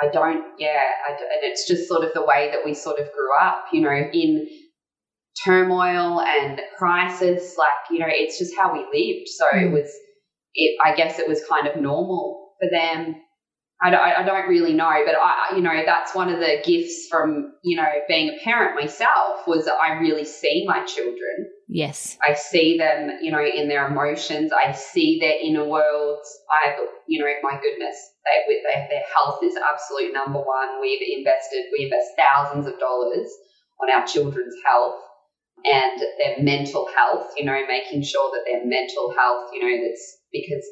I 0.00 0.08
don't, 0.08 0.44
yeah, 0.58 0.82
I, 1.08 1.12
and 1.12 1.42
it's 1.42 1.66
just 1.66 1.88
sort 1.88 2.04
of 2.04 2.10
the 2.14 2.24
way 2.24 2.50
that 2.52 2.60
we 2.64 2.74
sort 2.74 2.98
of 3.00 3.06
grew 3.12 3.36
up, 3.40 3.66
you 3.72 3.80
know, 3.80 3.90
in 3.90 4.48
turmoil 5.44 6.20
and 6.20 6.60
crisis. 6.76 7.56
Like, 7.58 7.68
you 7.90 7.98
know, 7.98 8.06
it's 8.08 8.38
just 8.38 8.56
how 8.56 8.72
we 8.72 8.80
lived. 8.80 9.28
So 9.28 9.46
mm. 9.46 9.62
it 9.62 9.72
was, 9.72 9.90
it, 10.54 10.76
I 10.84 10.94
guess 10.94 11.18
it 11.18 11.28
was 11.28 11.42
kind 11.48 11.66
of 11.66 11.80
normal 11.80 12.52
for 12.60 12.68
them 12.70 13.16
I 13.80 13.90
don't, 13.90 14.00
I 14.00 14.24
don't 14.24 14.48
really 14.48 14.72
know, 14.72 14.90
but 15.06 15.14
I, 15.14 15.54
you 15.54 15.62
know, 15.62 15.82
that's 15.86 16.12
one 16.12 16.28
of 16.28 16.40
the 16.40 16.60
gifts 16.64 17.06
from, 17.08 17.52
you 17.62 17.76
know, 17.76 17.86
being 18.08 18.28
a 18.28 18.42
parent 18.42 18.74
myself 18.74 19.46
was 19.46 19.66
that 19.66 19.74
I 19.74 20.00
really 20.00 20.24
see 20.24 20.64
my 20.66 20.84
children. 20.84 21.52
Yes. 21.68 22.18
I 22.26 22.34
see 22.34 22.76
them, 22.76 23.18
you 23.22 23.30
know, 23.30 23.44
in 23.44 23.68
their 23.68 23.86
emotions. 23.86 24.50
I 24.52 24.72
see 24.72 25.20
their 25.20 25.36
inner 25.40 25.64
worlds. 25.64 26.28
I, 26.50 26.74
you 27.06 27.22
know, 27.22 27.30
my 27.44 27.60
goodness, 27.62 27.96
they, 28.24 28.52
they, 28.52 28.86
their 28.90 29.04
health 29.14 29.44
is 29.44 29.54
absolute 29.56 30.12
number 30.12 30.40
one. 30.40 30.80
We've 30.80 31.18
invested, 31.18 31.66
we 31.70 31.84
invest 31.84 32.18
thousands 32.18 32.66
of 32.66 32.80
dollars 32.80 33.30
on 33.80 33.92
our 33.92 34.04
children's 34.04 34.56
health 34.66 34.96
and 35.64 36.00
their 36.18 36.42
mental 36.42 36.88
health, 36.96 37.30
you 37.36 37.44
know, 37.44 37.60
making 37.68 38.02
sure 38.02 38.30
that 38.32 38.44
their 38.44 38.66
mental 38.66 39.14
health, 39.16 39.50
you 39.52 39.62
know, 39.62 39.86
that's 39.86 40.18
because 40.32 40.66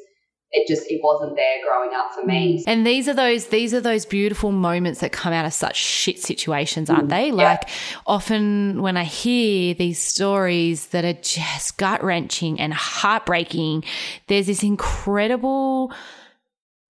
it 0.51 0.67
just 0.67 0.89
it 0.89 1.01
wasn't 1.03 1.35
there 1.35 1.57
growing 1.63 1.93
up 1.93 2.13
for 2.13 2.25
me. 2.25 2.63
And 2.67 2.87
these 2.87 3.07
are 3.07 3.13
those 3.13 3.47
these 3.47 3.73
are 3.73 3.81
those 3.81 4.05
beautiful 4.05 4.51
moments 4.51 5.01
that 5.01 5.11
come 5.11 5.33
out 5.33 5.45
of 5.45 5.53
such 5.53 5.75
shit 5.75 6.19
situations, 6.19 6.89
aren't 6.89 7.07
mm, 7.07 7.09
they? 7.09 7.31
Like 7.31 7.63
yeah. 7.67 7.73
often 8.05 8.81
when 8.81 8.95
I 8.95 9.03
hear 9.03 9.73
these 9.73 10.01
stories 10.01 10.87
that 10.87 11.03
are 11.03 11.19
just 11.21 11.77
gut 11.77 12.01
wrenching 12.03 12.59
and 12.59 12.73
heartbreaking, 12.73 13.83
there's 14.27 14.47
this 14.47 14.63
incredible 14.63 15.91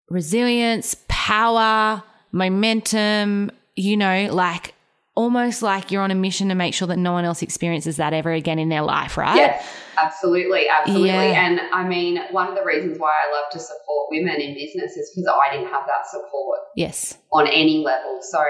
resilience, 0.09 0.95
power, 1.07 2.03
momentum, 2.31 3.51
you 3.75 3.97
know, 3.97 4.29
like 4.31 4.73
almost 5.17 5.63
like 5.63 5.89
you're 5.91 6.03
on 6.03 6.11
a 6.11 6.15
mission 6.15 6.49
to 6.49 6.55
make 6.55 6.75
sure 6.75 6.87
that 6.87 7.01
no 7.01 7.11
one 7.11 7.25
else 7.25 7.41
experiences 7.41 7.97
that 7.97 8.13
ever 8.13 8.31
again 8.31 8.59
in 8.59 8.69
their 8.69 8.83
life, 8.83 9.17
right? 9.17 9.35
Yes, 9.35 9.65
absolutely, 9.97 10.69
absolutely. 10.69 11.09
Yeah. 11.09 11.41
And 11.41 11.59
I 11.73 11.87
mean, 11.87 12.21
one 12.29 12.47
of 12.47 12.53
the 12.53 12.63
reasons 12.63 12.99
why 12.99 13.09
I 13.09 13.33
love 13.33 13.49
to 13.53 13.59
support 13.59 14.13
women 14.13 14.39
in 14.39 14.53
business 14.53 14.93
is 14.95 15.09
because 15.09 15.25
I 15.25 15.57
didn't 15.57 15.73
have 15.73 15.89
that 15.89 16.05
support 16.05 16.59
Yes. 16.77 17.17
on 17.33 17.47
any 17.47 17.81
level. 17.83 18.21
So, 18.21 18.45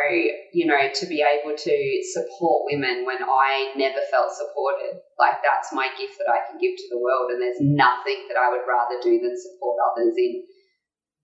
you 0.51 0.68
know, 0.68 0.76
to 0.76 1.05
be 1.07 1.24
able 1.24 1.55
to 1.55 1.76
support 2.11 2.68
women 2.70 3.05
when 3.07 3.24
I 3.24 3.72
never 3.78 4.03
felt 4.11 4.36
supported, 4.36 4.99
like 5.18 5.39
that's 5.41 5.72
my 5.72 5.88
gift 5.97 6.20
that 6.20 6.28
I 6.28 6.51
can 6.51 6.59
give 6.59 6.76
to 6.76 6.88
the 6.91 6.99
world. 6.99 7.32
And 7.32 7.41
there's 7.41 7.63
nothing 7.63 8.28
that 8.28 8.36
I 8.36 8.51
would 8.51 8.68
rather 8.68 8.99
do 9.01 9.15
than 9.24 9.39
support 9.39 9.80
others 9.88 10.15
in 10.20 10.43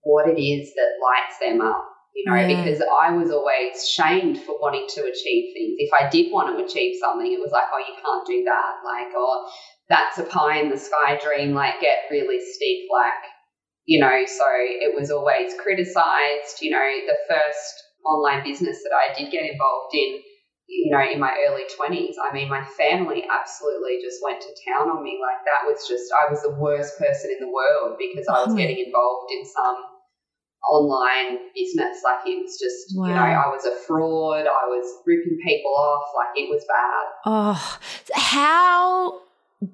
what 0.08 0.24
it 0.26 0.40
is 0.40 0.72
that 0.72 0.96
lights 1.04 1.36
them 1.36 1.60
up. 1.60 1.93
You 2.14 2.30
know, 2.30 2.36
Yeah. 2.36 2.46
because 2.46 2.80
I 2.80 3.10
was 3.10 3.30
always 3.32 3.88
shamed 3.88 4.38
for 4.42 4.58
wanting 4.60 4.86
to 4.88 5.02
achieve 5.04 5.52
things. 5.52 5.74
If 5.78 5.92
I 5.92 6.08
did 6.08 6.32
want 6.32 6.56
to 6.56 6.64
achieve 6.64 6.96
something, 7.00 7.30
it 7.32 7.40
was 7.40 7.50
like, 7.50 7.64
oh, 7.72 7.78
you 7.78 7.94
can't 8.00 8.26
do 8.26 8.44
that. 8.44 8.72
Like, 8.84 9.12
oh, 9.16 9.50
that's 9.88 10.18
a 10.18 10.24
pie 10.24 10.58
in 10.60 10.70
the 10.70 10.78
sky 10.78 11.18
dream. 11.22 11.54
Like, 11.54 11.80
get 11.80 12.06
realistic. 12.10 12.86
Like, 12.90 13.24
you 13.86 14.00
know, 14.00 14.24
so 14.26 14.44
it 14.56 14.94
was 14.98 15.10
always 15.10 15.54
criticized. 15.60 16.62
You 16.62 16.70
know, 16.70 16.88
the 17.06 17.18
first 17.28 17.74
online 18.06 18.44
business 18.44 18.78
that 18.84 18.94
I 18.94 19.12
did 19.18 19.32
get 19.32 19.50
involved 19.50 19.94
in, 19.94 20.22
you 20.66 20.90
know, 20.92 21.02
in 21.04 21.20
my 21.20 21.34
early 21.48 21.64
20s, 21.76 22.16
I 22.22 22.32
mean, 22.32 22.48
my 22.48 22.64
family 22.78 23.26
absolutely 23.28 23.98
just 24.02 24.20
went 24.24 24.40
to 24.40 24.54
town 24.68 24.88
on 24.88 25.02
me. 25.02 25.18
Like, 25.20 25.44
that 25.44 25.66
was 25.66 25.86
just, 25.88 26.12
I 26.12 26.30
was 26.30 26.42
the 26.42 26.54
worst 26.56 26.98
person 26.98 27.30
in 27.38 27.46
the 27.46 27.52
world 27.52 27.96
because 27.98 28.26
I 28.28 28.40
was 28.44 28.54
Oh. 28.54 28.56
getting 28.56 28.78
involved 28.78 29.32
in 29.32 29.44
some 29.44 29.76
online 30.70 31.38
business. 31.54 32.02
Like, 32.04 32.26
it 32.26 32.42
was 32.42 32.58
just, 32.58 32.94
you 32.94 33.02
know, 33.02 33.14
I 33.14 33.48
was 33.48 33.64
a 33.64 33.74
fraud. 33.86 34.46
I 34.46 34.66
was 34.66 35.02
ripping 35.06 35.38
people 35.44 35.72
off. 35.72 36.10
Like, 36.16 36.36
it 36.36 36.48
was 36.50 36.64
bad. 36.68 37.04
Oh, 37.26 37.78
how 38.14 39.20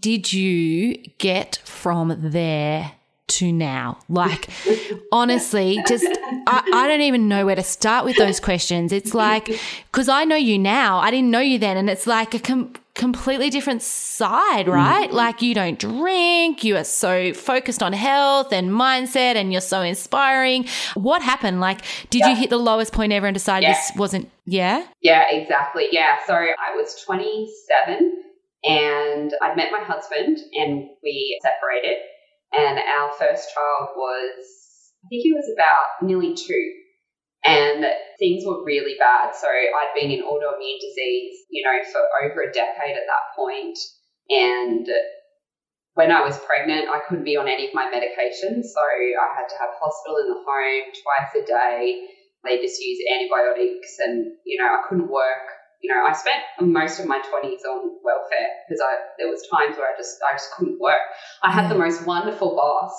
did 0.00 0.32
you 0.32 0.96
get 1.18 1.60
from 1.64 2.16
there 2.18 2.92
to 3.28 3.52
now? 3.52 3.98
Like, 4.08 4.48
honestly, 5.12 5.82
just 5.86 6.06
I, 6.46 6.62
I 6.74 6.88
don't 6.88 7.02
even 7.02 7.28
know 7.28 7.46
where 7.46 7.56
to 7.56 7.62
start 7.62 8.04
with 8.04 8.16
those 8.16 8.40
questions. 8.40 8.92
It's 8.92 9.14
like, 9.14 9.46
because 9.90 10.08
I 10.08 10.24
know 10.24 10.36
you 10.36 10.58
now, 10.58 10.98
I 10.98 11.10
didn't 11.10 11.30
know 11.30 11.40
you 11.40 11.58
then, 11.58 11.76
and 11.76 11.88
it's 11.88 12.06
like 12.06 12.34
a 12.34 12.40
com- 12.40 12.74
completely 13.00 13.48
different 13.48 13.80
side, 13.80 14.68
right? 14.68 15.08
Mm. 15.10 15.14
Like, 15.14 15.40
you 15.40 15.54
don't 15.54 15.78
drink, 15.78 16.62
you 16.62 16.76
are 16.76 16.84
so 16.84 17.32
focused 17.32 17.82
on 17.82 17.94
health 17.94 18.52
and 18.52 18.70
mindset, 18.70 19.36
and 19.36 19.50
you're 19.50 19.62
so 19.62 19.80
inspiring. 19.80 20.66
What 20.94 21.22
happened? 21.22 21.60
Like, 21.60 21.80
did 22.10 22.26
you 22.26 22.36
hit 22.36 22.50
the 22.50 22.58
lowest 22.58 22.92
point 22.92 23.12
ever 23.12 23.26
and 23.26 23.34
decide 23.34 23.62
Yeah. 23.62 23.72
this 23.72 23.92
wasn't, 23.96 24.30
yeah? 24.44 24.86
Yeah, 25.00 25.24
exactly. 25.30 25.86
Yeah. 25.90 26.18
So 26.26 26.34
I 26.34 26.76
was 26.76 27.02
27 27.06 28.22
and 28.64 29.32
I'd 29.42 29.56
met 29.56 29.72
my 29.72 29.80
husband 29.80 30.36
and 30.54 30.90
we 31.02 31.40
separated. 31.42 31.96
And 32.52 32.78
our 32.78 33.12
first 33.12 33.48
child 33.54 33.88
was, 33.96 34.92
I 35.02 35.08
think 35.08 35.22
he 35.22 35.32
was 35.32 35.48
about 35.54 36.06
nearly 36.06 36.34
two. 36.34 36.72
And 37.46 37.84
things 38.18 38.44
were 38.44 38.64
really 38.64 38.96
bad. 38.98 39.34
So 39.34 39.48
I'd 39.48 39.94
been 39.94 40.10
in 40.10 40.22
autoimmune 40.22 40.80
disease, 40.80 41.34
you 41.48 41.64
know, 41.64 41.78
for 41.90 42.02
over 42.24 42.42
a 42.42 42.52
decade 42.52 42.96
at 42.96 43.08
that 43.08 43.34
point. 43.34 43.78
And 44.28 44.86
when 45.94 46.12
I 46.12 46.20
was 46.22 46.38
pregnant, 46.38 46.88
I 46.88 47.00
couldn't 47.08 47.24
be 47.24 47.36
on 47.36 47.48
any 47.48 47.68
of 47.68 47.74
my 47.74 47.90
medications. 47.90 48.68
So 48.70 48.80
I 48.80 49.34
had 49.36 49.48
to 49.48 49.56
have 49.58 49.70
hospital 49.80 50.18
in 50.18 50.28
the 50.28 50.44
home 50.44 50.92
twice 50.92 51.42
a 51.42 51.46
day 51.46 52.08
they 52.44 52.58
just 52.58 52.80
use 52.80 52.98
antibiotics 53.12 53.96
and 54.00 54.32
you 54.44 54.60
know 54.60 54.68
i 54.68 54.80
couldn't 54.88 55.10
work 55.10 55.44
you 55.82 55.92
know 55.92 56.04
i 56.06 56.12
spent 56.12 56.40
most 56.60 57.00
of 57.00 57.06
my 57.06 57.18
20s 57.18 57.64
on 57.68 57.96
welfare 58.04 58.50
because 58.66 58.80
i 58.80 58.96
there 59.18 59.28
was 59.28 59.46
times 59.52 59.76
where 59.76 59.88
i 59.88 59.96
just 59.96 60.16
i 60.28 60.32
just 60.34 60.50
couldn't 60.52 60.80
work 60.80 61.00
i 61.42 61.52
had 61.52 61.70
the 61.70 61.78
most 61.78 62.06
wonderful 62.06 62.56
boss 62.56 62.92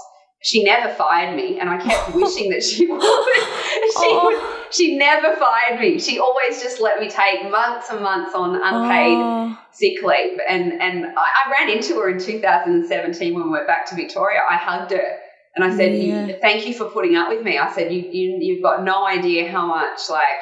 she 0.44 0.64
never 0.64 0.94
fired 0.96 1.36
me 1.36 1.60
and 1.60 1.70
i 1.70 1.78
kept 1.78 2.16
wishing 2.16 2.50
that 2.50 2.64
she 2.64 2.86
would 2.88 3.02
she 3.98 4.10
Oh. 4.14 4.26
would 4.26 4.74
she 4.74 4.98
never 4.98 5.36
fired 5.36 5.80
me 5.80 6.00
she 6.00 6.20
always 6.20 6.62
just 6.62 6.82
let 6.82 7.00
me 7.00 7.10
take 7.10 7.50
months 7.52 7.90
and 7.90 8.02
months 8.02 8.34
on 8.34 8.56
unpaid 8.56 9.18
Oh. 9.18 9.58
sick 9.72 10.02
leave. 10.04 10.40
And 10.50 10.74
and 10.82 11.06
I, 11.06 11.28
I 11.46 11.52
ran 11.52 11.70
into 11.70 11.96
her 12.00 12.10
in 12.10 12.20
2017 12.20 13.34
when 13.34 13.44
we 13.46 13.50
went 13.50 13.68
back 13.68 13.86
to 13.90 13.96
Victoria. 13.96 14.40
I 14.50 14.56
hugged 14.58 14.92
her 14.92 15.18
and 15.56 15.64
I 15.66 15.76
said, 15.76 15.94
Yeah. 15.94 16.26
you, 16.28 16.36
"Thank 16.42 16.66
you 16.68 16.74
for 16.74 16.86
putting 16.86 17.16
up 17.16 17.30
with 17.30 17.44
me." 17.44 17.58
I 17.58 17.72
said, 17.72 17.92
"You 17.94 18.02
you 18.02 18.38
you've 18.40 18.64
got 18.64 18.84
no 18.84 19.06
idea 19.06 19.50
how 19.52 19.66
much 19.68 20.10
like." 20.10 20.40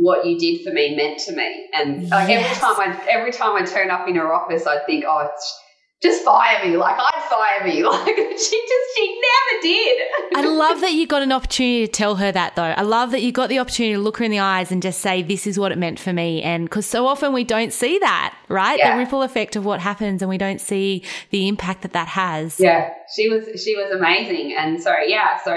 What 0.00 0.24
you 0.24 0.38
did 0.38 0.62
for 0.64 0.72
me 0.72 0.94
meant 0.94 1.18
to 1.26 1.32
me, 1.34 1.66
and 1.74 2.08
like 2.08 2.28
Yes. 2.28 2.44
every 2.46 2.56
time 2.60 2.76
I 2.88 3.08
every 3.10 3.32
time 3.32 3.56
I 3.60 3.64
turn 3.66 3.90
up 3.90 4.06
in 4.08 4.14
her 4.14 4.32
office, 4.32 4.64
I'd 4.64 4.86
think, 4.86 5.04
"Oh, 5.08 5.26
it's, 5.34 5.60
just 6.02 6.24
fire 6.24 6.64
me!" 6.64 6.76
Like 6.76 6.96
I'd 6.98 7.26
fire 7.28 7.66
me. 7.66 7.82
Like 7.88 8.16
she 8.16 8.64
just 8.68 8.96
she 8.96 9.20
never 9.20 9.62
did. 9.62 10.02
I 10.36 10.46
love 10.46 10.80
that 10.80 10.92
you 10.92 11.06
got 11.06 11.22
an 11.22 11.32
opportunity 11.32 11.86
to 11.86 11.92
tell 11.92 12.16
her 12.16 12.30
that 12.30 12.54
though. 12.56 12.62
I 12.62 12.82
love 12.82 13.10
that 13.10 13.22
you 13.22 13.32
got 13.32 13.48
the 13.48 13.58
opportunity 13.58 13.94
to 13.94 14.00
look 14.00 14.18
her 14.18 14.24
in 14.24 14.30
the 14.30 14.38
eyes 14.38 14.70
and 14.70 14.82
just 14.82 15.00
say, 15.00 15.22
this 15.22 15.46
is 15.46 15.58
what 15.58 15.72
it 15.72 15.78
meant 15.78 15.98
for 15.98 16.12
me. 16.12 16.42
And 16.42 16.64
because 16.64 16.86
so 16.86 17.06
often 17.06 17.32
we 17.32 17.44
don't 17.44 17.72
see 17.72 17.98
that, 17.98 18.36
right? 18.48 18.78
Yeah. 18.78 18.92
The 18.92 18.98
ripple 18.98 19.22
effect 19.22 19.56
of 19.56 19.64
what 19.64 19.80
happens 19.80 20.22
and 20.22 20.28
we 20.28 20.38
don't 20.38 20.60
see 20.60 21.04
the 21.30 21.48
impact 21.48 21.82
that 21.82 21.92
that 21.94 22.08
has. 22.08 22.60
Yeah, 22.60 22.90
she 23.14 23.28
was 23.28 23.60
she 23.60 23.76
was 23.76 23.90
amazing, 23.92 24.54
and 24.56 24.80
so 24.80 24.94
yeah, 25.06 25.38
so 25.44 25.56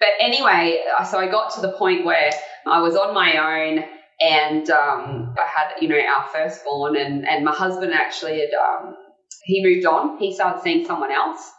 but 0.00 0.08
anyway, 0.20 0.80
uh, 0.98 1.04
so 1.04 1.18
I 1.18 1.30
got 1.30 1.54
to 1.54 1.60
the 1.60 1.72
point 1.72 2.04
where 2.04 2.30
I 2.66 2.80
was 2.80 2.96
on 2.96 3.14
my 3.14 3.36
own, 3.36 3.84
and 4.20 4.68
um, 4.70 5.34
I 5.38 5.46
had 5.46 5.80
you 5.80 5.88
know 5.88 5.98
our 5.98 6.28
firstborn, 6.28 6.96
and 6.96 7.26
and 7.26 7.44
my 7.44 7.52
husband 7.52 7.92
actually 7.92 8.40
had 8.40 8.50
um, 8.54 8.96
he 9.44 9.62
moved 9.62 9.86
on, 9.86 10.18
he 10.18 10.34
started 10.34 10.62
seeing 10.62 10.86
someone 10.86 11.12
else, 11.12 11.50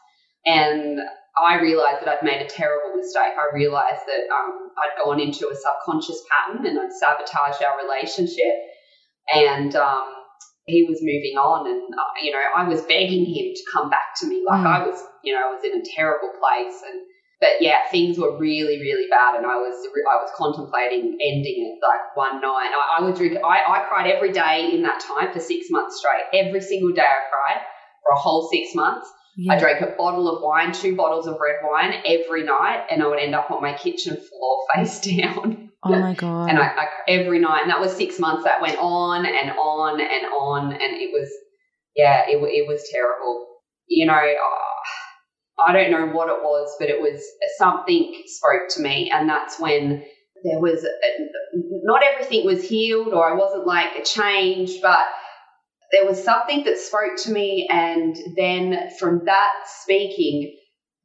and 0.46 1.00
I 1.38 1.60
realized 1.60 2.06
that 2.06 2.10
I'd 2.10 2.24
made 2.24 2.42
a 2.42 2.50
terrible 2.50 2.96
mistake. 2.96 3.34
I 3.38 3.54
realized 3.54 4.04
that 4.08 4.34
um, 4.34 4.72
I'd 4.80 5.04
gone 5.04 5.20
into 5.20 5.50
a 5.50 5.56
subconscious 5.56 6.22
pattern 6.32 6.66
and 6.66 6.80
I'd 6.80 6.94
sabotaged 6.94 7.64
our 7.64 7.78
relationship, 7.84 8.56
and 9.34 9.76
um, 9.76 10.16
he 10.66 10.84
was 10.84 11.00
moving 11.02 11.38
on 11.38 11.70
and 11.70 11.94
uh, 11.94 12.14
you 12.22 12.32
know 12.32 12.42
I 12.56 12.68
was 12.68 12.82
begging 12.90 13.26
him 13.26 13.54
to 13.54 13.64
come 13.72 13.90
back 13.90 14.18
to 14.22 14.28
me. 14.28 14.44
Like 14.46 14.66
Mm. 14.66 14.82
I 14.82 14.88
was 14.88 15.00
you 15.24 15.34
know 15.34 15.42
I 15.48 15.54
was 15.54 15.64
in 15.64 15.80
a 15.80 15.84
terrible 15.96 16.32
place 16.40 16.82
and 16.82 17.02
but 17.40 17.62
yeah 17.62 17.86
things 17.92 18.18
were 18.18 18.38
really 18.38 18.80
really 18.82 19.08
bad 19.10 19.36
and 19.36 19.46
I 19.46 19.58
was 19.58 19.76
I 19.86 20.16
was 20.18 20.32
contemplating 20.36 21.18
ending 21.22 21.70
it 21.70 21.78
like 21.86 22.16
one 22.16 22.42
night. 22.42 22.74
I, 22.74 22.98
I 23.00 23.06
would 23.06 23.16
drink 23.16 23.38
I, 23.46 23.62
I 23.62 23.86
cried 23.88 24.10
every 24.10 24.32
day 24.32 24.72
in 24.74 24.82
that 24.84 25.00
time 25.02 25.32
for 25.32 25.40
six 25.40 25.68
months 25.70 25.98
straight. 26.00 26.26
Every 26.34 26.62
single 26.62 26.94
day 26.94 27.06
I 27.06 27.30
cried 27.30 27.62
for 28.06 28.14
a 28.14 28.20
whole 28.20 28.50
six 28.52 28.76
months 28.76 29.10
I 29.50 29.60
drank 29.60 29.82
a 29.82 29.96
bottle 29.98 30.34
of 30.34 30.42
wine 30.42 30.72
two 30.72 30.96
bottles 30.96 31.28
of 31.28 31.38
red 31.42 31.58
wine 31.64 32.02
every 32.06 32.44
night 32.44 32.86
and 32.90 33.04
I 33.04 33.08
would 33.08 33.20
end 33.20 33.36
up 33.36 33.52
on 33.52 33.62
my 33.62 33.74
kitchen 33.74 34.16
floor 34.16 34.64
face 34.76 35.02
down 35.02 35.66
Oh 35.86 36.00
my 36.00 36.16
God. 36.16 36.50
and 36.50 36.58
I, 36.58 36.64
I 36.66 36.88
every 37.08 37.38
night, 37.38 37.62
and 37.62 37.70
that 37.70 37.80
was 37.80 37.96
six 37.96 38.20
months. 38.20 38.44
That 38.44 38.60
went 38.60 38.80
on 38.80 39.26
and 39.26 39.52
on 39.52 40.02
and 40.02 40.26
on, 40.34 40.72
and 40.72 40.82
it 40.82 41.12
was, 41.14 41.30
yeah, 41.96 42.24
it 42.28 42.38
it 42.38 42.68
was 42.68 42.90
terrible. 42.92 43.46
You 43.88 44.08
know, 44.08 44.14
uh, 44.14 45.62
I 45.68 45.74
don't 45.74 45.92
know 45.92 46.08
what 46.08 46.30
it 46.30 46.42
was, 46.42 46.76
but 46.80 46.90
it 46.90 47.00
was 47.00 47.24
something 47.60 48.20
spoke 48.26 48.68
to 48.70 48.82
me, 48.82 49.12
and 49.14 49.30
that's 49.30 49.60
when 49.60 50.04
there 50.44 50.60
was 50.60 50.84
not 51.84 52.02
everything 52.04 52.48
was 52.48 52.68
healed, 52.68 53.14
or 53.14 53.32
I 53.32 53.36
wasn't 53.36 53.68
like 53.68 53.96
a 53.96 54.04
change, 54.04 54.82
but 54.82 55.06
there 55.92 56.06
was 56.06 56.24
something 56.24 56.64
that 56.66 56.78
spoke 56.78 57.18
to 57.24 57.32
me, 57.32 57.68
and 57.70 58.16
then 58.36 58.90
from 59.00 59.24
that 59.26 59.54
speaking, 59.82 60.56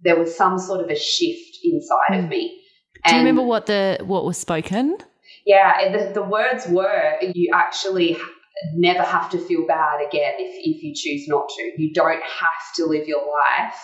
there 0.02 0.18
was 0.18 0.34
some 0.36 0.58
sort 0.58 0.80
of 0.80 0.88
a 0.90 0.96
shift 0.96 1.58
inside 1.64 2.18
of 2.18 2.24
Mm. 2.24 2.28
me. 2.30 2.62
Do 3.06 3.12
you 3.14 3.18
remember 3.18 3.42
what 3.42 3.66
the 3.66 3.98
what 4.02 4.24
was 4.24 4.36
spoken? 4.38 4.96
yeah, 5.46 5.90
the, 5.92 6.12
the 6.12 6.22
words 6.22 6.66
were 6.68 7.14
you 7.22 7.50
actually 7.54 8.16
never 8.74 9.02
have 9.02 9.30
to 9.30 9.38
feel 9.38 9.66
bad 9.66 10.06
again 10.06 10.34
if, 10.38 10.54
if 10.58 10.82
you 10.82 10.92
choose 10.94 11.26
not 11.28 11.48
to. 11.48 11.62
You 11.78 11.92
don't 11.94 12.22
have 12.22 12.74
to 12.76 12.84
live 12.86 13.06
your 13.08 13.20
life 13.22 13.76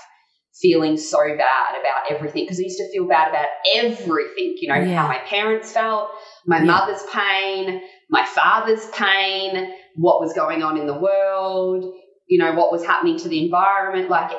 feeling 0.60 0.96
so 0.96 1.18
bad 1.36 1.70
about 1.80 2.10
everything 2.10 2.44
because 2.44 2.58
I 2.58 2.62
used 2.62 2.78
to 2.78 2.90
feel 2.92 3.06
bad 3.06 3.28
about 3.28 3.46
everything, 3.74 4.56
you 4.60 4.68
know, 4.68 4.80
Yeah. 4.80 5.02
how 5.02 5.08
my 5.08 5.18
parents 5.18 5.72
felt, 5.72 6.08
my 6.46 6.58
Yeah. 6.58 6.64
mother's 6.64 7.02
pain, 7.12 7.82
my 8.10 8.24
father's 8.24 8.86
pain, 8.90 9.72
what 9.96 10.20
was 10.20 10.32
going 10.32 10.62
on 10.62 10.78
in 10.78 10.86
the 10.86 10.98
world, 10.98 11.94
you 12.28 12.38
know, 12.38 12.52
what 12.54 12.72
was 12.72 12.84
happening 12.84 13.18
to 13.18 13.28
the 13.28 13.44
environment, 13.44 14.08
like 14.10 14.32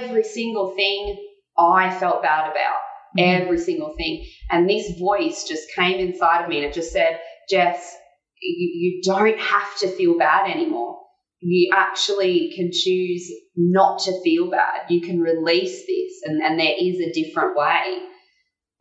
every 0.00 0.24
single 0.24 0.74
thing 0.74 1.16
I 1.58 1.96
felt 1.98 2.22
bad 2.22 2.50
about 2.50 2.80
Mm-hmm. 3.16 3.42
every 3.42 3.58
single 3.58 3.94
thing. 3.96 4.26
And 4.50 4.68
this 4.68 4.98
voice 4.98 5.44
just 5.48 5.72
came 5.76 6.00
inside 6.00 6.42
of 6.42 6.48
me 6.48 6.56
and 6.56 6.66
it 6.66 6.74
just 6.74 6.92
said, 6.92 7.20
Jess, 7.48 7.96
you, 8.42 8.70
you 8.74 9.02
don't 9.04 9.38
have 9.38 9.78
to 9.78 9.88
feel 9.88 10.18
bad 10.18 10.50
anymore. 10.50 10.98
You 11.40 11.70
actually 11.74 12.52
can 12.56 12.70
choose 12.72 13.30
not 13.56 14.00
to 14.00 14.20
feel 14.22 14.50
bad. 14.50 14.90
You 14.90 15.00
can 15.00 15.20
release 15.20 15.86
this, 15.86 16.22
and, 16.24 16.42
and 16.42 16.58
there 16.58 16.74
is 16.78 16.98
a 17.00 17.12
different 17.12 17.56
way. 17.56 17.98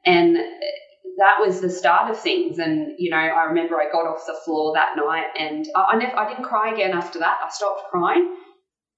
And 0.05 0.37
that 1.17 1.37
was 1.39 1.61
the 1.61 1.69
start 1.69 2.09
of 2.09 2.19
things. 2.19 2.59
And, 2.59 2.93
you 2.97 3.09
know, 3.09 3.17
I 3.17 3.45
remember 3.45 3.75
I 3.75 3.91
got 3.91 4.07
off 4.07 4.25
the 4.25 4.37
floor 4.45 4.73
that 4.75 4.95
night 4.95 5.27
and 5.37 5.65
I, 5.75 5.81
I, 5.81 5.95
never, 5.97 6.17
I 6.17 6.29
didn't 6.29 6.45
cry 6.45 6.73
again 6.73 6.91
after 6.91 7.19
that. 7.19 7.37
I 7.45 7.49
stopped 7.49 7.89
crying. 7.91 8.35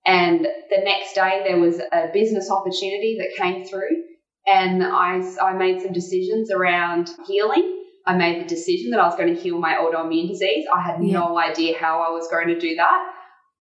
And 0.05 0.41
the 0.41 0.81
next 0.83 1.15
day 1.15 1.43
there 1.47 1.59
was 1.59 1.79
a 1.79 2.09
business 2.13 2.49
opportunity 2.51 3.17
that 3.19 3.43
came 3.43 3.65
through 3.65 4.03
and 4.45 4.83
I, 4.83 5.21
I 5.41 5.53
made 5.53 5.81
some 5.81 5.93
decisions 5.93 6.51
around 6.51 7.09
healing. 7.27 7.83
I 8.05 8.15
made 8.15 8.43
the 8.43 8.47
decision 8.47 8.91
that 8.91 8.99
I 8.99 9.07
was 9.07 9.15
going 9.15 9.33
to 9.33 9.41
heal 9.41 9.57
my 9.57 9.73
autoimmune 9.73 10.27
disease. 10.27 10.65
I 10.73 10.81
had 10.81 11.03
yeah. 11.03 11.19
no 11.19 11.39
idea 11.39 11.77
how 11.77 12.01
I 12.01 12.11
was 12.11 12.27
going 12.29 12.47
to 12.49 12.59
do 12.59 12.75
that. 12.75 13.11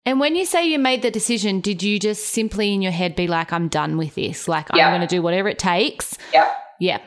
And 0.07 0.21
when 0.21 0.37
you 0.37 0.45
say 0.45 0.67
you 0.67 0.79
made 0.79 1.01
the 1.01 1.11
decision, 1.11 1.61
did 1.61 1.83
you 1.83 1.99
just 1.99 2.27
simply 2.27 2.75
in 2.75 2.83
your 2.83 2.93
head 2.93 3.17
be 3.17 3.27
like, 3.27 3.55
I'm 3.55 3.69
done 3.69 3.97
with 3.97 4.15
this? 4.15 4.47
Like, 4.47 4.67
I'm 4.71 4.91
going 4.91 5.01
to 5.01 5.07
do 5.07 5.23
whatever 5.23 5.49
it 5.49 5.59
takes? 5.59 6.19
Yeah. 6.31 6.53
Yeah. 6.79 7.01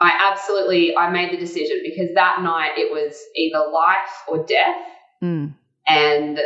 I 0.00 0.30
absolutely, 0.30 0.96
I 0.96 1.10
made 1.10 1.32
the 1.32 1.38
decision 1.38 1.80
because 1.82 2.14
that 2.14 2.42
night 2.42 2.72
it 2.76 2.92
was 2.92 3.18
either 3.34 3.58
life 3.72 4.12
or 4.28 4.44
death. 4.44 4.76
Mm. 5.22 5.54
And 5.88 6.38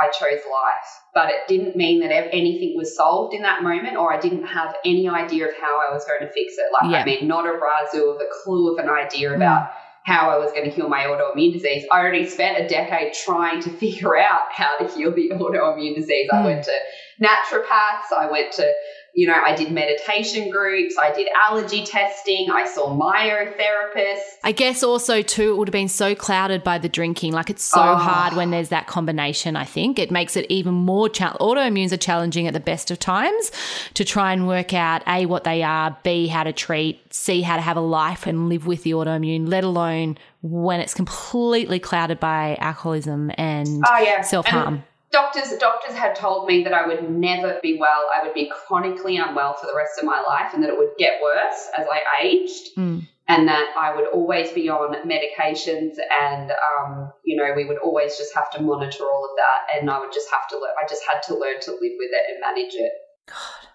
I 0.00 0.08
chose 0.08 0.40
life. 0.50 0.88
But 1.14 1.28
it 1.30 1.48
didn't 1.48 1.76
mean 1.76 2.00
that 2.00 2.12
anything 2.12 2.74
was 2.76 2.96
solved 2.96 3.34
in 3.34 3.42
that 3.42 3.62
moment 3.62 3.96
or 3.96 4.12
I 4.12 4.18
didn't 4.18 4.44
have 4.46 4.74
any 4.84 5.08
idea 5.08 5.48
of 5.48 5.54
how 5.60 5.80
I 5.80 5.92
was 5.92 6.04
going 6.04 6.20
to 6.20 6.32
fix 6.32 6.54
it. 6.56 6.66
Like, 6.72 6.90
yeah. 6.90 7.02
I 7.02 7.04
mean, 7.04 7.28
not 7.28 7.46
a 7.46 7.50
razoo 7.50 8.14
of 8.14 8.20
a 8.20 8.26
clue 8.42 8.72
of 8.72 8.82
an 8.82 8.90
idea 8.90 9.30
mm. 9.30 9.36
about 9.36 9.70
how 10.04 10.30
I 10.30 10.38
was 10.38 10.50
going 10.50 10.64
to 10.64 10.70
heal 10.70 10.88
my 10.88 11.04
autoimmune 11.04 11.52
disease. 11.52 11.84
I 11.92 12.00
already 12.00 12.26
spent 12.26 12.58
a 12.58 12.66
decade 12.66 13.12
trying 13.12 13.60
to 13.62 13.70
figure 13.78 14.16
out 14.16 14.50
how 14.50 14.78
to 14.78 14.88
heal 14.88 15.12
the 15.12 15.30
autoimmune 15.30 15.94
disease. 15.94 16.30
Mm. 16.32 16.38
I 16.38 16.44
went 16.44 16.64
to 16.64 16.74
naturopaths, 17.22 18.16
I 18.16 18.28
went 18.30 18.52
to 18.54 18.72
you 19.14 19.26
know, 19.26 19.36
I 19.46 19.54
did 19.54 19.70
meditation 19.70 20.50
groups, 20.50 20.96
I 20.98 21.12
did 21.12 21.28
allergy 21.44 21.84
testing, 21.84 22.50
I 22.50 22.66
saw 22.66 22.88
myotherapists. 22.96 24.38
I 24.42 24.52
guess 24.52 24.82
also 24.82 25.20
too, 25.20 25.52
it 25.52 25.56
would 25.58 25.68
have 25.68 25.72
been 25.72 25.88
so 25.88 26.14
clouded 26.14 26.64
by 26.64 26.78
the 26.78 26.88
drinking. 26.88 27.32
Like 27.32 27.50
it's 27.50 27.62
so 27.62 27.80
oh. 27.80 27.96
hard 27.96 28.34
when 28.34 28.50
there's 28.50 28.70
that 28.70 28.86
combination. 28.86 29.54
I 29.54 29.64
think 29.64 29.98
it 29.98 30.10
makes 30.10 30.34
it 30.36 30.46
even 30.48 30.72
more 30.72 31.10
challenging. 31.10 31.46
Autoimmunes 31.46 31.92
are 31.92 31.98
challenging 31.98 32.46
at 32.46 32.54
the 32.54 32.60
best 32.60 32.90
of 32.90 32.98
times 32.98 33.52
to 33.94 34.04
try 34.04 34.32
and 34.32 34.48
work 34.48 34.72
out 34.72 35.02
a 35.06 35.26
what 35.26 35.44
they 35.44 35.62
are, 35.62 35.96
b 36.02 36.28
how 36.28 36.44
to 36.44 36.52
treat, 36.52 37.12
c 37.12 37.42
how 37.42 37.56
to 37.56 37.62
have 37.62 37.76
a 37.76 37.80
life 37.80 38.26
and 38.26 38.48
live 38.48 38.66
with 38.66 38.82
the 38.82 38.92
autoimmune. 38.92 39.46
Let 39.46 39.64
alone 39.64 40.16
when 40.40 40.80
it's 40.80 40.94
completely 40.94 41.78
clouded 41.78 42.18
by 42.18 42.56
alcoholism 42.60 43.30
and 43.36 43.68
oh, 43.86 43.98
yeah. 43.98 44.22
self 44.22 44.46
harm 44.46 44.84
doctors 45.12 45.56
doctors 45.58 45.94
had 45.94 46.16
told 46.16 46.48
me 46.48 46.64
that 46.64 46.72
I 46.72 46.86
would 46.86 47.08
never 47.08 47.60
be 47.62 47.78
well. 47.78 48.08
I 48.14 48.24
would 48.24 48.34
be 48.34 48.50
chronically 48.66 49.18
unwell 49.18 49.54
for 49.54 49.66
the 49.66 49.76
rest 49.76 49.98
of 49.98 50.04
my 50.04 50.20
life, 50.26 50.52
and 50.54 50.62
that 50.62 50.70
it 50.70 50.78
would 50.78 50.96
get 50.98 51.22
worse 51.22 51.68
as 51.78 51.86
I 51.86 52.24
aged. 52.24 52.76
Mm. 52.76 53.06
And 53.28 53.46
that 53.46 53.72
I 53.78 53.94
would 53.94 54.08
always 54.08 54.50
be 54.50 54.68
on 54.68 54.94
medications, 55.08 55.92
and 56.20 56.50
um, 56.50 57.12
you 57.24 57.36
know, 57.36 57.52
we 57.54 57.64
would 57.64 57.78
always 57.78 58.18
just 58.18 58.34
have 58.34 58.50
to 58.50 58.60
monitor 58.60 59.04
all 59.04 59.24
of 59.24 59.30
that, 59.36 59.78
and 59.78 59.88
I 59.88 60.00
would 60.00 60.12
just 60.12 60.28
have 60.32 60.48
to 60.48 60.56
learn. 60.56 60.72
I 60.82 60.86
just 60.88 61.02
had 61.08 61.22
to 61.28 61.38
learn 61.38 61.60
to 61.60 61.70
live 61.70 61.80
with 61.80 62.10
it 62.10 62.32
and 62.32 62.40
manage 62.40 62.74
it. 62.74 62.92
God. 63.28 63.68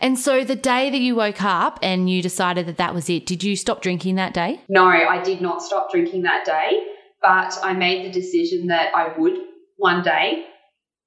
And 0.00 0.18
so, 0.18 0.44
the 0.44 0.54
day 0.54 0.90
that 0.90 1.00
you 1.00 1.16
woke 1.16 1.42
up 1.42 1.80
and 1.82 2.08
you 2.08 2.22
decided 2.22 2.66
that 2.66 2.76
that 2.76 2.94
was 2.94 3.10
it, 3.10 3.26
did 3.26 3.42
you 3.42 3.56
stop 3.56 3.82
drinking 3.82 4.14
that 4.14 4.32
day? 4.32 4.60
No, 4.68 4.86
I 4.86 5.20
did 5.22 5.40
not 5.40 5.60
stop 5.60 5.90
drinking 5.90 6.22
that 6.22 6.44
day, 6.44 6.86
but 7.20 7.58
I 7.62 7.72
made 7.72 8.06
the 8.06 8.12
decision 8.12 8.68
that 8.68 8.94
I 8.94 9.12
would 9.18 9.36
one 9.76 10.04
day 10.04 10.46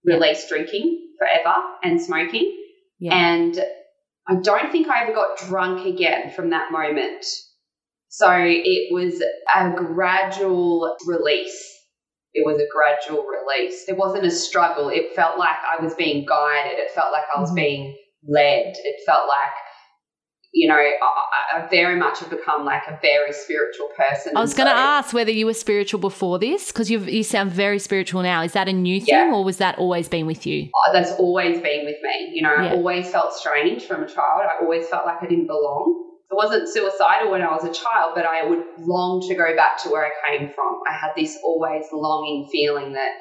release 0.07 0.47
drinking 0.47 1.09
forever 1.19 1.55
and 1.83 2.01
smoking. 2.01 2.55
Yeah. 2.99 3.13
And 3.13 3.59
I 4.27 4.35
don't 4.41 4.71
think 4.71 4.87
I 4.87 5.03
ever 5.03 5.13
got 5.13 5.37
drunk 5.37 5.85
again 5.85 6.31
from 6.31 6.49
that 6.49 6.71
moment. 6.71 7.25
So 8.09 8.31
it 8.33 8.91
was 8.91 9.21
a 9.55 9.71
gradual 9.75 10.95
release. 11.05 11.73
It 12.33 12.45
was 12.45 12.59
a 12.59 12.67
gradual 12.71 13.25
release. 13.25 13.85
It 13.87 13.97
wasn't 13.97 14.25
a 14.25 14.31
struggle. 14.31 14.89
It 14.89 15.15
felt 15.15 15.37
like 15.37 15.57
I 15.77 15.83
was 15.83 15.93
being 15.95 16.25
guided. 16.25 16.79
It 16.79 16.91
felt 16.91 17.11
like 17.11 17.23
I 17.35 17.39
was 17.39 17.49
mm-hmm. 17.49 17.55
being 17.55 17.97
led. 18.27 18.75
It 18.77 18.95
felt 19.05 19.27
like 19.27 19.53
you 20.53 20.67
know, 20.67 20.75
I, 20.75 21.57
I, 21.57 21.67
very 21.67 21.95
much 21.97 22.19
have 22.19 22.29
become 22.29 22.65
like 22.65 22.83
a 22.87 22.97
very 23.01 23.33
spiritual 23.33 23.89
person. 23.97 24.35
I 24.35 24.41
was 24.41 24.53
going 24.53 24.67
to 24.67 24.73
so, 24.73 24.77
ask 24.77 25.13
whether 25.13 25.31
you 25.31 25.45
were 25.45 25.53
spiritual 25.53 25.99
before 25.99 26.39
this 26.39 26.71
because 26.71 26.89
you 26.89 26.99
you 26.99 27.23
sound 27.23 27.51
very 27.51 27.79
spiritual 27.79 28.23
now. 28.23 28.41
Is 28.41 28.53
that 28.53 28.67
a 28.67 28.73
new 28.73 29.01
thing 29.01 29.33
or 29.33 29.43
was 29.43 29.57
that 29.57 29.77
always 29.77 30.07
been 30.07 30.25
with 30.25 30.47
you? 30.47 30.69
Oh, 30.73 30.93
that's 30.93 31.11
always 31.11 31.61
been 31.61 31.85
with 31.85 31.97
me. 32.01 32.31
You 32.33 32.41
know, 32.41 32.55
yeah. 32.55 32.67
I 32.67 32.71
always 32.71 33.09
felt 33.09 33.33
strange 33.33 33.83
from 33.85 34.03
a 34.03 34.07
child. 34.07 34.41
I 34.43 34.63
always 34.63 34.87
felt 34.87 35.05
like 35.05 35.21
I 35.21 35.27
didn't 35.27 35.47
belong. 35.47 36.05
I 36.31 36.35
wasn't 36.35 36.67
suicidal 36.67 37.31
when 37.31 37.41
I 37.41 37.51
was 37.51 37.63
a 37.63 37.71
child, 37.71 38.13
but 38.15 38.25
I 38.25 38.45
would 38.45 38.63
long 38.79 39.25
to 39.29 39.35
go 39.35 39.55
back 39.55 39.81
to 39.83 39.89
where 39.89 40.05
I 40.05 40.11
came 40.27 40.51
from. 40.53 40.81
I 40.87 40.93
had 40.93 41.11
this 41.15 41.37
always 41.43 41.85
longing 41.93 42.49
feeling 42.51 42.93
that 42.93 43.11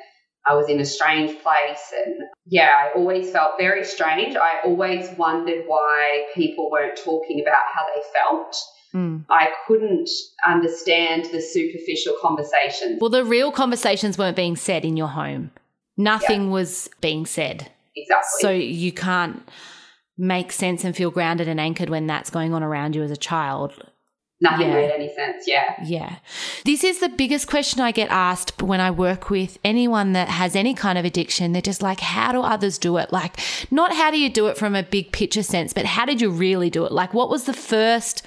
I 0.49 0.55
was 0.55 0.69
in 0.69 0.81
a 0.81 0.85
strange 0.85 1.43
place. 1.43 1.93
And 2.05 2.23
yeah, 2.47 2.75
I 2.79 2.97
always 2.97 3.31
felt 3.31 3.53
very 3.59 3.85
strange. 3.85 4.37
I 4.37 4.61
always 4.65 5.09
wondered 5.17 5.65
why 5.67 6.27
people 6.35 6.71
weren't 6.71 6.97
talking 6.97 7.41
about 7.41 7.65
how 7.75 7.85
they 7.95 8.03
felt. 8.15 8.57
Mm. 8.95 9.25
I 9.29 9.49
couldn't 9.67 10.09
understand 10.47 11.27
the 11.33 11.41
superficial 11.41 12.15
conversations. 12.23 12.99
Well, 13.01 13.11
the 13.11 13.25
real 13.25 13.51
conversations 13.51 14.17
weren't 14.17 14.37
being 14.37 14.57
said 14.57 14.85
in 14.85 14.97
your 14.97 15.09
home. 15.09 15.51
Nothing 15.97 16.45
yeah. 16.45 16.51
was 16.51 16.89
being 17.01 17.27
said. 17.27 17.71
Exactly. 17.97 18.41
So 18.41 18.51
you 18.51 18.93
can't 18.93 19.47
make 20.19 20.53
sense 20.53 20.85
and 20.85 20.97
feel 20.97 21.11
grounded 21.11 21.49
and 21.49 21.61
anchored 21.61 21.91
when 21.91 22.07
that's 22.07 22.31
going 22.31 22.55
on 22.55 22.63
around 22.63 22.95
you 22.95 23.03
as 23.03 23.11
a 23.11 23.17
child 23.17 23.91
nothing 24.41 24.69
yeah. 24.69 24.75
made 24.75 24.91
any 24.91 25.15
sense. 25.15 25.45
Yeah. 25.47 25.75
Yeah. 25.85 26.17
This 26.65 26.85
is 26.85 27.01
the 27.01 27.09
biggest 27.09 27.49
question 27.49 27.81
I 27.81 27.93
get 27.93 28.11
asked 28.11 28.63
when 28.63 28.81
I 28.81 28.91
work 28.91 29.31
with 29.31 29.59
anyone 29.65 30.13
that 30.13 30.29
has 30.29 30.55
any 30.55 30.75
kind 30.75 30.99
of 30.99 31.05
addiction. 31.05 31.53
They're 31.53 31.63
just 31.63 31.83
like, 31.83 32.01
how 32.01 32.33
do 32.33 32.43
others 32.43 32.79
do 32.79 32.97
it? 32.99 33.13
Like, 33.13 33.39
not 33.71 33.95
how 33.95 34.11
do 34.11 34.19
you 34.19 34.31
do 34.31 34.47
it 34.49 34.59
from 34.59 34.75
a 34.75 34.83
big 34.83 35.13
picture 35.13 35.43
sense, 35.43 35.73
but 35.73 35.87
how 35.87 36.05
did 36.05 36.21
you 36.21 36.31
really 36.31 36.71
do 36.71 36.85
it? 36.85 36.93
Like, 36.93 37.15
what 37.15 37.31
was 37.31 37.45
the 37.45 37.55
first 37.55 38.23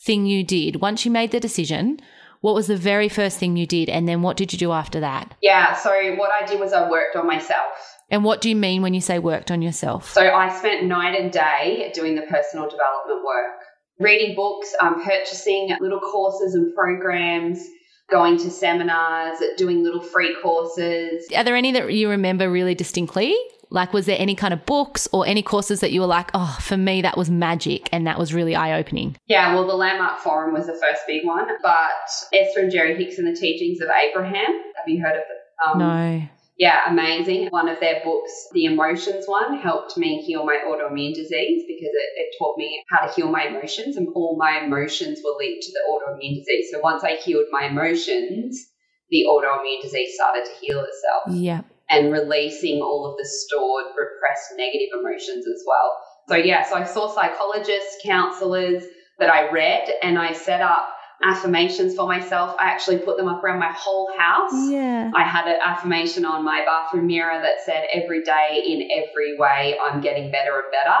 thing 0.00 0.26
you 0.26 0.44
did 0.44 0.80
once 0.80 1.04
you 1.04 1.10
made 1.10 1.30
the 1.30 1.40
decision? 1.40 1.98
What 2.40 2.54
was 2.54 2.66
the 2.66 2.76
very 2.76 3.08
first 3.08 3.38
thing 3.38 3.56
you 3.56 3.66
did? 3.66 3.88
And 3.88 4.06
then 4.06 4.20
what 4.20 4.36
did 4.36 4.52
you 4.52 4.58
do 4.58 4.72
after 4.72 5.00
that? 5.00 5.34
Yeah. 5.40 5.74
So, 5.74 5.90
what 6.16 6.30
I 6.30 6.44
did 6.44 6.60
was 6.60 6.74
I 6.74 6.90
worked 6.90 7.16
on 7.16 7.26
myself. 7.26 7.72
And 8.10 8.22
what 8.22 8.42
do 8.42 8.50
you 8.50 8.56
mean 8.56 8.82
when 8.82 8.92
you 8.92 9.00
say 9.00 9.18
worked 9.18 9.50
on 9.50 9.62
yourself? 9.62 10.12
So, 10.12 10.28
I 10.28 10.54
spent 10.54 10.84
night 10.84 11.18
and 11.18 11.32
day 11.32 11.90
doing 11.94 12.16
the 12.16 12.22
personal 12.22 12.68
development 12.68 13.24
work 13.24 13.56
reading 13.98 14.34
books, 14.34 14.74
um, 14.80 15.02
purchasing 15.04 15.70
little 15.80 16.00
courses 16.00 16.54
and 16.54 16.74
programs, 16.74 17.64
going 18.10 18.36
to 18.38 18.50
seminars, 18.50 19.38
doing 19.56 19.82
little 19.82 20.02
free 20.02 20.36
courses. 20.42 21.26
Are 21.34 21.44
there 21.44 21.56
any 21.56 21.72
that 21.72 21.92
you 21.92 22.10
remember 22.10 22.50
really 22.50 22.74
distinctly? 22.74 23.34
Like, 23.70 23.92
was 23.92 24.06
there 24.06 24.16
any 24.18 24.34
kind 24.34 24.54
of 24.54 24.64
books 24.66 25.08
or 25.12 25.26
any 25.26 25.42
courses 25.42 25.80
that 25.80 25.90
you 25.90 26.00
were 26.00 26.06
like, 26.06 26.30
oh, 26.34 26.58
for 26.60 26.76
me, 26.76 27.02
that 27.02 27.16
was 27.16 27.30
magic 27.30 27.88
and 27.92 28.06
that 28.06 28.18
was 28.18 28.32
really 28.32 28.54
eye 28.54 28.78
opening? 28.78 29.16
Yeah, 29.26 29.54
well, 29.54 29.66
the 29.66 29.74
Landmark 29.74 30.20
Forum 30.20 30.52
was 30.54 30.66
the 30.66 30.74
first 30.74 31.02
big 31.08 31.24
one, 31.24 31.48
but 31.62 31.90
Esther 32.32 32.60
and 32.60 32.70
Jerry 32.70 32.94
Hicks 33.02 33.18
and 33.18 33.26
the 33.26 33.38
Teachings 33.38 33.80
of 33.80 33.88
Abraham. 33.88 34.46
Have 34.76 34.86
you 34.86 35.02
heard 35.02 35.16
of 35.16 35.22
it? 35.22 35.66
Um, 35.66 35.78
no 35.78 36.28
yeah, 36.56 36.80
amazing. 36.86 37.48
One 37.50 37.68
of 37.68 37.80
their 37.80 38.00
books, 38.04 38.32
the 38.52 38.66
emotions 38.66 39.24
one, 39.26 39.58
helped 39.58 39.96
me 39.96 40.22
heal 40.22 40.44
my 40.44 40.58
autoimmune 40.66 41.14
disease 41.14 41.64
because 41.66 41.92
it, 41.92 42.10
it, 42.16 42.34
taught 42.38 42.56
me 42.56 42.84
how 42.90 43.06
to 43.06 43.12
heal 43.12 43.30
my 43.30 43.44
emotions, 43.44 43.96
and 43.96 44.08
all 44.14 44.36
my 44.38 44.60
emotions 44.64 45.18
were 45.24 45.34
linked 45.36 45.64
to 45.64 45.72
the 45.72 45.80
autoimmune 45.90 46.36
disease. 46.36 46.68
So 46.72 46.78
once 46.80 47.02
I 47.02 47.16
healed 47.16 47.46
my 47.50 47.66
emotions, 47.66 48.64
the 49.10 49.24
autoimmune 49.28 49.82
disease 49.82 50.14
started 50.14 50.44
to 50.44 50.52
heal 50.60 50.84
itself. 50.84 51.36
Yeah. 51.36 51.62
And 51.90 52.12
releasing 52.12 52.80
all 52.80 53.10
of 53.10 53.18
the 53.18 53.28
stored, 53.28 53.86
repressed 53.96 54.52
negative 54.56 54.88
emotions 54.98 55.46
as 55.46 55.62
well. 55.66 55.98
So, 56.28 56.36
yeah, 56.36 56.64
so 56.64 56.76
I 56.76 56.84
saw 56.84 57.12
psychologists, 57.14 57.98
counselors 58.02 58.84
that 59.18 59.28
I 59.28 59.50
read, 59.50 59.90
and 60.02 60.18
I 60.18 60.32
set 60.32 60.62
up 60.62 60.88
affirmations 61.24 61.94
for 61.94 62.06
myself. 62.06 62.54
I 62.60 62.66
actually 62.66 62.98
put 62.98 63.16
them 63.16 63.28
up 63.28 63.42
around 63.42 63.58
my 63.58 63.72
whole 63.72 64.10
house. 64.18 64.52
Yeah. 64.70 65.10
I 65.14 65.24
had 65.24 65.46
an 65.48 65.58
affirmation 65.64 66.24
on 66.24 66.44
my 66.44 66.64
bathroom 66.64 67.06
mirror 67.06 67.40
that 67.40 67.64
said, 67.64 67.86
Every 67.92 68.22
day, 68.22 68.62
in 68.66 68.88
every 68.92 69.36
way, 69.38 69.76
I'm 69.82 70.00
getting 70.00 70.30
better 70.30 70.60
and 70.60 70.70
better. 70.70 70.96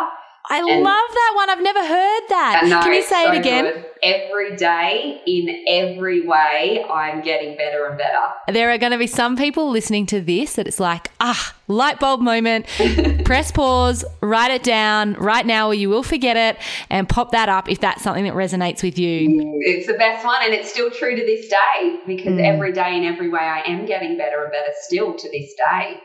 I 0.50 0.58
and 0.58 0.82
love 0.82 0.84
that 0.84 1.32
one. 1.36 1.48
I've 1.48 1.62
never 1.62 1.80
heard 1.80 2.22
that. 2.28 2.60
Can 2.84 2.92
you 2.92 3.02
say 3.02 3.24
so 3.24 3.32
it 3.32 3.38
again? 3.38 3.64
Good. 3.64 3.84
Every 4.02 4.56
day, 4.56 5.22
in 5.26 5.64
every 5.66 6.20
way, 6.26 6.84
I'm 6.90 7.22
getting 7.22 7.56
better 7.56 7.86
and 7.86 7.96
better. 7.96 8.18
There 8.52 8.70
are 8.70 8.76
going 8.76 8.92
to 8.92 8.98
be 8.98 9.06
some 9.06 9.36
people 9.36 9.70
listening 9.70 10.04
to 10.06 10.20
this 10.20 10.54
that 10.54 10.68
it's 10.68 10.78
like, 10.78 11.10
ah, 11.20 11.54
light 11.66 11.98
bulb 11.98 12.20
moment. 12.20 12.66
Press 13.24 13.50
pause, 13.50 14.04
write 14.20 14.50
it 14.50 14.62
down 14.62 15.14
right 15.14 15.46
now, 15.46 15.68
or 15.68 15.74
you 15.74 15.88
will 15.88 16.02
forget 16.02 16.36
it, 16.36 16.62
and 16.90 17.08
pop 17.08 17.30
that 17.30 17.48
up 17.48 17.70
if 17.70 17.80
that's 17.80 18.02
something 18.02 18.24
that 18.24 18.34
resonates 18.34 18.82
with 18.82 18.98
you. 18.98 19.60
It's 19.60 19.86
the 19.86 19.94
best 19.94 20.26
one, 20.26 20.42
and 20.42 20.52
it's 20.52 20.70
still 20.70 20.90
true 20.90 21.16
to 21.16 21.24
this 21.24 21.48
day 21.48 22.00
because 22.06 22.34
mm. 22.34 22.44
every 22.44 22.72
day, 22.72 22.98
in 22.98 23.04
every 23.04 23.30
way, 23.30 23.40
I 23.40 23.60
am 23.62 23.86
getting 23.86 24.18
better 24.18 24.42
and 24.42 24.52
better 24.52 24.72
still 24.82 25.14
to 25.14 25.30
this 25.30 25.54
day. 25.54 26.00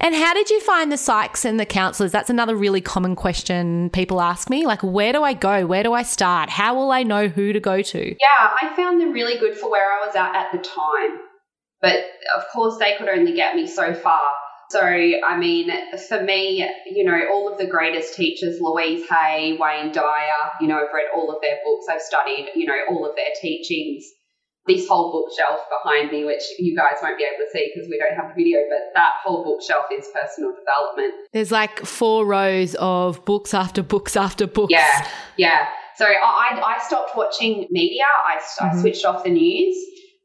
And 0.00 0.14
how 0.14 0.34
did 0.34 0.50
you 0.50 0.60
find 0.60 0.90
the 0.90 0.96
psychs 0.96 1.44
and 1.44 1.58
the 1.58 1.66
counselors? 1.66 2.12
That's 2.12 2.30
another 2.30 2.56
really 2.56 2.80
common 2.80 3.16
question 3.16 3.90
people 3.90 4.20
ask 4.20 4.50
me. 4.50 4.66
Like, 4.66 4.82
where 4.82 5.12
do 5.12 5.22
I 5.22 5.34
go? 5.34 5.66
Where 5.66 5.82
do 5.82 5.92
I 5.92 6.02
start? 6.02 6.50
How 6.50 6.74
will 6.74 6.90
I 6.90 7.02
know 7.02 7.28
who 7.28 7.52
to 7.52 7.60
go 7.60 7.82
to? 7.82 8.08
Yeah, 8.08 8.50
I 8.62 8.74
found 8.76 9.00
them 9.00 9.12
really 9.12 9.38
good 9.38 9.56
for 9.56 9.70
where 9.70 9.90
I 9.90 10.06
was 10.06 10.14
at 10.14 10.34
at 10.34 10.52
the 10.52 10.58
time. 10.58 11.18
But 11.80 12.04
of 12.36 12.44
course, 12.52 12.78
they 12.78 12.94
could 12.96 13.08
only 13.08 13.34
get 13.34 13.56
me 13.56 13.66
so 13.66 13.92
far. 13.94 14.22
So, 14.70 14.80
I 14.80 15.36
mean, 15.36 15.70
for 16.08 16.22
me, 16.22 16.66
you 16.86 17.04
know, 17.04 17.20
all 17.30 17.52
of 17.52 17.58
the 17.58 17.66
greatest 17.66 18.14
teachers, 18.14 18.58
Louise 18.58 19.04
Hay, 19.10 19.58
Wayne 19.60 19.92
Dyer, 19.92 20.50
you 20.62 20.68
know, 20.68 20.76
I've 20.76 20.94
read 20.94 21.08
all 21.14 21.30
of 21.30 21.42
their 21.42 21.58
books, 21.62 21.86
I've 21.90 22.00
studied, 22.00 22.52
you 22.54 22.66
know, 22.66 22.78
all 22.88 23.04
of 23.06 23.14
their 23.14 23.32
teachings. 23.38 24.06
This 24.66 24.86
whole 24.86 25.10
bookshelf 25.10 25.60
behind 25.82 26.12
me, 26.12 26.24
which 26.24 26.42
you 26.58 26.76
guys 26.76 26.94
won't 27.02 27.18
be 27.18 27.24
able 27.24 27.44
to 27.44 27.50
see 27.52 27.72
because 27.74 27.88
we 27.90 27.98
don't 27.98 28.16
have 28.16 28.30
a 28.30 28.34
video, 28.34 28.60
but 28.68 28.94
that 28.94 29.14
whole 29.24 29.42
bookshelf 29.44 29.86
is 29.92 30.08
personal 30.14 30.52
development. 30.52 31.14
There's 31.32 31.50
like 31.50 31.80
four 31.80 32.24
rows 32.24 32.76
of 32.76 33.24
books 33.24 33.54
after 33.54 33.82
books 33.82 34.16
after 34.16 34.46
books. 34.46 34.70
Yeah, 34.70 35.08
yeah. 35.36 35.66
So 35.96 36.06
I, 36.06 36.60
I 36.64 36.78
stopped 36.86 37.16
watching 37.16 37.66
media. 37.70 38.04
I, 38.04 38.38
mm-hmm. 38.38 38.78
I 38.78 38.80
switched 38.80 39.04
off 39.04 39.24
the 39.24 39.30
news 39.30 39.76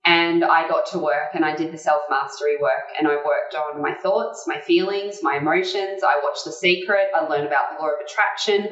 and 0.08 0.46
I 0.46 0.68
got 0.70 0.86
to 0.92 1.00
work 1.00 1.34
and 1.34 1.44
I 1.44 1.56
did 1.56 1.74
the 1.74 1.78
self 1.78 2.02
mastery 2.10 2.58
work 2.62 2.96
and 2.98 3.08
I 3.08 3.16
worked 3.16 3.56
on 3.56 3.82
my 3.82 3.94
thoughts, 3.94 4.46
my 4.48 4.60
feelings, 4.62 5.20
my 5.22 5.38
emotions. 5.38 6.02
I 6.04 6.22
watched 6.24 6.46
The 6.46 6.54
Secret. 6.54 7.10
I 7.16 7.28
learned 7.28 7.48
about 7.48 7.78
the 7.78 7.84
law 7.84 7.90
of 7.90 8.00
attraction. 8.06 8.70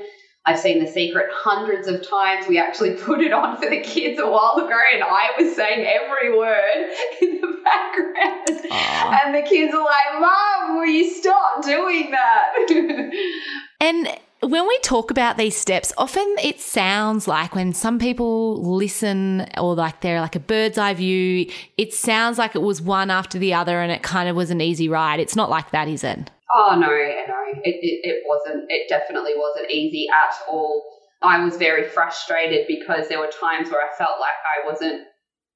I've 0.47 0.59
seen 0.59 0.83
The 0.83 0.89
Secret 0.89 1.27
hundreds 1.31 1.87
of 1.87 2.07
times. 2.07 2.47
We 2.47 2.59
actually 2.59 2.93
put 2.97 3.21
it 3.21 3.33
on 3.33 3.57
for 3.57 3.69
the 3.69 3.81
kids 3.81 4.19
a 4.19 4.29
while 4.29 4.55
ago, 4.57 4.77
and 4.93 5.03
I 5.03 5.31
was 5.39 5.55
saying 5.55 5.85
every 5.85 6.37
word 6.37 6.91
in 7.21 7.41
the 7.41 7.61
background. 7.63 8.71
Aww. 8.71 9.25
And 9.25 9.35
the 9.35 9.47
kids 9.47 9.73
are 9.73 9.83
like, 9.83 10.21
Mom, 10.21 10.77
will 10.77 10.85
you 10.85 11.09
stop 11.09 11.63
doing 11.63 12.11
that? 12.11 12.53
and 13.81 14.07
when 14.41 14.67
we 14.67 14.79
talk 14.79 15.09
about 15.09 15.37
these 15.37 15.55
steps, 15.55 15.91
often 15.97 16.35
it 16.43 16.59
sounds 16.59 17.27
like 17.27 17.55
when 17.55 17.73
some 17.73 17.97
people 17.97 18.61
listen 18.75 19.47
or 19.57 19.73
like 19.73 20.01
they're 20.01 20.21
like 20.21 20.35
a 20.35 20.39
bird's 20.39 20.77
eye 20.77 20.93
view, 20.93 21.49
it 21.77 21.93
sounds 21.93 22.37
like 22.37 22.55
it 22.55 22.61
was 22.61 22.81
one 22.81 23.09
after 23.09 23.39
the 23.39 23.53
other 23.53 23.81
and 23.81 23.91
it 23.91 24.03
kind 24.03 24.29
of 24.29 24.35
was 24.35 24.51
an 24.51 24.61
easy 24.61 24.87
ride. 24.87 25.19
It's 25.19 25.35
not 25.35 25.49
like 25.49 25.71
that, 25.71 25.87
is 25.87 26.03
it? 26.03 26.29
Oh, 26.53 26.77
no, 26.77 26.87
no. 26.87 27.39
It, 27.63 27.79
it, 27.81 27.99
it 28.03 28.23
wasn't. 28.25 28.65
It 28.69 28.87
definitely 28.87 29.33
wasn't 29.35 29.71
easy 29.71 30.07
at 30.09 30.35
all. 30.49 30.83
I 31.21 31.43
was 31.43 31.57
very 31.57 31.87
frustrated 31.87 32.67
because 32.67 33.07
there 33.07 33.19
were 33.19 33.31
times 33.31 33.69
where 33.69 33.81
I 33.81 33.89
felt 33.97 34.19
like 34.19 34.37
I 34.45 34.67
wasn't 34.69 35.07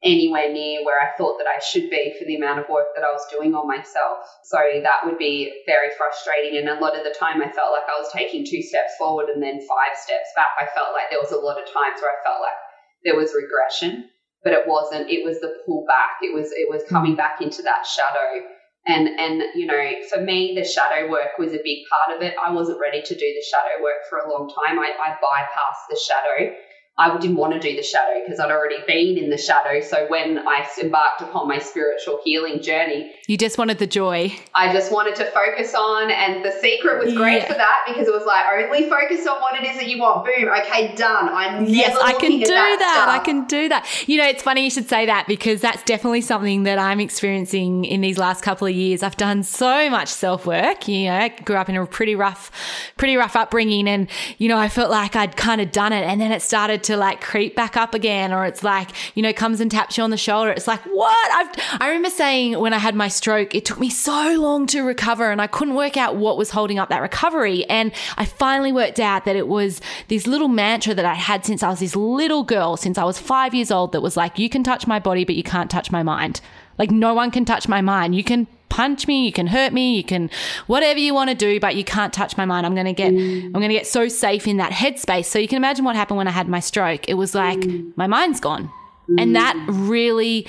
anywhere 0.03 0.51
near 0.51 0.85
where 0.85 0.95
I 0.95 1.15
thought 1.17 1.37
that 1.37 1.47
I 1.47 1.59
should 1.59 1.89
be 1.89 2.15
for 2.17 2.23
the 2.23 2.37
amount 2.37 2.59
of 2.59 2.69
work 2.69 2.95
that 2.95 3.03
I 3.03 3.11
was 3.11 3.27
doing 3.29 3.53
on 3.53 3.67
myself. 3.67 4.23
So 4.47 4.57
that 4.57 5.03
would 5.03 5.17
be 5.17 5.51
very 5.67 5.89
frustrating. 5.97 6.57
And 6.57 6.69
a 6.69 6.79
lot 6.79 6.97
of 6.97 7.03
the 7.03 7.13
time, 7.19 7.41
I 7.43 7.51
felt 7.51 7.75
like 7.75 7.87
I 7.87 7.99
was 7.99 8.11
taking 8.11 8.47
two 8.47 8.63
steps 8.63 8.95
forward 8.97 9.27
and 9.27 9.43
then 9.43 9.59
five 9.67 9.93
steps 9.99 10.31
back. 10.35 10.55
I 10.59 10.71
felt 10.71 10.95
like 10.95 11.11
there 11.11 11.19
was 11.19 11.35
a 11.35 11.43
lot 11.43 11.59
of 11.59 11.67
times 11.67 11.99
where 11.99 12.15
I 12.15 12.23
felt 12.23 12.39
like 12.39 12.59
there 13.03 13.19
was 13.19 13.35
regression, 13.35 14.07
but 14.43 14.53
it 14.53 14.67
wasn't. 14.67 15.11
It 15.11 15.25
was 15.25 15.39
the 15.43 15.51
pull 15.65 15.83
back. 15.85 16.23
It 16.23 16.33
was 16.33 16.51
it 16.55 16.71
was 16.71 16.83
coming 16.87 17.13
mm. 17.13 17.21
back 17.21 17.41
into 17.41 17.61
that 17.63 17.85
shadow. 17.85 18.47
And 18.87 19.09
and 19.19 19.43
you 19.55 19.65
know, 19.65 19.93
for 20.09 20.19
me, 20.21 20.53
the 20.55 20.63
shadow 20.65 21.09
work 21.09 21.37
was 21.37 21.53
a 21.53 21.59
big 21.63 21.79
part 21.91 22.15
of 22.17 22.23
it. 22.23 22.33
I 22.43 22.51
wasn't 22.51 22.79
ready 22.79 23.01
to 23.01 23.15
do 23.15 23.25
the 23.33 23.43
shadow 23.43 23.81
work 23.83 23.97
for 24.09 24.17
a 24.19 24.29
long 24.29 24.49
time. 24.65 24.79
I, 24.79 24.91
I 24.99 25.11
bypassed 25.23 25.85
the 25.89 25.99
shadow 25.99 26.51
I 26.99 27.17
didn't 27.17 27.37
want 27.37 27.53
to 27.53 27.59
do 27.59 27.75
the 27.77 27.81
shadow 27.81 28.19
because 28.21 28.41
I'd 28.41 28.51
already 28.51 28.75
been 28.85 29.17
in 29.17 29.29
the 29.29 29.37
shadow. 29.37 29.79
So 29.79 30.05
when 30.09 30.39
I 30.39 30.67
embarked 30.81 31.21
upon 31.21 31.47
my 31.47 31.57
spiritual 31.59 32.19
healing 32.25 32.61
journey, 32.61 33.13
you 33.25 33.37
just 33.37 33.57
wanted 33.57 33.79
the 33.79 33.87
joy. 33.87 34.35
I 34.53 34.73
just 34.73 34.91
wanted 34.91 35.15
to 35.15 35.25
focus 35.31 35.73
on, 35.73 36.11
and 36.11 36.43
the 36.43 36.51
secret 36.51 37.03
was 37.03 37.13
great 37.13 37.43
yeah. 37.43 37.47
for 37.47 37.53
that 37.53 37.77
because 37.87 38.07
it 38.07 38.13
was 38.13 38.25
like 38.25 38.45
only 38.51 38.89
focus 38.89 39.25
on 39.27 39.39
what 39.39 39.55
it 39.55 39.65
is 39.65 39.77
that 39.77 39.87
you 39.87 39.99
want. 39.99 40.25
Boom, 40.25 40.49
okay, 40.49 40.93
done. 40.95 41.29
I'm 41.29 41.65
yes, 41.65 41.97
I 42.01 42.13
can 42.13 42.31
do 42.31 42.45
that. 42.45 42.77
that. 42.79 43.07
I 43.09 43.23
can 43.23 43.45
do 43.45 43.69
that. 43.69 43.87
You 44.07 44.17
know, 44.17 44.27
it's 44.27 44.43
funny 44.43 44.65
you 44.65 44.69
should 44.69 44.89
say 44.89 45.05
that 45.05 45.25
because 45.27 45.61
that's 45.61 45.81
definitely 45.83 46.21
something 46.21 46.63
that 46.63 46.79
I'm 46.79 46.99
experiencing 46.99 47.85
in 47.85 48.01
these 48.01 48.17
last 48.17 48.43
couple 48.43 48.67
of 48.67 48.73
years. 48.73 49.03
I've 49.03 49.15
done 49.15 49.43
so 49.43 49.89
much 49.89 50.09
self 50.09 50.45
work. 50.45 50.87
You 50.89 51.05
know, 51.05 51.15
I 51.15 51.29
grew 51.29 51.55
up 51.55 51.69
in 51.69 51.77
a 51.77 51.85
pretty 51.85 52.15
rough, 52.15 52.51
pretty 52.97 53.15
rough 53.15 53.37
upbringing, 53.37 53.87
and 53.87 54.09
you 54.37 54.49
know, 54.49 54.57
I 54.57 54.67
felt 54.67 54.91
like 54.91 55.15
I'd 55.15 55.37
kind 55.37 55.61
of 55.61 55.71
done 55.71 55.93
it, 55.93 56.03
and 56.03 56.19
then 56.19 56.33
it 56.33 56.41
started 56.41 56.83
to 56.83 56.88
like 56.97 57.21
creep 57.21 57.55
back 57.55 57.77
up 57.77 57.93
again 57.93 58.31
or 58.33 58.45
it's 58.45 58.63
like 58.63 58.89
you 59.15 59.23
know 59.23 59.33
comes 59.33 59.61
and 59.61 59.71
taps 59.71 59.97
you 59.97 60.03
on 60.03 60.09
the 60.09 60.17
shoulder. 60.17 60.51
It's 60.51 60.67
like 60.67 60.81
what? 60.81 61.31
I've, 61.31 61.81
i 61.81 61.87
remember 61.87 62.09
saying 62.09 62.59
when 62.59 62.73
i 62.73 62.77
had 62.77 62.95
my 62.95 63.07
stroke 63.07 63.55
it 63.55 63.65
took 63.65 63.79
me 63.79 63.89
so 63.89 64.35
long 64.39 64.67
to 64.67 64.81
recover 64.81 65.31
and 65.31 65.41
i 65.41 65.47
couldn't 65.47 65.75
work 65.75 65.97
out 65.97 66.15
what 66.15 66.37
was 66.37 66.51
holding 66.51 66.79
up 66.79 66.89
that 66.89 67.01
recovery. 67.01 67.65
And 67.65 67.91
i 68.17 68.25
finally 68.25 68.71
worked 68.71 68.99
out 68.99 69.25
that 69.25 69.35
it 69.35 69.47
was 69.47 69.81
this 70.07 70.27
little 70.27 70.47
mantra 70.47 70.93
that 70.93 71.05
i 71.05 71.13
had 71.13 71.45
since 71.45 71.63
i 71.63 71.69
was 71.69 71.79
this 71.79 71.95
little 71.95 72.43
girl 72.43 72.77
since 72.77 72.97
i 72.97 73.03
was 73.03 73.19
five 73.19 73.53
years 73.53 73.71
old 73.71 73.91
that 73.91 74.01
was 74.01 74.17
like 74.17 74.39
you 74.39 74.49
can 74.49 74.63
touch 74.63 74.87
my 74.87 74.99
body 74.99 75.25
but 75.25 75.35
you 75.35 75.43
can't 75.43 75.69
touch 75.69 75.91
my 75.91 76.03
mind. 76.03 76.41
Like 76.77 76.91
no 76.91 77.13
one 77.13 77.29
can 77.29 77.45
touch 77.45 77.67
my 77.67 77.81
mind. 77.81 78.15
You 78.15 78.23
can 78.23 78.47
punch 78.69 79.07
me, 79.07 79.25
you 79.25 79.31
can 79.31 79.47
hurt 79.47 79.73
me, 79.73 79.97
you 79.97 80.03
can 80.03 80.29
whatever 80.67 80.99
you 80.99 81.13
want 81.13 81.29
to 81.29 81.35
do, 81.35 81.59
but 81.59 81.75
you 81.75 81.83
can't 81.83 82.13
touch 82.13 82.37
my 82.37 82.45
mind. 82.45 82.65
I'm 82.65 82.73
going 82.73 82.85
to 82.85 82.93
get 82.93 83.13
mm. 83.13 83.45
I'm 83.45 83.53
going 83.53 83.69
to 83.69 83.73
get 83.73 83.87
so 83.87 84.07
safe 84.07 84.47
in 84.47 84.57
that 84.57 84.71
headspace. 84.71 85.25
So 85.25 85.39
you 85.39 85.47
can 85.47 85.57
imagine 85.57 85.85
what 85.85 85.95
happened 85.95 86.17
when 86.17 86.27
I 86.27 86.31
had 86.31 86.47
my 86.47 86.59
stroke. 86.59 87.09
It 87.09 87.15
was 87.15 87.35
like 87.35 87.59
mm. 87.59 87.91
my 87.95 88.07
mind's 88.07 88.39
gone. 88.39 88.71
Mm. 89.09 89.21
And 89.21 89.35
that 89.35 89.55
really 89.67 90.47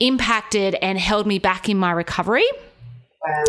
impacted 0.00 0.74
and 0.82 0.98
held 0.98 1.26
me 1.26 1.38
back 1.38 1.68
in 1.68 1.78
my 1.78 1.92
recovery. 1.92 2.44
Wow. 3.24 3.44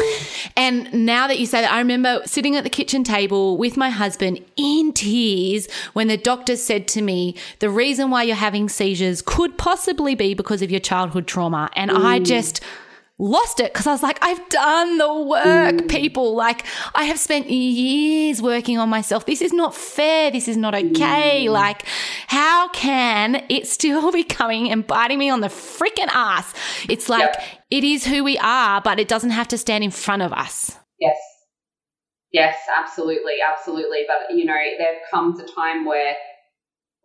And 0.55 0.93
now 0.93 1.25
that 1.27 1.39
you 1.39 1.47
say 1.47 1.61
that, 1.61 1.71
I 1.71 1.79
remember 1.79 2.21
sitting 2.25 2.55
at 2.55 2.63
the 2.63 2.69
kitchen 2.69 3.03
table 3.03 3.57
with 3.57 3.75
my 3.75 3.89
husband 3.89 4.39
in 4.55 4.93
tears 4.93 5.67
when 5.93 6.09
the 6.09 6.17
doctor 6.17 6.55
said 6.55 6.87
to 6.89 7.01
me, 7.01 7.35
The 7.57 7.71
reason 7.71 8.11
why 8.11 8.23
you're 8.23 8.35
having 8.35 8.69
seizures 8.69 9.23
could 9.23 9.57
possibly 9.57 10.13
be 10.13 10.35
because 10.35 10.61
of 10.61 10.69
your 10.69 10.79
childhood 10.79 11.25
trauma. 11.25 11.71
And 11.75 11.89
mm. 11.89 12.05
I 12.05 12.19
just 12.19 12.61
lost 13.19 13.59
it 13.59 13.71
because 13.71 13.87
I 13.87 13.91
was 13.91 14.03
like, 14.03 14.19
I've 14.21 14.47
done 14.49 14.97
the 14.97 15.13
work, 15.13 15.75
mm. 15.75 15.89
people. 15.89 16.35
Like, 16.35 16.65
I 16.95 17.03
have 17.05 17.19
spent 17.19 17.49
years 17.49 18.41
working 18.41 18.77
on 18.77 18.89
myself. 18.89 19.25
This 19.25 19.41
is 19.41 19.53
not 19.53 19.75
fair. 19.75 20.31
This 20.31 20.47
is 20.47 20.57
not 20.57 20.73
okay. 20.73 21.45
Mm. 21.45 21.51
Like, 21.51 21.85
how 22.27 22.69
can 22.69 23.45
it 23.49 23.67
still 23.67 24.11
be 24.11 24.23
coming 24.23 24.71
and 24.71 24.85
biting 24.85 25.19
me 25.19 25.29
on 25.29 25.41
the 25.41 25.47
freaking 25.47 26.09
ass? 26.09 26.53
It's 26.89 27.09
like, 27.09 27.21
yep. 27.21 27.43
it 27.69 27.83
is 27.83 28.05
who 28.05 28.23
we 28.23 28.37
are, 28.39 28.81
but 28.81 28.99
it 28.99 29.07
doesn't 29.07 29.31
have 29.31 29.47
to 29.49 29.57
stand 29.57 29.83
in 29.83 29.91
front 29.91 30.21
of 30.21 30.33
us. 30.33 30.77
Yes. 30.99 31.17
Yes, 32.31 32.57
absolutely. 32.75 33.33
Absolutely. 33.47 34.05
But, 34.07 34.35
you 34.35 34.45
know, 34.45 34.57
there 34.79 34.97
comes 35.11 35.39
a 35.39 35.45
time 35.45 35.85
where 35.85 36.15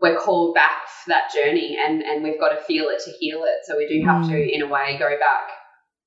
we're 0.01 0.19
called 0.19 0.55
back 0.55 0.89
for 1.05 1.11
that 1.11 1.31
journey 1.35 1.77
and, 1.85 2.03
and 2.03 2.23
we've 2.23 2.41
got 2.41 2.51
to 2.51 2.63
feel 2.63 2.87
it 2.87 3.03
to 3.05 3.11
heal 3.11 3.43
it. 3.45 3.67
So 3.67 3.77
we 3.77 3.87
do 3.87 4.07
have 4.07 4.25
mm. 4.25 4.31
to, 4.31 4.55
in 4.55 4.63
a 4.63 4.67
way, 4.67 4.97
go 4.99 5.11
back 5.19 5.58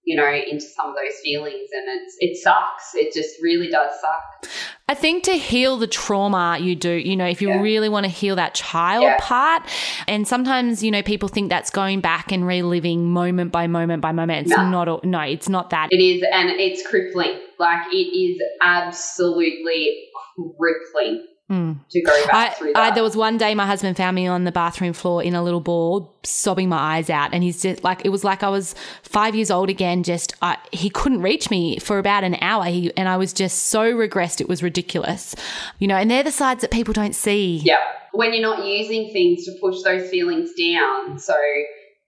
you 0.04 0.18
know, 0.18 0.28
into 0.28 0.66
some 0.66 0.90
of 0.90 0.96
those 0.96 1.20
feelings 1.24 1.70
and 1.74 1.86
it's 1.88 2.16
it 2.20 2.38
sucks. 2.42 2.96
It 2.96 3.14
just 3.14 3.42
really 3.42 3.70
does 3.70 3.92
suck. 4.00 4.52
I 4.88 4.94
think 4.94 5.24
to 5.24 5.34
heal 5.38 5.78
the 5.78 5.88
trauma 5.88 6.58
you 6.60 6.76
do, 6.76 6.92
you 6.92 7.16
know, 7.16 7.28
if 7.28 7.42
you 7.42 7.50
yeah. 7.50 7.62
really 7.62 7.88
want 7.88 8.06
to 8.06 8.10
heal 8.10 8.36
that 8.36 8.54
child 8.54 9.04
yeah. 9.04 9.18
part, 9.22 9.64
and 10.08 10.28
sometimes, 10.28 10.84
you 10.84 10.92
know, 10.92 11.02
people 11.02 11.30
think 11.30 11.50
that's 11.50 11.70
going 11.70 12.02
back 12.02 12.32
and 12.32 12.46
reliving 12.46 13.10
moment 13.12 13.52
by 13.52 13.68
moment 13.68 14.02
by 14.02 14.12
moment. 14.12 14.48
It's 14.48 14.58
no. 14.58 14.70
not, 14.70 15.06
no, 15.06 15.22
it's 15.22 15.48
not 15.48 15.70
that. 15.70 15.90
It 15.92 16.02
is, 16.02 16.24
and 16.34 16.50
it's 16.50 16.86
crippling. 16.86 17.40
Like 17.58 17.94
it 17.94 17.96
is 17.96 18.42
absolutely 18.62 20.10
crippling 20.58 21.26
Mm. 21.52 21.80
To 21.90 22.02
go 22.02 22.28
back 22.28 22.52
I, 22.52 22.54
through 22.54 22.74
that. 22.74 22.94
I, 22.94 22.96
there 22.96 23.04
was 23.04 23.18
one 23.18 23.38
day 23.38 23.54
my 23.56 23.66
husband 23.66 23.98
found 23.98 24.16
me 24.16 24.26
on 24.26 24.46
the 24.46 24.54
bathroom 24.54 24.94
floor 24.94 25.22
in 25.22 25.36
a 25.36 25.44
little 25.44 25.60
ball, 25.60 26.16
sobbing 26.24 26.70
my 26.70 26.78
eyes 26.78 27.10
out, 27.10 27.34
and 27.34 27.44
he's 27.44 27.62
just 27.62 27.84
like 27.84 28.06
it 28.06 28.10
was 28.10 28.24
like 28.24 28.42
I 28.42 28.48
was 28.48 28.74
five 29.04 29.36
years 29.36 29.52
old 29.52 29.70
again. 29.70 30.04
Just 30.04 30.34
I, 30.42 30.58
he 30.72 30.90
couldn't 30.90 31.22
reach 31.22 31.50
me 31.50 31.78
for 31.80 32.00
about 32.00 32.24
an 32.24 32.38
hour, 32.40 32.64
he, 32.64 32.96
and 32.96 33.10
I 33.10 33.18
was 33.18 33.34
just 33.34 33.64
so 33.64 33.94
regressed. 33.94 34.40
It 34.40 34.48
was 34.48 34.64
ridiculous, 34.64 35.36
you 35.78 35.90
know. 35.90 35.98
And 35.98 36.10
they're 36.10 36.24
the 36.24 36.32
sides 36.32 36.62
that 36.62 36.72
people 36.72 36.94
don't 36.94 37.16
see. 37.16 37.58
Yeah, 37.66 37.84
when 38.14 38.34
you're 38.34 38.42
not 38.42 38.66
using 38.66 39.12
things 39.12 39.44
to 39.44 39.52
push 39.60 39.82
those 39.82 40.10
feelings 40.10 40.52
down, 40.54 41.20
so 41.20 41.36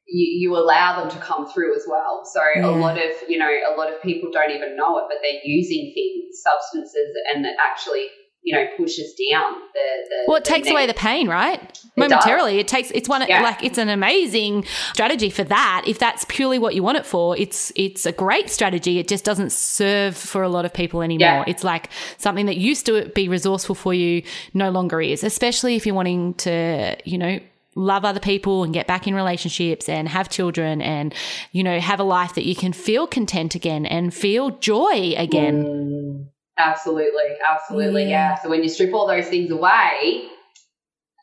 you, 0.08 0.52
you 0.52 0.56
allow 0.56 1.02
them 1.02 1.12
to 1.12 1.18
come 1.18 1.50
through 1.50 1.76
as 1.76 1.84
well. 1.86 2.24
So 2.32 2.41
yeah. 2.56 2.66
a 2.66 2.72
lot 2.72 2.98
of 2.98 3.12
you 3.28 3.38
know 3.38 3.50
a 3.50 3.76
lot 3.76 3.91
of 3.91 4.02
people 4.02 4.32
don't 4.32 4.52
even 4.52 4.78
know 4.78 5.00
it, 5.00 5.06
but 5.10 5.18
they're 5.22 5.41
using 5.44 5.91
things, 5.94 6.41
substances, 6.41 7.18
and 7.34 7.44
that 7.44 7.56
actually 7.60 8.08
you 8.44 8.54
know 8.54 8.66
pushes 8.78 9.14
down 9.32 9.54
the, 9.74 9.80
the 10.10 10.24
well 10.28 10.38
it 10.38 10.44
the 10.44 10.50
takes 10.50 10.70
away 10.70 10.86
the 10.86 10.94
pain 10.94 11.28
right 11.28 11.62
it 11.62 11.91
momentarily 11.96 12.54
does. 12.54 12.62
it 12.62 12.68
takes 12.68 12.91
it's 12.91 13.08
one 13.08 13.26
yeah. 13.28 13.41
like 13.41 13.64
it's 13.64 13.78
an 13.78 13.89
amazing 13.89 14.66
strategy 14.94 15.30
for 15.30 15.44
that 15.44 15.84
if 15.88 15.98
that's 15.98 16.26
purely 16.26 16.60
what 16.60 16.76
you 16.76 16.84
want 16.84 16.98
it 16.98 17.06
for 17.06 17.38
it's 17.38 17.72
it's 17.76 18.06
a 18.06 18.12
great 18.12 18.50
strategy 18.50 19.00
it 19.00 19.08
just 19.08 19.24
doesn't 19.24 19.52
serve 19.52 20.16
for 20.16 20.44
a 20.44 20.50
lot 20.50 20.66
of 20.66 20.74
people 20.74 21.02
anymore 21.02 21.28
yeah. 21.28 21.44
it's 21.48 21.64
like 21.64 21.89
something 22.18 22.46
that 22.46 22.58
used 22.58 22.86
to 22.86 23.10
be 23.16 23.30
resourceful 23.30 23.76
for 23.76 23.94
you 23.94 24.22
no 24.54 24.70
longer 24.70 25.02
is 25.02 25.24
especially 25.24 25.76
if 25.76 25.86
you're 25.86 25.96
wanting 25.96 26.34
to 26.34 26.96
you 27.06 27.18
know 27.18 27.39
love 27.76 28.06
other 28.06 28.20
people 28.20 28.64
and 28.64 28.74
get 28.74 28.86
back 28.86 29.08
in 29.08 29.16
relationships 29.16 29.89
and 29.89 30.08
have 30.08 30.30
children 30.30 30.80
and, 30.80 31.14
you 31.52 31.64
know, 31.64 31.80
have 31.80 32.00
a 32.00 32.04
life 32.04 32.36
that 32.36 32.46
you 32.46 32.56
can 32.56 32.72
feel 32.72 33.08
content 33.08 33.56
again 33.56 33.86
and 33.86 34.14
feel 34.14 34.52
joy 34.60 35.16
again. 35.18 35.66
Mm, 35.66 36.28
absolutely. 36.58 37.38
Absolutely. 37.49 38.04
Yeah. 38.04 38.10
Yeah. 38.10 38.41
So 38.41 38.49
when 38.49 38.64
you 38.64 38.70
strip 38.70 38.93
all 38.93 39.08
those 39.08 39.28
things 39.28 39.51
away 39.51 40.28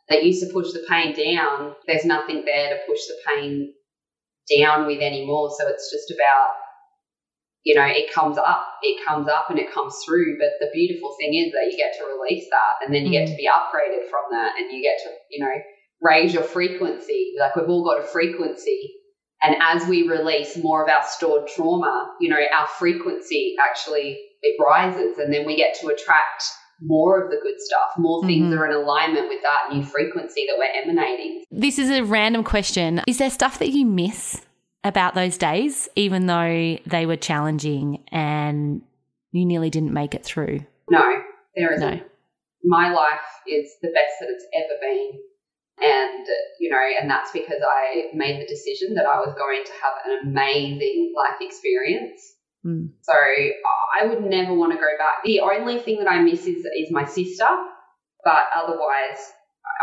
that 0.09 0.25
used 0.25 0.43
to 0.47 0.53
push 0.53 0.73
the 0.73 0.85
pain 0.89 1.15
down, 1.15 1.75
there's 1.87 2.05
nothing 2.05 2.45
there 2.45 2.71
to 2.71 2.79
push 2.87 3.01
the 3.07 3.17
pain 3.27 3.73
down 4.59 4.87
with 4.87 5.01
anymore. 5.01 5.51
So 5.59 5.69
it's 5.69 5.91
just 5.93 6.11
about, 6.11 6.51
you 7.63 7.75
know, 7.75 7.87
it 7.87 8.13
comes 8.13 8.39
up, 8.39 8.67
it 8.83 9.05
comes 9.07 9.29
up 9.29 9.51
and 9.51 9.59
it 9.59 9.73
comes 9.73 9.95
through. 10.05 10.39
But 10.39 10.53
the 10.59 10.71
beautiful 10.73 11.15
thing 11.21 11.35
is 11.35 11.53
that 11.53 11.69
you 11.71 11.77
get 11.77 11.95
to 11.99 12.05
release 12.05 12.47
that 12.51 12.85
and 12.85 12.95
then 12.95 13.05
you 13.05 13.13
get 13.13 13.27
to 13.29 13.35
mm. 13.35 13.37
be 13.37 13.49
upgraded 13.49 14.09
from 14.11 14.25
that 14.33 14.55
and 14.59 14.73
you 14.73 14.83
get 14.83 14.99
to, 15.05 15.11
you 15.31 15.45
know, 15.45 15.55
raise 16.01 16.35
your 16.35 16.43
frequency. 16.43 17.35
Like 17.39 17.55
we've 17.57 17.69
all 17.69 17.85
got 17.85 18.01
a 18.01 18.07
frequency. 18.07 18.95
And 19.43 19.57
as 19.63 19.87
we 19.87 20.09
release 20.09 20.57
more 20.57 20.83
of 20.83 20.91
our 20.91 21.03
stored 21.03 21.49
trauma, 21.55 22.15
you 22.21 22.29
know, 22.29 22.41
our 22.57 22.67
frequency 22.67 23.57
actually 23.59 24.19
it 24.43 24.57
rises 24.65 25.19
and 25.19 25.33
then 25.33 25.47
we 25.47 25.57
get 25.57 25.79
to 25.81 25.89
attract 25.89 26.45
more 26.83 27.23
of 27.23 27.31
the 27.31 27.37
good 27.43 27.61
stuff. 27.61 27.91
More 27.99 28.25
things 28.25 28.55
Mhm. 28.55 28.59
are 28.59 28.67
in 28.67 28.73
alignment 28.73 29.29
with 29.29 29.43
that 29.43 29.73
new 29.73 29.85
frequency 29.85 30.47
that 30.47 30.57
we're 30.57 30.83
emanating. 30.83 31.45
This 31.51 31.79
is 31.79 31.91
a 31.91 32.03
random 32.05 32.43
question. 32.43 33.03
Is 33.07 33.19
there 33.19 33.31
stuff 33.31 33.59
that 33.59 33.69
you 33.69 33.85
miss 33.85 34.41
about 34.83 35.15
those 35.15 35.37
days, 35.37 35.91
even 35.95 36.27
though 36.27 36.79
they 36.87 37.05
were 37.05 37.17
challenging 37.17 38.03
and 38.11 38.81
you 39.31 39.45
nearly 39.45 39.69
didn't 39.69 39.93
make 39.93 40.15
it 40.15 40.25
through? 40.25 40.61
No, 40.91 41.23
there 41.55 41.75
isn't. 41.75 41.97
No. 41.97 42.01
My 42.65 42.91
life 42.93 43.21
is 43.47 43.77
the 43.83 43.89
best 43.89 44.15
that 44.21 44.31
it's 44.31 44.47
ever 44.55 44.79
been. 44.81 45.21
And, 45.83 46.27
you 46.59 46.71
know, 46.71 46.81
and 47.01 47.11
that's 47.11 47.31
because 47.31 47.61
I 47.63 48.11
made 48.15 48.41
the 48.41 48.47
decision 48.47 48.95
that 48.95 49.07
I 49.07 49.19
was 49.19 49.35
going 49.37 49.65
to 49.65 49.73
have 49.73 49.95
an 50.05 50.29
amazing 50.29 51.15
life 51.17 51.41
experience. 51.41 52.37
Mm. 52.65 52.91
So 53.03 53.13
I 53.13 54.07
would 54.07 54.23
never 54.23 54.55
want 54.55 54.73
to 54.73 54.79
go 54.79 54.91
back. 54.99 55.25
The 55.25 55.41
only 55.41 55.79
thing 55.79 55.99
that 55.99 56.09
I 56.09 56.21
miss 56.21 56.47
is, 56.47 56.65
is 56.65 56.91
my 56.91 57.05
sister, 57.05 57.47
but 58.25 58.43
otherwise, 58.55 59.33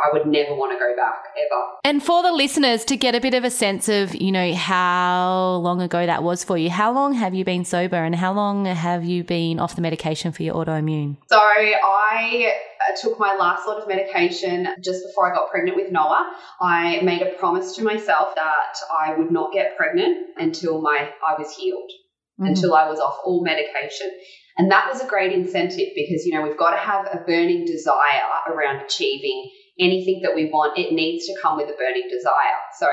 I 0.06 0.14
would 0.14 0.28
never 0.28 0.54
want 0.54 0.72
to 0.74 0.78
go 0.78 0.96
back 0.96 1.24
ever. 1.38 1.64
And 1.84 2.04
for 2.04 2.22
the 2.22 2.32
listeners 2.32 2.86
to 2.86 2.98
get 2.98 3.16
a 3.16 3.20
bit 3.20 3.34
of 3.34 3.44
a 3.44 3.50
sense 3.50 3.90
of, 3.90 4.14
you 4.16 4.32
know, 4.32 4.54
how 4.54 5.56
long 5.64 5.82
ago 5.82 6.06
that 6.06 6.22
was 6.22 6.44
for 6.44 6.58
you, 6.58 6.70
how 6.70 6.94
long 6.94 7.14
have 7.14 7.34
you 7.34 7.44
been 7.44 7.66
sober 7.66 7.96
and 7.96 8.16
how 8.16 8.34
long 8.34 8.66
have 8.66 9.04
you 9.04 9.24
been 9.24 9.60
off 9.60 9.76
the 9.76 9.82
medication 9.82 10.32
for 10.32 10.44
your 10.44 10.54
autoimmune? 10.54 11.18
So 11.30 11.40
I 11.40 12.54
uh, 12.90 12.96
took 13.02 13.20
my 13.20 13.36
last 13.36 13.68
lot 13.68 13.82
of 13.82 13.88
medication 13.88 14.68
just 14.84 15.04
before 15.06 15.32
I 15.32 15.36
got 15.36 15.50
pregnant 15.50 15.78
with 15.78 15.92
Noah. 15.92 16.32
I 16.62 17.02
made 17.02 17.22
a 17.24 17.32
promise 17.32 17.76
to 17.78 17.84
myself 17.84 18.36
that 18.36 18.78
I 19.00 19.16
would 19.16 19.32
not 19.32 19.52
get 19.52 19.78
pregnant 19.78 20.28
until 20.38 20.82
my 20.82 21.10
I 21.28 21.40
was 21.40 21.56
healed, 21.56 21.90
Mhm. 22.40 22.50
until 22.50 22.76
I 22.76 22.90
was 22.90 23.00
off 23.00 23.20
all 23.26 23.44
medication. 23.44 24.12
And 24.58 24.72
that 24.72 24.90
was 24.92 25.04
a 25.04 25.08
great 25.08 25.32
incentive 25.34 25.90
because 25.96 26.26
you 26.26 26.34
know 26.34 26.42
we've 26.42 26.58
got 26.58 26.72
to 26.72 26.78
have 26.78 27.06
a 27.08 27.24
burning 27.26 27.66
desire 27.66 28.26
around 28.48 28.82
achieving 28.82 29.50
anything 29.80 30.22
that 30.24 30.34
we 30.34 30.50
want. 30.50 30.78
It 30.78 30.92
needs 30.92 31.28
to 31.28 31.36
come 31.42 31.58
with 31.58 31.70
a 31.70 31.78
burning 31.78 32.10
desire. 32.10 32.58
So 32.80 32.88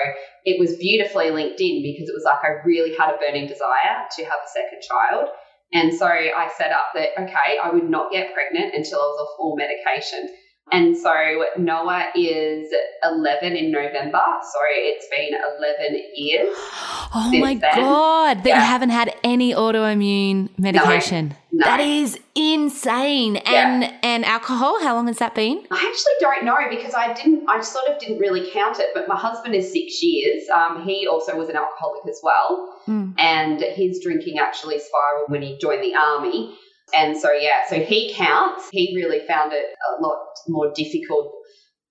it 0.45 0.61
was 0.61 0.77
beautifully 0.77 1.31
linked 1.31 1.61
in 1.61 1.83
because 1.83 2.09
it 2.09 2.15
was 2.15 2.25
like 2.25 2.45
I 2.45 2.61
really 2.65 2.95
had 2.97 3.15
a 3.15 3.19
burning 3.19 3.47
desire 3.47 4.05
to 4.17 4.25
have 4.25 4.41
a 4.45 4.49
second 4.53 4.83
child. 4.83 5.31
And 5.73 5.95
so 5.95 6.07
I 6.07 6.51
set 6.57 6.71
up 6.71 6.93
that, 6.95 7.19
okay, 7.19 7.59
I 7.63 7.71
would 7.71 7.89
not 7.89 8.13
get 8.13 8.35
pregnant 8.35 8.75
until 8.75 9.01
I 9.01 9.09
was 9.09 9.21
off 9.21 9.37
all 9.41 9.57
medication. 9.57 10.29
And 10.73 10.97
so 10.97 11.13
Noah 11.59 12.07
is 12.17 12.73
11 13.05 13.55
in 13.55 13.71
November. 13.71 14.23
So 14.43 14.59
it's 14.73 15.07
been 15.15 15.35
11 15.59 16.03
years. 16.15 16.57
Oh 17.17 17.31
my 17.39 17.55
then, 17.55 17.77
God, 17.77 18.43
that 18.43 18.47
you 18.47 18.55
haven't 18.55 18.91
had 18.91 19.15
any 19.23 19.53
autoimmune 19.53 20.49
medication. 20.59 21.35
no. 21.53 21.65
That 21.65 21.81
is 21.81 22.19
insane. 22.35 23.37
And 23.37 23.93
and 24.03 24.25
alcohol, 24.25 24.83
how 24.83 24.95
long 24.97 25.07
has 25.07 25.19
that 25.19 25.35
been? 25.35 25.65
I 25.71 25.77
actually 25.77 26.15
don't 26.19 26.45
know 26.45 26.57
because 26.69 26.95
I 26.95 27.13
didn't, 27.13 27.49
I 27.49 27.61
sort 27.61 27.87
of 27.89 28.01
didn't 28.01 28.19
really 28.19 28.51
count 28.51 28.81
it, 28.81 28.89
but 28.95 29.07
my 29.07 29.17
husband 29.17 29.55
is 29.55 29.71
six 29.71 30.03
years. 30.03 30.49
Um, 30.49 30.83
he 30.85 31.07
also 31.07 31.37
was 31.37 31.49
an 31.49 31.57
alcoholic 31.57 32.09
as 32.09 32.19
well. 32.23 32.81
Mm. 32.89 33.15
And 33.19 33.61
his 33.61 34.01
drinking 34.03 34.39
actually 34.39 34.81
spiraled 34.81 35.29
when 35.29 35.43
he 35.43 35.57
joined 35.59 35.85
the 35.85 35.95
army. 35.95 36.57
And 36.97 37.17
so, 37.17 37.33
yeah, 37.33 37.67
so 37.69 37.81
he 37.81 38.13
counts. 38.15 38.69
He 38.71 38.95
really 38.95 39.27
found 39.27 39.53
it 39.53 39.67
a 39.97 40.03
lot 40.03 40.19
more 40.49 40.73
difficult. 40.75 41.33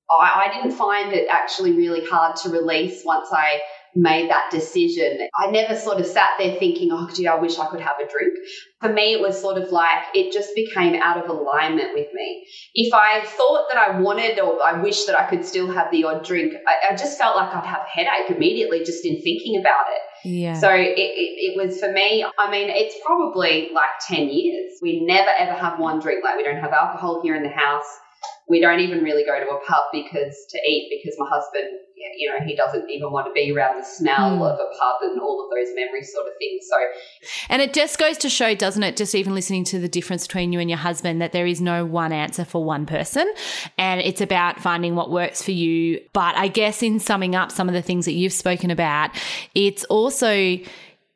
I, 0.09 0.45
I 0.45 0.53
didn't 0.53 0.77
find 0.77 1.13
it 1.13 1.27
actually 1.29 1.73
really 1.73 2.05
hard 2.05 2.35
to 2.37 2.49
release 2.49 3.03
once 3.05 3.29
I 3.31 3.61
made 3.95 4.29
that 4.29 4.49
decision. 4.51 5.19
I 5.39 5.51
never 5.51 5.75
sort 5.75 5.99
of 5.99 6.05
sat 6.05 6.31
there 6.39 6.55
thinking, 6.57 6.89
oh, 6.91 7.09
gee, 7.13 7.27
I 7.27 7.35
wish 7.35 7.59
I 7.59 7.67
could 7.67 7.79
have 7.79 7.97
a 8.03 8.09
drink. 8.09 8.33
For 8.81 8.91
me, 8.91 9.13
it 9.13 9.21
was 9.21 9.39
sort 9.39 9.61
of 9.61 9.71
like 9.71 10.05
it 10.13 10.33
just 10.33 10.55
became 10.55 11.01
out 11.01 11.17
of 11.17 11.29
alignment 11.29 11.93
with 11.93 12.07
me. 12.13 12.45
If 12.73 12.93
I 12.93 13.23
thought 13.23 13.67
that 13.71 13.77
I 13.77 13.99
wanted 13.99 14.39
or 14.39 14.63
I 14.63 14.81
wish 14.81 15.05
that 15.05 15.19
I 15.19 15.29
could 15.29 15.45
still 15.45 15.71
have 15.71 15.91
the 15.91 16.05
odd 16.05 16.25
drink, 16.25 16.53
I, 16.67 16.93
I 16.93 16.95
just 16.95 17.17
felt 17.17 17.35
like 17.35 17.53
I'd 17.53 17.65
have 17.65 17.81
a 17.85 17.89
headache 17.89 18.35
immediately 18.35 18.79
just 18.79 19.05
in 19.05 19.21
thinking 19.21 19.59
about 19.59 19.85
it. 19.89 20.01
Yeah. 20.23 20.59
So 20.59 20.69
it, 20.69 20.97
it, 20.97 20.97
it 20.97 21.57
was 21.57 21.79
for 21.79 21.91
me, 21.91 22.25
I 22.39 22.49
mean, 22.49 22.69
it's 22.69 22.95
probably 23.05 23.69
like 23.73 23.89
10 24.07 24.29
years. 24.29 24.79
We 24.81 25.05
never 25.05 25.29
ever 25.37 25.53
have 25.53 25.79
one 25.79 25.99
drink. 25.99 26.23
Like 26.23 26.37
we 26.37 26.43
don't 26.43 26.59
have 26.59 26.71
alcohol 26.71 27.21
here 27.21 27.35
in 27.35 27.43
the 27.43 27.49
house. 27.49 27.85
We 28.47 28.59
don't 28.59 28.79
even 28.81 29.03
really 29.03 29.23
go 29.23 29.39
to 29.39 29.45
a 29.45 29.59
pub 29.65 29.85
because 29.93 30.45
to 30.49 30.59
eat 30.67 30.91
because 30.91 31.17
my 31.17 31.27
husband, 31.29 31.79
you 32.17 32.29
know, 32.29 32.45
he 32.45 32.55
doesn't 32.55 32.89
even 32.89 33.11
want 33.11 33.25
to 33.27 33.31
be 33.31 33.51
around 33.55 33.79
the 33.79 33.85
smell 33.85 34.37
Mm. 34.37 34.53
of 34.53 34.59
a 34.59 34.77
pub 34.77 34.97
and 35.01 35.19
all 35.21 35.45
of 35.45 35.49
those 35.49 35.73
memories 35.75 36.11
sort 36.13 36.27
of 36.27 36.33
things. 36.37 36.65
So 36.69 36.77
And 37.49 37.61
it 37.61 37.73
just 37.73 37.97
goes 37.97 38.17
to 38.19 38.29
show, 38.29 38.53
doesn't 38.53 38.83
it, 38.83 38.97
just 38.97 39.15
even 39.15 39.33
listening 39.33 39.63
to 39.65 39.79
the 39.79 39.87
difference 39.87 40.27
between 40.27 40.51
you 40.51 40.59
and 40.59 40.69
your 40.69 40.77
husband, 40.79 41.21
that 41.21 41.31
there 41.31 41.47
is 41.47 41.61
no 41.61 41.85
one 41.85 42.11
answer 42.11 42.43
for 42.43 42.63
one 42.63 42.85
person. 42.85 43.31
And 43.77 44.01
it's 44.01 44.21
about 44.21 44.59
finding 44.59 44.95
what 44.95 45.09
works 45.09 45.41
for 45.41 45.51
you. 45.51 46.01
But 46.11 46.35
I 46.35 46.49
guess 46.49 46.83
in 46.83 46.99
summing 46.99 47.35
up 47.35 47.51
some 47.51 47.69
of 47.69 47.73
the 47.73 47.81
things 47.81 48.05
that 48.05 48.13
you've 48.13 48.33
spoken 48.33 48.71
about, 48.71 49.11
it's 49.55 49.85
also 49.85 50.57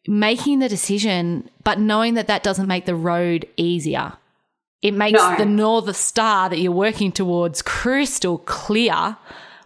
making 0.08 0.60
the 0.60 0.70
decision, 0.70 1.50
but 1.66 1.80
knowing 1.80 2.14
that 2.14 2.28
that 2.28 2.42
doesn't 2.42 2.68
make 2.68 2.86
the 2.86 2.96
road 2.96 3.46
easier. 3.58 4.14
It 4.82 4.94
makes 4.94 5.20
No. 5.20 5.36
the 5.38 5.46
North 5.46 5.96
Star 5.96 6.50
that 6.50 6.58
you're 6.60 6.72
working 6.72 7.12
towards 7.12 7.62
crystal 7.62 8.38
clear, 8.38 9.18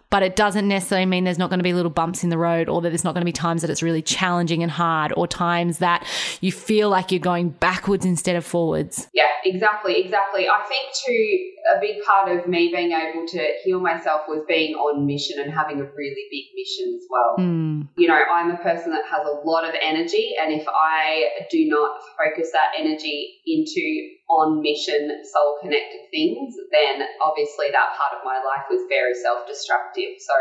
but 0.08 0.22
it 0.22 0.36
doesn't 0.36 0.68
necessarily 0.68 1.06
mean 1.06 1.24
there's 1.24 1.38
not 1.38 1.48
going 1.48 1.58
to 1.58 1.62
be 1.64 1.72
little 1.72 1.90
bumps 1.90 2.22
in 2.22 2.28
the 2.30 2.36
road 2.36 2.68
or 2.68 2.80
that 2.82 2.90
there's 2.90 3.04
not 3.04 3.14
going 3.14 3.22
to 3.22 3.26
be 3.26 3.32
times 3.32 3.62
that 3.62 3.70
it's 3.70 3.82
really 3.82 4.02
challenging 4.02 4.62
and 4.62 4.70
hard 4.70 5.12
or 5.16 5.26
times 5.26 5.78
that 5.78 6.06
you 6.42 6.52
feel 6.52 6.90
like 6.90 7.10
you're 7.10 7.18
going 7.18 7.48
backwards 7.50 8.04
instead 8.04 8.36
of 8.36 8.44
forwards. 8.44 9.08
yeah, 9.14 9.28
exactly, 9.44 9.98
exactly. 10.00 10.46
I 10.48 10.62
think 10.68 10.92
too, 11.06 11.50
a 11.76 11.80
big 11.80 12.02
part 12.04 12.28
of 12.30 12.46
me 12.46 12.70
being 12.74 12.92
able 12.92 13.26
to 13.26 13.48
heal 13.64 13.80
myself 13.80 14.22
was 14.28 14.44
being 14.46 14.74
on 14.74 15.06
mission 15.06 15.38
and 15.40 15.50
having 15.52 15.80
a 15.80 15.84
really 15.84 16.24
big 16.30 16.44
mission 16.56 16.94
as 16.94 17.06
well. 17.10 17.36
Mm, 17.38 17.88
you 17.96 18.06
know, 18.08 18.18
I'm 18.34 18.50
a 18.50 18.58
person 18.58 18.92
that 18.92 19.04
has 19.10 19.26
a 19.26 19.46
lot 19.48 19.64
of 19.64 19.74
energy, 19.80 20.34
and 20.42 20.52
if 20.52 20.66
I 20.68 21.24
do 21.50 21.66
not 21.68 22.00
focus 22.18 22.50
that 22.52 22.72
energy 22.78 23.40
into 23.46 24.10
on 24.40 24.62
mission, 24.62 25.10
soul 25.24 25.58
connected 25.60 26.08
things, 26.10 26.54
then 26.70 27.06
obviously 27.20 27.66
that 27.72 27.96
part 27.96 28.16
of 28.16 28.24
my 28.24 28.36
life 28.36 28.66
was 28.70 28.86
very 28.88 29.14
self 29.14 29.46
destructive. 29.46 30.16
So 30.18 30.34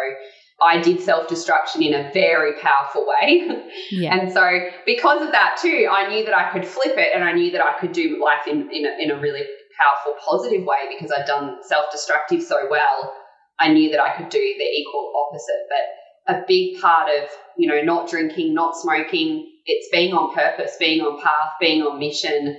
I 0.61 0.79
did 0.79 1.01
self 1.01 1.27
destruction 1.27 1.81
in 1.83 1.93
a 1.93 2.11
very 2.13 2.53
powerful 2.59 3.05
way. 3.07 3.49
yeah. 3.91 4.15
and 4.15 4.31
so, 4.31 4.69
because 4.85 5.21
of 5.21 5.31
that, 5.31 5.57
too, 5.61 5.87
I 5.91 6.07
knew 6.09 6.25
that 6.25 6.37
I 6.37 6.51
could 6.51 6.65
flip 6.65 6.97
it 6.97 7.11
and 7.13 7.23
I 7.23 7.33
knew 7.33 7.51
that 7.51 7.61
I 7.61 7.79
could 7.79 7.91
do 7.91 8.21
life 8.23 8.47
in, 8.47 8.69
in, 8.71 8.85
a, 8.85 8.95
in 8.99 9.11
a 9.11 9.19
really 9.19 9.43
powerful, 9.79 10.13
positive 10.23 10.65
way 10.65 10.93
because 10.93 11.11
I'd 11.11 11.25
done 11.25 11.57
self 11.63 11.91
destructive 11.91 12.43
so 12.43 12.67
well. 12.69 13.13
I 13.59 13.73
knew 13.73 13.91
that 13.91 13.99
I 13.99 14.15
could 14.17 14.29
do 14.29 14.39
the 14.39 14.63
equal 14.63 15.13
opposite. 15.27 15.67
But 15.69 16.35
a 16.35 16.43
big 16.47 16.79
part 16.79 17.09
of, 17.09 17.29
you 17.57 17.67
know, 17.67 17.81
not 17.81 18.09
drinking, 18.09 18.53
not 18.53 18.75
smoking, 18.75 19.47
it's 19.65 19.89
being 19.91 20.13
on 20.13 20.33
purpose, 20.33 20.75
being 20.79 21.01
on 21.01 21.21
path, 21.21 21.53
being 21.59 21.81
on 21.81 21.99
mission, 21.99 22.57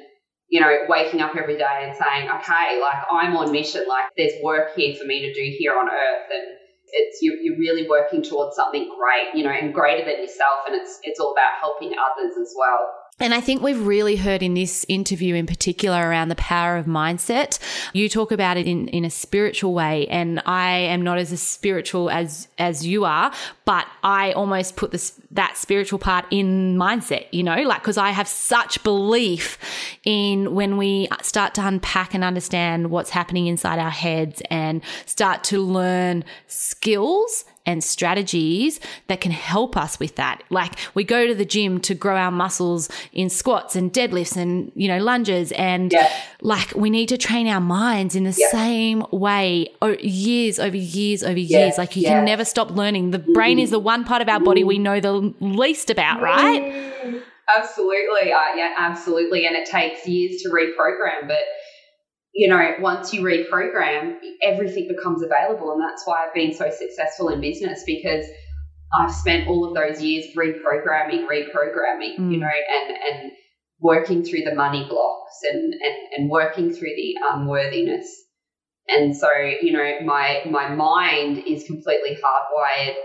you 0.53 0.61
know, 0.61 0.69
waking 0.87 1.23
up 1.23 1.35
every 1.35 1.57
day 1.57 1.81
and 1.81 1.97
saying, 1.97 2.29
okay, 2.29 2.79
like 2.79 3.01
I'm 3.11 3.35
on 3.35 3.51
mission, 3.51 3.89
like 3.89 4.13
there's 4.19 4.37
work 4.45 4.77
here 4.77 4.95
for 4.95 5.07
me 5.07 5.25
to 5.25 5.33
do 5.33 5.41
here 5.57 5.73
on 5.73 5.89
earth. 5.89 6.29
And 6.29 6.59
it's 6.93 7.23
you, 7.23 7.41
you're 7.41 7.57
really 7.57 7.89
working 7.89 8.23
towards 8.23 8.55
something 8.55 8.85
great, 8.85 9.33
you 9.35 9.45
know, 9.45 9.51
and 9.51 9.73
greater 9.73 10.05
than 10.05 10.21
yourself. 10.21 10.69
And 10.69 10.77
it's 10.77 11.01
it's 11.05 11.19
all 11.19 11.33
about 11.33 11.57
helping 11.59 11.97
others 11.97 12.37
as 12.37 12.53
well. 12.53 12.85
And 13.21 13.35
I 13.35 13.41
think 13.41 13.63
we've 13.63 13.87
really 13.87 14.17
heard 14.17 14.43
in 14.43 14.55
this 14.55 14.85
interview 14.89 15.35
in 15.35 15.47
particular 15.47 16.09
around 16.09 16.29
the 16.29 16.35
power 16.35 16.77
of 16.77 16.87
mindset. 16.87 17.59
You 17.93 18.09
talk 18.09 18.33
about 18.33 18.57
it 18.57 18.67
in, 18.67 18.89
in 18.89 19.05
a 19.05 19.11
spiritual 19.11 19.75
way, 19.75 20.09
and 20.09 20.43
I 20.45 20.71
am 20.71 21.03
not 21.03 21.19
as 21.19 21.41
spiritual 21.41 22.11
as 22.11 22.49
as 22.59 22.87
you 22.87 23.05
are, 23.05 23.33
but 23.65 23.87
I 24.03 24.33
almost 24.33 24.77
put 24.77 24.91
this 24.91 25.21
that 25.31 25.57
spiritual 25.57 25.99
part 25.99 26.25
in 26.31 26.77
mindset, 26.77 27.27
you 27.31 27.43
know, 27.43 27.63
like 27.63 27.83
because 27.83 27.99
I 27.99 28.11
have 28.11 28.27
such 28.27 28.83
belief 28.83 29.59
in 30.05 30.55
when 30.55 30.77
we 30.77 31.07
start 31.23 31.55
to 31.55 31.67
unpack 31.67 32.15
and 32.15 32.25
understand 32.25 32.91
what's 32.91 33.11
happening 33.11 33.47
inside 33.47 33.79
our 33.79 33.91
heads 33.91 34.43
and 34.51 34.83
start 35.07 35.45
to 35.45 35.61
learn 35.61 36.25
skills 36.49 37.45
and 37.65 37.83
strategies 37.85 38.81
that 39.07 39.21
can 39.21 39.31
help 39.33 39.77
us 39.77 39.99
with 40.01 40.17
that. 40.17 40.43
Like 40.51 40.73
we 40.95 41.05
go 41.05 41.27
to 41.27 41.35
the 41.35 41.45
gym 41.45 41.81
to 41.83 41.95
grow 41.95 42.17
our 42.17 42.31
muscles 42.31 42.89
in 43.13 43.31
squats 43.31 43.77
and 43.77 43.93
deadlifts 43.93 44.37
and, 44.37 44.73
you 44.75 44.89
know, 44.89 44.99
lunges. 44.99 45.53
And 45.53 45.93
Yeah. 45.93 46.09
like 46.41 46.75
we 46.75 46.91
need 46.91 47.09
to 47.11 47.17
train 47.19 47.47
our 47.49 47.61
minds 47.61 48.17
in 48.17 48.25
the 48.25 48.37
Yeah. 48.37 48.49
same 48.49 49.07
way 49.13 49.69
years 50.01 50.59
over 50.59 50.77
years 50.77 51.23
over 51.23 51.39
Yes, 51.39 51.51
years. 51.51 51.79
Like 51.79 51.97
you 51.97 52.05
can 52.05 52.25
never 52.25 52.45
stop 52.45 52.71
learning. 52.73 53.13
The 53.13 53.19
brain 53.21 53.59
is 53.59 53.71
the 53.71 53.79
one 53.79 54.05
part 54.05 54.23
of 54.23 54.29
our 54.29 54.41
body 54.41 54.65
we 54.65 54.79
know 54.79 54.99
the 55.01 55.33
least 55.41 55.91
about, 55.91 56.21
right? 56.21 56.63
Mm, 56.63 57.23
Absolutely. 57.57 58.33
Uh, 58.33 58.39
yeah, 58.57 58.73
absolutely. 58.79 59.47
And 59.47 59.57
it 59.57 59.67
takes 59.69 60.07
years 60.07 60.41
to 60.43 60.49
reprogram. 60.49 61.27
But, 61.29 61.43
you 62.33 62.49
know, 62.49 62.77
once 62.81 63.13
you 63.13 63.23
reprogram, 63.23 64.17
everything 64.43 64.89
becomes 64.89 65.23
available. 65.23 65.73
And 65.73 65.83
that's 65.83 66.03
why 66.07 66.27
I've 66.27 66.35
been 66.35 66.55
so 66.55 66.71
successful 66.71 67.29
in 67.29 67.41
business 67.41 67.83
because 67.87 68.25
I've 68.99 69.13
spent 69.13 69.49
all 69.49 69.67
of 69.69 69.75
those 69.75 70.03
years 70.03 70.27
reprogramming, 70.37 71.27
reprogramming, 71.27 72.19
Mm. 72.19 72.33
you 72.33 72.39
know, 72.39 72.47
and, 72.49 72.97
and 73.11 73.33
working 73.81 74.25
through 74.25 74.43
the 74.43 74.55
money 74.55 74.87
blocks 74.89 75.39
and, 75.51 75.75
and, 75.75 75.97
and 76.17 76.31
working 76.31 76.73
through 76.73 76.95
the 76.97 77.17
unworthiness. 77.33 78.07
And 78.89 79.17
so, 79.17 79.29
you 79.61 79.73
know, 79.73 80.01
my 80.05 80.43
my 80.51 80.69
mind 80.75 81.45
is 81.47 81.65
completely 81.65 82.17
hardwired 82.17 82.97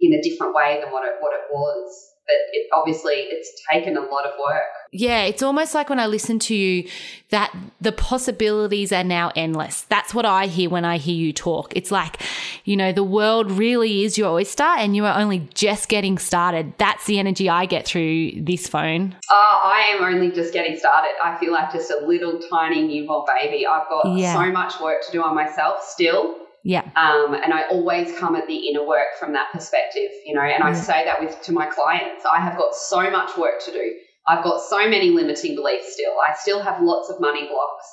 in 0.00 0.12
a 0.12 0.22
different 0.22 0.54
way 0.54 0.80
than 0.82 0.92
what 0.92 1.06
it 1.06 1.14
what 1.20 1.32
it 1.34 1.46
was. 1.52 2.08
But 2.26 2.36
it 2.52 2.66
obviously 2.74 3.14
it's 3.14 3.50
taken 3.72 3.96
a 3.96 4.00
lot 4.00 4.26
of 4.26 4.32
work. 4.44 4.72
Yeah, 4.94 5.22
it's 5.22 5.42
almost 5.42 5.74
like 5.74 5.88
when 5.88 5.98
I 5.98 6.06
listen 6.06 6.38
to 6.40 6.54
you 6.54 6.86
that 7.30 7.50
the 7.80 7.92
possibilities 7.92 8.92
are 8.92 9.02
now 9.02 9.32
endless. 9.34 9.82
That's 9.82 10.12
what 10.14 10.26
I 10.26 10.46
hear 10.48 10.68
when 10.68 10.84
I 10.84 10.98
hear 10.98 11.14
you 11.14 11.32
talk. 11.32 11.74
It's 11.74 11.90
like, 11.90 12.20
you 12.66 12.76
know, 12.76 12.92
the 12.92 13.02
world 13.02 13.50
really 13.50 14.04
is 14.04 14.18
your 14.18 14.28
oyster 14.28 14.62
and 14.62 14.94
you 14.94 15.06
are 15.06 15.18
only 15.18 15.48
just 15.54 15.88
getting 15.88 16.18
started. 16.18 16.74
That's 16.76 17.06
the 17.06 17.18
energy 17.18 17.48
I 17.48 17.64
get 17.64 17.86
through 17.86 18.32
this 18.42 18.68
phone. 18.68 19.16
Uh, 19.30 19.34
I 19.34 19.96
am 19.96 20.04
only 20.04 20.30
just 20.30 20.52
getting 20.52 20.76
started. 20.76 21.12
I 21.24 21.38
feel 21.38 21.52
like 21.52 21.72
just 21.72 21.90
a 21.90 22.06
little 22.06 22.38
tiny 22.50 22.82
newborn 22.86 23.24
baby. 23.40 23.66
I've 23.66 23.88
got 23.88 24.06
Yeah. 24.14 24.34
so 24.34 24.52
much 24.52 24.78
work 24.78 25.06
to 25.06 25.10
do 25.12 25.22
on 25.22 25.34
myself 25.34 25.82
still. 25.82 26.36
Yeah. 26.64 26.82
Um, 26.96 27.32
and 27.34 27.54
I 27.54 27.62
always 27.70 28.16
come 28.18 28.36
at 28.36 28.46
the 28.46 28.68
inner 28.68 28.86
work 28.86 29.16
from 29.18 29.32
that 29.32 29.52
perspective, 29.52 30.10
you 30.26 30.34
know, 30.34 30.42
and 30.42 30.62
I 30.62 30.74
say 30.74 31.02
that 31.06 31.18
with 31.18 31.40
to 31.44 31.52
my 31.52 31.64
clients. 31.66 32.26
I 32.30 32.40
have 32.40 32.58
got 32.58 32.74
so 32.74 33.10
much 33.10 33.38
work 33.38 33.64
to 33.64 33.72
do. 33.72 33.94
I've 34.28 34.44
got 34.44 34.60
so 34.62 34.88
many 34.88 35.10
limiting 35.10 35.56
beliefs 35.56 35.94
still. 35.94 36.14
I 36.28 36.34
still 36.34 36.62
have 36.62 36.82
lots 36.82 37.10
of 37.10 37.20
money 37.20 37.48
blocks, 37.48 37.84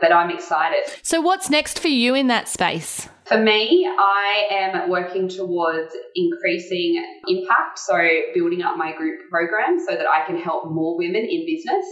but 0.00 0.12
I'm 0.12 0.30
excited. 0.30 0.84
So, 1.02 1.20
what's 1.20 1.50
next 1.50 1.78
for 1.78 1.88
you 1.88 2.14
in 2.14 2.28
that 2.28 2.48
space? 2.48 3.08
For 3.26 3.38
me, 3.38 3.86
I 3.86 4.48
am 4.50 4.90
working 4.90 5.28
towards 5.28 5.94
increasing 6.14 7.02
impact, 7.26 7.78
so 7.78 7.96
building 8.34 8.62
up 8.62 8.76
my 8.76 8.94
group 8.96 9.30
program 9.30 9.78
so 9.86 9.94
that 9.94 10.06
I 10.06 10.26
can 10.26 10.38
help 10.38 10.70
more 10.70 10.98
women 10.98 11.24
in 11.24 11.46
business. 11.46 11.86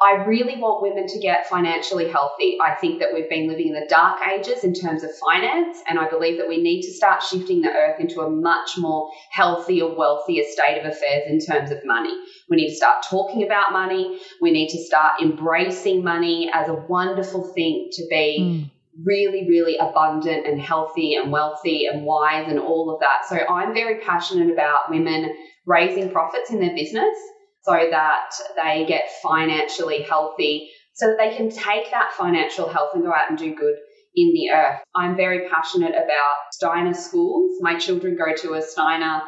I 0.00 0.24
really 0.24 0.56
want 0.56 0.82
women 0.82 1.06
to 1.06 1.18
get 1.20 1.48
financially 1.48 2.10
healthy. 2.10 2.58
I 2.62 2.74
think 2.74 3.00
that 3.00 3.08
we've 3.14 3.30
been 3.30 3.48
living 3.48 3.68
in 3.68 3.72
the 3.72 3.86
dark 3.88 4.18
ages 4.28 4.62
in 4.62 4.74
terms 4.74 5.02
of 5.02 5.10
finance, 5.16 5.78
and 5.88 5.98
I 5.98 6.08
believe 6.08 6.36
that 6.36 6.48
we 6.48 6.62
need 6.62 6.82
to 6.82 6.92
start 6.92 7.22
shifting 7.22 7.62
the 7.62 7.70
earth 7.70 7.98
into 7.98 8.20
a 8.20 8.30
much 8.30 8.76
more 8.76 9.10
healthier, 9.30 9.94
wealthier 9.94 10.44
state 10.50 10.78
of 10.78 10.84
affairs 10.84 11.22
in 11.28 11.40
terms 11.40 11.70
of 11.70 11.78
money. 11.84 12.12
We 12.50 12.56
need 12.56 12.68
to 12.68 12.76
start 12.76 13.04
talking 13.08 13.42
about 13.42 13.72
money. 13.72 14.20
We 14.42 14.50
need 14.50 14.68
to 14.68 14.84
start 14.84 15.22
embracing 15.22 16.04
money 16.04 16.50
as 16.52 16.68
a 16.68 16.74
wonderful 16.74 17.52
thing 17.54 17.88
to 17.92 18.06
be 18.10 18.38
Mm. 18.38 18.70
really, 19.04 19.46
really 19.48 19.76
abundant 19.78 20.46
and 20.46 20.60
healthy 20.60 21.14
and 21.14 21.32
wealthy 21.32 21.86
and 21.86 22.04
wise 22.04 22.48
and 22.48 22.58
all 22.58 22.90
of 22.90 23.00
that. 23.00 23.26
So 23.28 23.36
I'm 23.48 23.74
very 23.74 24.00
passionate 24.00 24.50
about 24.50 24.90
women 24.90 25.34
raising 25.66 26.10
profits 26.10 26.50
in 26.50 26.60
their 26.60 26.74
business 26.74 27.16
so 27.66 27.88
that 27.90 28.30
they 28.62 28.84
get 28.86 29.10
financially 29.22 30.02
healthy, 30.02 30.70
so 30.94 31.08
that 31.08 31.18
they 31.18 31.36
can 31.36 31.50
take 31.50 31.90
that 31.90 32.12
financial 32.16 32.68
health 32.68 32.90
and 32.94 33.02
go 33.02 33.10
out 33.10 33.28
and 33.28 33.38
do 33.38 33.54
good 33.54 33.74
in 34.14 34.32
the 34.32 34.50
earth. 34.50 34.80
I'm 34.94 35.16
very 35.16 35.48
passionate 35.48 35.94
about 35.94 36.36
Steiner 36.52 36.94
schools. 36.94 37.58
My 37.60 37.76
children 37.76 38.16
go 38.16 38.34
to 38.42 38.54
a 38.54 38.62
Steiner 38.62 39.22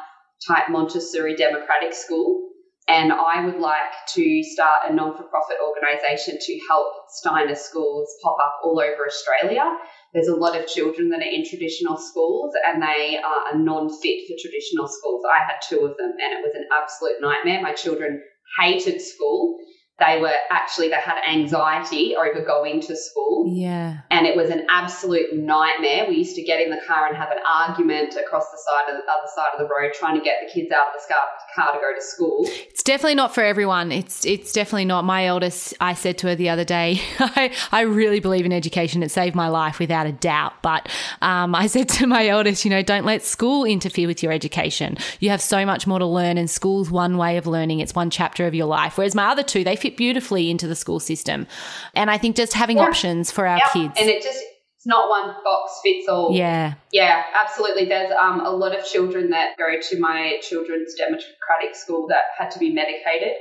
type 0.47 0.70
Montessori 0.70 1.34
democratic 1.36 1.93
school. 1.93 2.47
And 2.89 3.12
I 3.12 3.45
would 3.45 3.61
like 3.61 3.93
to 4.14 4.43
start 4.43 4.89
a 4.89 4.95
non 4.95 5.14
for 5.14 5.24
profit 5.24 5.59
organisation 5.62 6.39
to 6.41 6.61
help 6.70 6.86
Steiner 7.11 7.55
schools 7.55 8.09
pop 8.22 8.36
up 8.41 8.61
all 8.64 8.80
over 8.80 9.07
Australia. 9.07 9.76
There's 10.14 10.28
a 10.28 10.34
lot 10.34 10.59
of 10.59 10.66
children 10.66 11.11
that 11.11 11.20
are 11.20 11.30
in 11.30 11.45
traditional 11.47 11.99
schools 11.99 12.55
and 12.66 12.82
they 12.82 13.18
are 13.18 13.59
non 13.59 13.91
fit 14.01 14.26
for 14.26 14.36
traditional 14.41 14.89
schools. 14.89 15.22
I 15.30 15.45
had 15.45 15.61
two 15.68 15.84
of 15.84 15.99
them 15.99 16.12
and 16.18 16.32
it 16.32 16.43
was 16.43 16.55
an 16.55 16.66
absolute 16.72 17.20
nightmare. 17.20 17.61
My 17.61 17.74
children 17.74 18.22
hated 18.59 19.03
school. 19.03 19.59
They 19.99 20.20
were 20.20 20.34
actually, 20.51 20.88
they 20.90 20.94
had 20.96 21.18
anxiety 21.28 22.14
over 22.16 22.44
going 22.44 22.80
to 22.82 22.96
school 22.96 23.46
Yeah. 23.49 23.99
and 24.11 24.26
it 24.26 24.36
was 24.36 24.49
an 24.51 24.64
absolute 24.70 25.34
nightmare. 25.34 26.07
We 26.09 26.16
used 26.16 26.36
to 26.36 26.42
get 26.42 26.61
in 26.61 26.70
the 26.70 26.80
car 26.86 27.09
and 27.09 27.16
have 27.16 27.30
an 27.32 27.38
argument 27.53 28.14
across 28.14 28.51
the 28.51 28.59
side 28.59 28.94
of 28.94 28.96
the 29.03 29.11
other 29.11 29.28
side 29.34 29.49
of 29.55 29.59
the 29.59 29.64
road, 29.64 29.92
trying 29.99 30.16
to 30.16 30.24
get 30.24 30.36
the 30.44 30.53
kids 30.53 30.70
out 30.70 30.88
of 30.88 31.03
the 31.03 31.14
car 31.55 31.72
to 31.72 31.80
go 31.80 31.92
to 31.94 32.01
school. 32.05 32.44
It's 32.70 32.82
definitely 32.84 33.16
not 33.16 33.34
for 33.34 33.42
everyone. 33.42 33.90
It's 33.90 34.24
it's 34.24 34.53
definitely 34.53 34.84
not. 34.84 35.05
My 35.05 35.26
eldest, 35.26 35.74
I 35.80 35.94
said 35.94 36.16
to 36.18 36.28
her 36.28 36.34
the 36.36 36.49
other 36.49 36.64
day, 36.64 37.01
I, 37.18 37.53
I 37.72 37.80
really 37.82 38.20
believe 38.20 38.46
in 38.46 38.53
education. 38.53 39.03
It 39.03 39.11
saved 39.11 39.34
my 39.34 39.49
life 39.49 39.78
without 39.80 40.07
a 40.07 40.12
doubt. 40.12 40.55
But 40.62 40.88
um, 41.22 41.55
I 41.57 41.66
said 41.66 41.88
to 41.90 42.07
my 42.07 42.28
eldest, 42.28 42.64
you 42.64 42.70
know, 42.70 42.82
don't 42.82 43.05
let 43.05 43.24
school 43.24 43.64
interfere 43.64 44.07
with 44.07 44.22
your 44.22 44.30
education. 44.32 44.96
You 45.18 45.30
have 45.30 45.42
so 45.42 45.66
much 45.66 45.86
more 45.88 45.99
to 45.99 46.07
learn, 46.07 46.38
and 46.38 46.49
school's 46.49 46.88
one 46.90 47.16
way 47.16 47.36
of 47.36 47.46
learning. 47.49 47.80
It's 47.80 47.94
one 47.94 48.11
chapter 48.11 48.46
of 48.46 48.55
your 48.55 48.66
life. 48.66 48.96
Whereas 48.96 49.14
my 49.14 49.26
other 49.28 49.42
two, 49.42 49.64
they 49.64 49.76
fit 49.89 49.97
beautifully 49.97 50.51
into 50.51 50.66
the 50.66 50.74
school 50.74 51.01
system. 51.01 51.47
And 51.95 52.11
I 52.11 52.18
think 52.18 52.36
just 52.36 52.53
having 52.53 52.76
Yeah. 52.78 52.84
options 52.84 53.30
for 53.30 53.47
our 53.47 53.59
Yep. 53.59 53.72
kids. 53.72 53.95
And 54.01 54.09
it 54.11 54.22
just, 54.22 54.43
it's 54.76 54.86
not 54.86 55.09
one 55.09 55.34
box 55.45 55.80
fits 55.82 56.09
all. 56.09 56.32
yeah. 56.34 56.74
Yeah, 56.93 57.24
absolutely. 57.43 57.86
There's 57.86 58.12
um, 58.12 58.41
a 58.41 58.51
lot 58.51 58.76
of 58.78 58.84
children 58.84 59.30
that 59.30 59.57
go 59.57 59.66
to 59.80 59.99
my 59.99 60.39
children's 60.43 60.95
democratic 60.95 61.74
school 61.74 62.07
that 62.09 62.22
had 62.39 62.51
to 62.53 62.59
be 62.59 62.72
medicated 62.72 63.34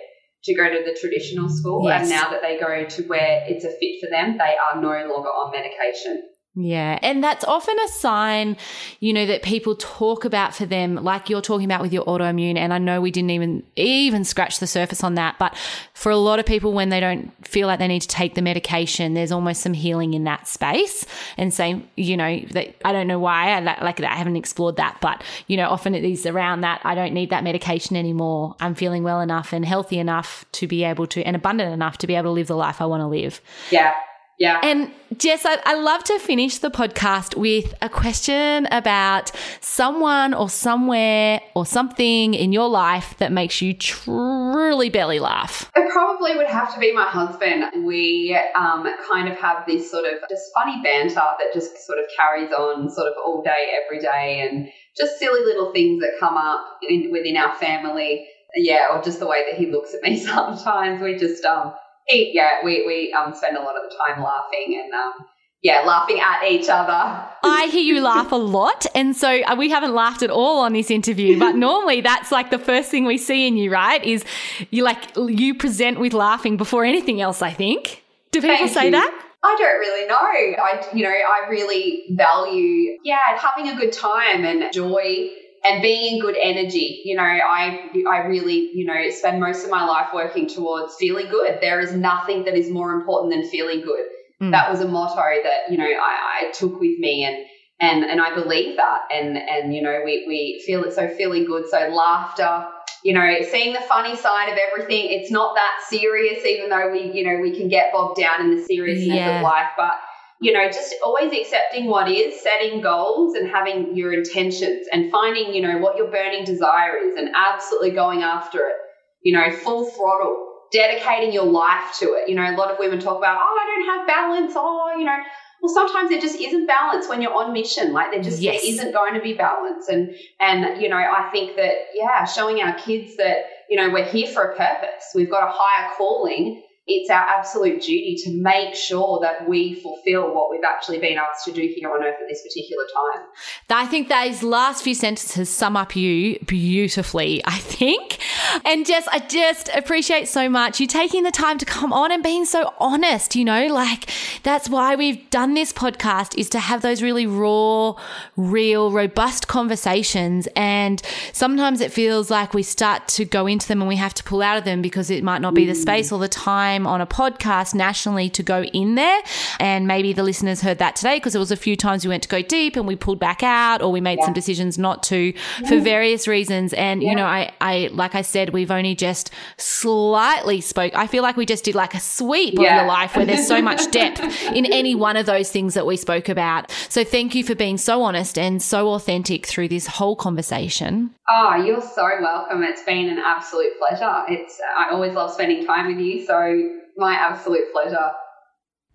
to 0.43 0.55
go 0.55 0.63
to 0.69 0.79
the 0.85 0.97
traditional 0.99 1.49
school. 1.49 1.83
Yes. 1.87 2.01
And 2.01 2.09
now 2.09 2.29
that 2.29 2.41
they 2.41 2.57
go 2.59 2.85
to 2.85 3.03
where 3.03 3.43
it's 3.47 3.65
a 3.65 3.69
fit 3.69 3.99
for 4.01 4.09
them, 4.09 4.37
they 4.37 4.55
are 4.55 4.81
no 4.81 4.89
longer 5.13 5.29
on 5.29 5.51
medication. 5.51 6.23
Yeah. 6.59 6.97
And 7.03 7.23
that's 7.23 7.45
often 7.45 7.77
a 7.85 7.87
sign, 7.89 8.57
you 8.99 9.13
know, 9.13 9.27
that 9.27 9.43
people 9.43 9.75
talk 9.75 10.25
about 10.25 10.55
for 10.55 10.65
them, 10.65 10.95
like 10.95 11.29
you're 11.29 11.39
talking 11.39 11.65
about 11.65 11.83
with 11.83 11.93
your 11.93 12.03
autoimmune. 12.05 12.57
And 12.57 12.73
I 12.73 12.79
know 12.79 12.99
we 12.99 13.11
didn't 13.11 13.29
even, 13.29 13.61
even 13.75 14.23
scratch 14.23 14.57
the 14.57 14.65
surface 14.65 15.03
on 15.03 15.13
that. 15.15 15.37
But 15.37 15.55
for 15.93 16.11
a 16.11 16.17
lot 16.17 16.39
of 16.39 16.47
people, 16.47 16.73
when 16.73 16.89
they 16.89 16.99
don't 16.99 17.31
feel 17.47 17.67
like 17.67 17.77
they 17.77 17.87
need 17.87 18.01
to 18.01 18.07
take 18.07 18.33
the 18.33 18.41
medication, 18.41 19.13
there's 19.13 19.31
almost 19.31 19.61
some 19.61 19.73
healing 19.73 20.15
in 20.15 20.23
that 20.23 20.47
space. 20.47 21.05
And 21.37 21.53
same, 21.53 21.87
you 21.95 22.17
know, 22.17 22.39
that 22.53 22.73
I 22.83 22.91
don't 22.91 23.05
know 23.05 23.19
why 23.19 23.51
I 23.51 23.59
like 23.59 24.01
I 24.01 24.15
haven't 24.15 24.35
explored 24.35 24.77
that, 24.77 24.97
but 24.99 25.23
you 25.45 25.57
know, 25.57 25.69
often 25.69 25.93
it 25.93 26.03
is 26.03 26.25
around 26.25 26.61
that. 26.61 26.81
I 26.83 26.95
don't 26.95 27.13
need 27.13 27.29
that 27.29 27.43
medication 27.43 27.95
anymore. 27.95 28.55
I'm 28.59 28.73
feeling 28.73 29.03
well 29.03 29.21
enough 29.21 29.53
and 29.53 29.63
healthy 29.63 29.99
enough 29.99 30.43
to 30.53 30.65
be 30.65 30.83
able 30.83 31.05
to, 31.07 31.21
and 31.21 31.35
abundant 31.35 31.71
enough 31.71 31.99
to 31.99 32.07
be 32.07 32.15
able 32.15 32.31
to 32.31 32.31
live 32.31 32.47
the 32.47 32.55
life 32.55 32.81
I 32.81 32.87
want 32.87 33.01
to 33.01 33.07
live. 33.07 33.41
Yeah. 33.69 33.93
Yeah. 34.37 34.59
And 34.61 34.91
Jess, 35.17 35.45
I, 35.45 35.57
I 35.65 35.79
love 35.81 36.03
to 36.05 36.19
finish 36.19 36.59
the 36.59 36.69
podcast 36.69 37.35
with 37.35 37.73
a 37.81 37.89
question 37.89 38.67
about 38.71 39.31
someone 39.61 40.35
or 40.35 40.47
somewhere 40.47 41.41
or 41.55 41.65
something 41.65 42.35
in 42.35 42.51
your 42.51 42.69
life 42.69 43.15
that 43.17 43.31
makes 43.31 43.61
you 43.63 43.73
truly 43.73 44.89
belly 44.89 45.19
laugh. 45.19 45.71
It 45.75 45.91
probably 45.91 46.35
would 46.35 46.47
have 46.47 46.71
to 46.75 46.79
be 46.79 46.93
my 46.93 47.05
husband. 47.05 47.83
We 47.83 48.37
um, 48.55 48.87
kind 49.09 49.27
of 49.27 49.37
have 49.39 49.65
this 49.65 49.89
sort 49.89 50.05
of 50.05 50.19
just 50.29 50.51
funny 50.53 50.81
banter 50.83 51.15
that 51.15 51.51
just 51.51 51.85
sort 51.87 51.97
of 51.97 52.05
carries 52.15 52.51
on 52.51 52.91
sort 52.91 53.07
of 53.07 53.13
all 53.25 53.41
day, 53.41 53.73
every 53.83 53.99
day, 53.99 54.47
and 54.47 54.69
just 54.95 55.17
silly 55.17 55.43
little 55.45 55.73
things 55.73 55.99
that 56.01 56.11
come 56.19 56.37
up 56.37 56.63
in, 56.87 57.11
within 57.11 57.37
our 57.37 57.55
family. 57.55 58.27
Yeah, 58.55 58.87
or 58.91 59.01
just 59.01 59.19
the 59.19 59.27
way 59.27 59.43
that 59.49 59.59
he 59.59 59.71
looks 59.71 59.95
at 59.95 60.03
me 60.03 60.15
sometimes. 60.25 61.01
We 61.01 61.15
just, 61.15 61.43
um, 61.43 61.73
yeah, 62.09 62.63
we, 62.63 62.85
we 62.85 63.13
um, 63.13 63.33
spend 63.33 63.57
a 63.57 63.61
lot 63.61 63.75
of 63.75 63.89
the 63.89 63.95
time 63.97 64.23
laughing 64.23 64.81
and, 64.83 64.93
um, 64.93 65.13
yeah, 65.61 65.81
laughing 65.81 66.19
at 66.19 66.43
each 66.49 66.69
other. 66.69 66.91
I 67.43 67.67
hear 67.71 67.81
you 67.81 68.01
laugh 68.01 68.31
a 68.31 68.35
lot. 68.35 68.85
And 68.93 69.15
so 69.15 69.41
uh, 69.41 69.55
we 69.55 69.69
haven't 69.69 69.93
laughed 69.93 70.21
at 70.21 70.29
all 70.29 70.59
on 70.59 70.73
this 70.73 70.91
interview, 70.91 71.39
but 71.39 71.55
normally 71.67 72.01
that's 72.01 72.31
like 72.31 72.51
the 72.51 72.59
first 72.59 72.89
thing 72.89 73.05
we 73.05 73.17
see 73.17 73.47
in 73.47 73.57
you, 73.57 73.71
right? 73.71 74.03
Is 74.03 74.23
you 74.69 74.83
like, 74.83 74.99
you 75.15 75.55
present 75.55 75.99
with 75.99 76.13
laughing 76.13 76.57
before 76.57 76.85
anything 76.85 77.21
else, 77.21 77.41
I 77.41 77.51
think. 77.51 78.03
Do 78.31 78.41
people 78.41 78.57
Thank 78.57 78.71
say 78.71 78.85
you. 78.85 78.91
that? 78.91 79.23
I 79.43 79.55
don't 79.57 79.79
really 79.79 80.07
know. 80.07 80.15
I, 80.15 80.85
you 80.93 81.03
know, 81.03 81.09
I 81.09 81.49
really 81.49 82.03
value, 82.11 82.97
yeah, 83.03 83.19
having 83.37 83.69
a 83.69 83.75
good 83.75 83.93
time 83.93 84.43
and 84.43 84.71
joy 84.73 85.29
and 85.69 85.81
being 85.81 86.15
in 86.15 86.21
good 86.21 86.37
energy. 86.41 87.01
You 87.05 87.17
know, 87.17 87.23
I, 87.23 87.89
I 88.09 88.17
really, 88.27 88.71
you 88.73 88.85
know, 88.85 89.09
spend 89.09 89.39
most 89.39 89.63
of 89.63 89.69
my 89.69 89.85
life 89.85 90.09
working 90.13 90.47
towards 90.47 90.95
feeling 90.95 91.29
good. 91.29 91.59
There 91.61 91.79
is 91.79 91.93
nothing 91.93 92.45
that 92.45 92.55
is 92.55 92.69
more 92.69 92.93
important 92.93 93.33
than 93.33 93.49
feeling 93.49 93.81
good. 93.81 94.05
Mm. 94.41 94.51
That 94.51 94.69
was 94.71 94.81
a 94.81 94.87
motto 94.87 95.43
that, 95.43 95.71
you 95.71 95.77
know, 95.77 95.85
I, 95.85 96.47
I 96.47 96.51
took 96.51 96.79
with 96.79 96.99
me 96.99 97.23
and 97.23 97.45
And 97.79 98.03
and 98.03 98.19
I 98.19 98.33
believe 98.33 98.75
that. 98.77 99.01
And 99.13 99.37
and 99.37 99.71
you 99.75 99.81
know, 99.83 100.01
we 100.03 100.25
we 100.27 100.63
feel 100.65 100.83
it 100.83 100.93
so 100.93 101.07
feeling 101.07 101.45
good. 101.45 101.65
So 101.69 101.77
laughter, 101.93 102.65
you 103.03 103.13
know, 103.13 103.27
seeing 103.51 103.73
the 103.73 103.81
funny 103.81 104.15
side 104.15 104.49
of 104.51 104.57
everything. 104.57 105.03
It's 105.11 105.29
not 105.29 105.53
that 105.53 105.73
serious, 105.87 106.43
even 106.43 106.71
though 106.71 106.89
we, 106.91 107.11
you 107.13 107.23
know, 107.23 107.39
we 107.39 107.55
can 107.55 107.67
get 107.69 107.93
bogged 107.93 108.19
down 108.19 108.41
in 108.41 108.49
the 108.55 108.63
seriousness 108.63 109.21
yeah. 109.21 109.37
of 109.37 109.43
life. 109.43 109.69
But 109.77 109.93
you 110.39 110.53
know, 110.53 110.67
just 110.67 110.93
always 111.03 111.33
accepting 111.33 111.87
what 111.87 112.09
is, 112.09 112.39
setting 112.41 112.81
goals 112.81 113.35
and 113.35 113.49
having 113.49 113.95
your 113.95 114.13
intentions 114.13 114.87
and 114.91 115.11
finding, 115.11 115.53
you 115.53 115.61
know, 115.61 115.79
what 115.79 115.97
your 115.97 116.11
burning 116.11 116.45
desire 116.45 116.95
is 116.97 117.15
and 117.15 117.29
absolutely 117.35 117.91
going 117.91 118.21
after 118.21 118.59
it. 118.59 118.75
You 119.23 119.33
know, 119.33 119.51
full 119.51 119.89
throttle, 119.89 120.47
dedicating 120.71 121.33
your 121.33 121.45
life 121.45 121.97
to 121.99 122.05
it. 122.05 122.29
You 122.29 122.35
know, 122.35 122.43
a 122.43 122.55
lot 122.55 122.69
of 122.69 122.77
women 122.77 122.99
talk 122.99 123.17
about, 123.17 123.37
oh, 123.41 123.59
I 123.59 123.65
don't 123.65 123.97
have 123.97 124.07
balance. 124.07 124.53
Oh, 124.55 124.95
you 124.97 125.05
know, 125.05 125.17
well, 125.61 125.73
sometimes 125.73 126.11
there 126.11 126.21
just 126.21 126.39
isn't 126.39 126.67
balance 126.67 127.09
when 127.09 127.21
you're 127.21 127.33
on 127.33 127.51
mission. 127.51 127.91
Like 127.91 128.11
there 128.11 128.21
just 128.21 128.39
yes. 128.39 128.61
there 128.61 128.73
isn't 128.73 128.93
going 128.93 129.15
to 129.15 129.21
be 129.21 129.33
balance. 129.33 129.87
And 129.89 130.15
and 130.39 130.81
you 130.81 130.87
know, 130.87 130.97
I 130.97 131.29
think 131.31 131.55
that 131.55 131.73
yeah, 131.95 132.25
showing 132.25 132.61
our 132.61 132.77
kids 132.77 133.17
that 133.17 133.37
you 133.69 133.77
know 133.77 133.89
we're 133.89 134.05
here 134.05 134.27
for 134.27 134.51
a 134.51 134.55
purpose. 134.55 135.05
We've 135.15 135.31
got 135.31 135.47
a 135.47 135.51
higher 135.51 135.89
calling 135.97 136.61
it's 136.87 137.09
our 137.09 137.27
absolute 137.27 137.81
duty 137.81 138.15
to 138.23 138.31
make 138.31 138.73
sure 138.73 139.19
that 139.21 139.47
we 139.47 139.73
fulfill 139.73 140.33
what 140.33 140.49
we've 140.49 140.63
actually 140.63 140.99
been 140.99 141.17
asked 141.17 141.43
to 141.43 141.51
do 141.51 141.61
here 141.75 141.91
on 141.91 142.01
earth 142.01 142.15
at 142.21 142.29
this 142.29 142.41
particular 142.43 142.83
time. 142.95 143.25
I 143.69 143.85
think 143.85 144.07
those 144.07 144.41
last 144.41 144.83
few 144.83 144.95
sentences 144.95 145.49
sum 145.49 145.75
up 145.75 145.97
you 145.97 146.39
beautifully, 146.47 147.41
I 147.45 147.57
think. 147.57 148.19
And 148.63 148.85
Jess, 148.85 149.05
I 149.09 149.19
just 149.19 149.69
appreciate 149.75 150.29
so 150.29 150.47
much 150.47 150.79
you 150.79 150.87
taking 150.87 151.23
the 151.23 151.31
time 151.31 151.57
to 151.57 151.65
come 151.65 151.91
on 151.91 152.11
and 152.11 152.23
being 152.23 152.45
so 152.45 152.73
honest, 152.79 153.35
you 153.35 153.43
know, 153.43 153.67
like 153.67 154.09
that's 154.43 154.69
why 154.69 154.95
we've 154.95 155.29
done 155.29 155.55
this 155.55 155.73
podcast 155.73 156.37
is 156.37 156.49
to 156.51 156.59
have 156.59 156.81
those 156.81 157.03
really 157.03 157.27
raw, 157.27 157.95
real, 158.37 158.91
robust 158.91 159.49
conversations. 159.49 160.47
And 160.55 161.01
sometimes 161.33 161.81
it 161.81 161.91
feels 161.91 162.31
like 162.31 162.53
we 162.53 162.63
start 162.63 163.09
to 163.09 163.25
go 163.25 163.45
into 163.45 163.67
them 163.67 163.81
and 163.81 163.89
we 163.89 163.97
have 163.97 164.13
to 164.13 164.23
pull 164.23 164.41
out 164.41 164.57
of 164.57 164.63
them 164.63 164.81
because 164.81 165.09
it 165.09 165.21
might 165.21 165.41
not 165.41 165.53
be 165.53 165.65
the 165.65 165.73
mm. 165.73 165.81
space 165.81 166.13
all 166.13 166.19
the 166.19 166.29
time 166.29 166.76
time 166.77 166.87
on 166.87 167.01
a 167.01 167.07
podcast 167.07 167.73
nationally 167.73 168.29
to 168.29 168.43
go 168.43 168.63
in 168.63 168.95
there. 168.95 169.21
And 169.59 169.87
maybe 169.87 170.13
the 170.13 170.23
listeners 170.23 170.61
heard 170.61 170.77
that 170.77 170.95
today 170.95 171.17
because 171.17 171.33
there 171.33 171.39
was 171.39 171.51
a 171.51 171.57
few 171.57 171.75
times 171.75 172.05
we 172.05 172.09
went 172.09 172.23
to 172.23 172.29
go 172.29 172.41
deep 172.41 172.75
and 172.75 172.87
we 172.87 172.95
pulled 172.95 173.19
back 173.19 173.43
out 173.43 173.81
or 173.81 173.91
we 173.91 174.01
made 174.01 174.19
yeah. 174.19 174.25
some 174.25 174.33
decisions 174.33 174.77
not 174.77 175.03
to 175.03 175.33
for 175.67 175.79
various 175.79 176.27
reasons. 176.27 176.73
And, 176.73 177.01
yeah. 177.01 177.09
you 177.09 177.15
know, 177.15 177.25
I, 177.25 177.51
I, 177.59 177.89
like 177.91 178.15
I 178.15 178.21
said, 178.21 178.51
we've 178.51 178.71
only 178.71 178.95
just 178.95 179.31
slightly 179.57 180.61
spoke. 180.61 180.95
I 180.95 181.07
feel 181.07 181.23
like 181.23 181.37
we 181.37 181.45
just 181.45 181.63
did 181.63 181.75
like 181.75 181.93
a 181.93 181.99
sweep 181.99 182.57
of 182.57 182.63
your 182.63 182.85
life 182.85 183.15
where 183.15 183.25
there's 183.25 183.47
so 183.47 183.61
much 183.71 183.89
depth 183.91 184.21
in 184.51 184.65
any 184.65 184.95
one 184.95 185.17
of 185.17 185.25
those 185.25 185.51
things 185.51 185.73
that 185.73 185.85
we 185.85 185.97
spoke 185.97 186.29
about. 186.29 186.71
So 186.89 187.03
thank 187.03 187.33
you 187.35 187.43
for 187.43 187.55
being 187.55 187.77
so 187.77 188.03
honest 188.03 188.37
and 188.37 188.61
so 188.61 188.89
authentic 188.89 189.45
through 189.45 189.69
this 189.69 189.87
whole 189.87 190.15
conversation. 190.15 191.11
Oh, 191.29 191.55
you're 191.55 191.81
so 191.81 192.07
welcome. 192.21 192.63
It's 192.63 192.83
been 192.83 193.09
an 193.09 193.19
absolute 193.19 193.77
pleasure. 193.79 194.23
It's 194.29 194.61
I 194.77 194.89
always 194.91 195.13
love 195.13 195.31
spending 195.31 195.65
time 195.65 195.87
with 195.87 195.99
you, 195.99 196.25
so 196.25 196.66
my 196.97 197.13
absolute 197.13 197.71
pleasure. 197.71 198.11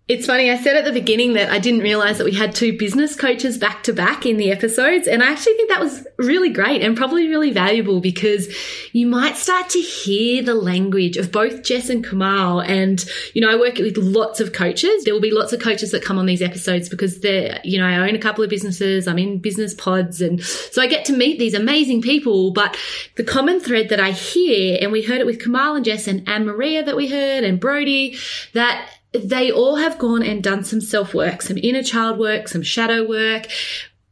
It's 0.05 0.25
funny, 0.25 0.51
I 0.51 0.57
said 0.57 0.75
at 0.75 0.83
the 0.83 0.91
beginning 0.91 1.31
that 1.33 1.49
I 1.49 1.59
didn't 1.59 1.79
realize 1.79 2.17
that 2.17 2.25
we 2.25 2.33
had 2.33 2.53
two 2.53 2.77
business 2.77 3.15
coaches 3.15 3.57
back 3.57 3.83
to 3.83 3.93
back 3.93 4.25
in 4.25 4.35
the 4.35 4.51
episodes. 4.51 5.07
And 5.07 5.23
I 5.23 5.31
actually 5.31 5.53
think 5.53 5.69
that 5.69 5.79
was 5.79 6.05
really 6.17 6.49
great 6.49 6.81
and 6.81 6.97
probably 6.97 7.29
really 7.29 7.51
valuable 7.51 8.01
because 8.01 8.53
you 8.91 9.07
might 9.07 9.37
start 9.37 9.69
to 9.69 9.79
hear 9.79 10.43
the 10.43 10.55
language 10.55 11.15
of 11.15 11.31
both 11.31 11.63
Jess 11.63 11.87
and 11.87 12.05
Kamal. 12.05 12.59
And, 12.59 13.05
you 13.33 13.41
know, 13.41 13.49
I 13.49 13.55
work 13.55 13.77
with 13.77 13.95
lots 13.95 14.41
of 14.41 14.51
coaches. 14.51 15.05
There 15.05 15.13
will 15.13 15.21
be 15.21 15.31
lots 15.31 15.53
of 15.53 15.61
coaches 15.61 15.91
that 15.91 16.03
come 16.03 16.19
on 16.19 16.25
these 16.25 16.41
episodes 16.41 16.89
because 16.89 17.21
they're, 17.21 17.61
you 17.63 17.79
know, 17.79 17.87
I 17.87 18.05
own 18.05 18.13
a 18.13 18.19
couple 18.19 18.43
of 18.43 18.49
businesses. 18.49 19.07
I'm 19.07 19.19
in 19.19 19.39
business 19.39 19.73
pods. 19.73 20.19
And 20.19 20.43
so 20.43 20.81
I 20.81 20.87
get 20.87 21.05
to 21.05 21.13
meet 21.13 21.39
these 21.39 21.53
amazing 21.53 22.01
people. 22.01 22.51
But 22.51 22.75
the 23.15 23.23
common 23.23 23.61
thread 23.61 23.87
that 23.87 24.01
I 24.01 24.11
hear, 24.11 24.79
and 24.81 24.91
we 24.91 25.01
heard 25.01 25.21
it 25.21 25.25
with 25.25 25.41
Kamal 25.41 25.77
and 25.77 25.85
Jess 25.85 26.09
and 26.09 26.27
Anne 26.27 26.45
Maria 26.45 26.83
that 26.83 26.97
we 26.97 27.07
heard 27.07 27.45
and 27.45 27.57
Brody, 27.57 28.17
that 28.51 28.89
they 29.13 29.51
all 29.51 29.75
have 29.75 29.97
gone 29.97 30.23
and 30.23 30.43
done 30.43 30.63
some 30.63 30.81
self 30.81 31.13
work, 31.13 31.41
some 31.41 31.57
inner 31.57 31.83
child 31.83 32.17
work, 32.17 32.47
some 32.47 32.63
shadow 32.63 33.07
work. 33.07 33.47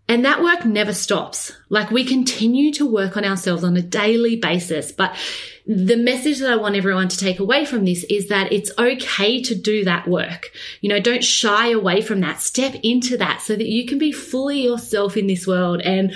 And 0.07 0.25
that 0.25 0.43
work 0.43 0.65
never 0.65 0.93
stops. 0.93 1.53
Like 1.69 1.89
we 1.89 2.03
continue 2.03 2.73
to 2.73 2.85
work 2.85 3.15
on 3.15 3.23
ourselves 3.23 3.63
on 3.63 3.77
a 3.77 3.81
daily 3.81 4.35
basis. 4.35 4.91
But 4.91 5.15
the 5.65 5.95
message 5.95 6.39
that 6.39 6.51
I 6.51 6.57
want 6.57 6.75
everyone 6.75 7.07
to 7.07 7.17
take 7.17 7.39
away 7.39 7.63
from 7.63 7.85
this 7.85 8.03
is 8.09 8.27
that 8.27 8.51
it's 8.51 8.71
okay 8.77 9.41
to 9.43 9.55
do 9.55 9.85
that 9.85 10.09
work. 10.09 10.51
You 10.81 10.89
know, 10.89 10.99
don't 10.99 11.23
shy 11.23 11.71
away 11.71 12.01
from 12.01 12.19
that. 12.21 12.41
Step 12.41 12.75
into 12.83 13.15
that 13.17 13.41
so 13.41 13.55
that 13.55 13.67
you 13.67 13.85
can 13.85 13.99
be 13.99 14.11
fully 14.11 14.61
yourself 14.61 15.15
in 15.15 15.27
this 15.27 15.47
world 15.47 15.79
and 15.81 16.13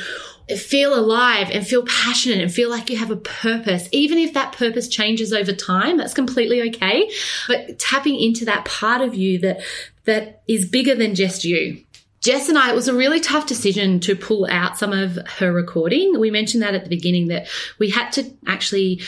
feel 0.49 0.93
alive 0.93 1.49
and 1.51 1.65
feel 1.65 1.85
passionate 1.85 2.39
and 2.39 2.53
feel 2.53 2.69
like 2.69 2.89
you 2.89 2.97
have 2.97 3.11
a 3.11 3.15
purpose. 3.15 3.89
Even 3.91 4.17
if 4.17 4.33
that 4.33 4.53
purpose 4.53 4.87
changes 4.87 5.33
over 5.33 5.51
time, 5.51 5.97
that's 5.97 6.13
completely 6.13 6.61
okay. 6.69 7.09
But 7.47 7.79
tapping 7.79 8.19
into 8.19 8.45
that 8.45 8.65
part 8.65 9.01
of 9.01 9.15
you 9.15 9.39
that, 9.39 9.61
that 10.05 10.43
is 10.47 10.67
bigger 10.67 10.95
than 10.95 11.15
just 11.15 11.45
you. 11.45 11.83
Jess 12.21 12.49
and 12.49 12.57
I, 12.57 12.71
it 12.71 12.75
was 12.75 12.87
a 12.87 12.93
really 12.95 13.19
tough 13.19 13.45
decision 13.45 13.99
to 13.99 14.15
pull 14.15 14.47
out 14.49 14.79
some 14.79 14.93
of 14.93 15.17
her 15.37 15.53
recording. 15.53 16.19
We 16.19 16.31
mentioned 16.31 16.63
that 16.63 16.73
at 16.73 16.83
the 16.83 16.89
beginning 16.89 17.27
that 17.27 17.47
we 17.77 17.91
had 17.91 18.11
to 18.13 18.33
actually 18.47 19.01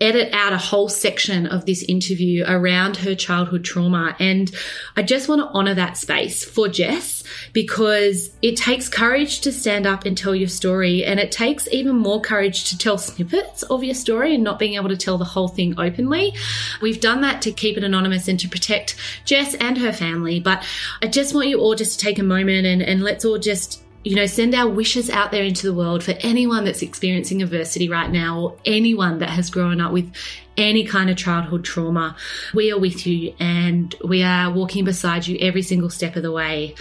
edit 0.00 0.32
out 0.32 0.52
a 0.52 0.58
whole 0.58 0.88
section 0.88 1.46
of 1.46 1.66
this 1.66 1.82
interview 1.82 2.44
around 2.46 2.96
her 2.98 3.14
childhood 3.14 3.64
trauma. 3.64 4.16
And 4.18 4.50
I 4.96 5.02
just 5.02 5.28
want 5.28 5.42
to 5.42 5.48
honor 5.48 5.74
that 5.74 5.96
space 5.96 6.42
for 6.42 6.68
Jess 6.68 7.22
because 7.52 8.30
it 8.40 8.56
takes 8.56 8.88
courage 8.88 9.40
to 9.40 9.52
stand 9.52 9.86
up 9.86 10.06
and 10.06 10.16
tell 10.16 10.34
your 10.34 10.48
story. 10.48 11.04
And 11.04 11.20
it 11.20 11.30
takes 11.30 11.68
even 11.68 11.96
more 11.96 12.20
courage 12.20 12.70
to 12.70 12.78
tell 12.78 12.96
snippets 12.96 13.62
of 13.64 13.84
your 13.84 13.94
story 13.94 14.34
and 14.34 14.42
not 14.42 14.58
being 14.58 14.74
able 14.74 14.88
to 14.88 14.96
tell 14.96 15.18
the 15.18 15.24
whole 15.24 15.48
thing 15.48 15.78
openly. 15.78 16.34
We've 16.80 17.00
done 17.00 17.20
that 17.20 17.42
to 17.42 17.52
keep 17.52 17.76
it 17.76 17.84
anonymous 17.84 18.28
and 18.28 18.40
to 18.40 18.48
protect 18.48 18.96
Jess 19.24 19.54
and 19.54 19.76
her 19.78 19.92
family. 19.92 20.40
But 20.40 20.64
I 21.02 21.08
just 21.08 21.34
want 21.34 21.48
you 21.48 21.60
all 21.60 21.74
just 21.74 21.98
to 21.98 22.04
take 22.06 22.18
a 22.18 22.24
moment 22.24 22.66
and, 22.66 22.82
and 22.82 23.02
let's 23.02 23.24
all 23.24 23.38
just 23.38 23.82
you 24.02 24.16
know, 24.16 24.26
send 24.26 24.54
our 24.54 24.68
wishes 24.68 25.10
out 25.10 25.30
there 25.30 25.44
into 25.44 25.66
the 25.66 25.74
world 25.74 26.02
for 26.02 26.14
anyone 26.20 26.64
that's 26.64 26.82
experiencing 26.82 27.42
adversity 27.42 27.88
right 27.88 28.10
now 28.10 28.40
or 28.40 28.56
anyone 28.64 29.18
that 29.18 29.30
has 29.30 29.50
grown 29.50 29.80
up 29.80 29.92
with 29.92 30.10
any 30.56 30.84
kind 30.84 31.10
of 31.10 31.16
childhood 31.16 31.64
trauma. 31.64 32.16
We 32.54 32.72
are 32.72 32.78
with 32.78 33.06
you 33.06 33.34
and 33.38 33.94
we 34.02 34.22
are 34.22 34.50
walking 34.50 34.84
beside 34.84 35.26
you 35.26 35.36
every 35.40 35.62
single 35.62 35.90
step 35.90 36.16
of 36.16 36.22
the 36.22 36.32
way. 36.32 36.74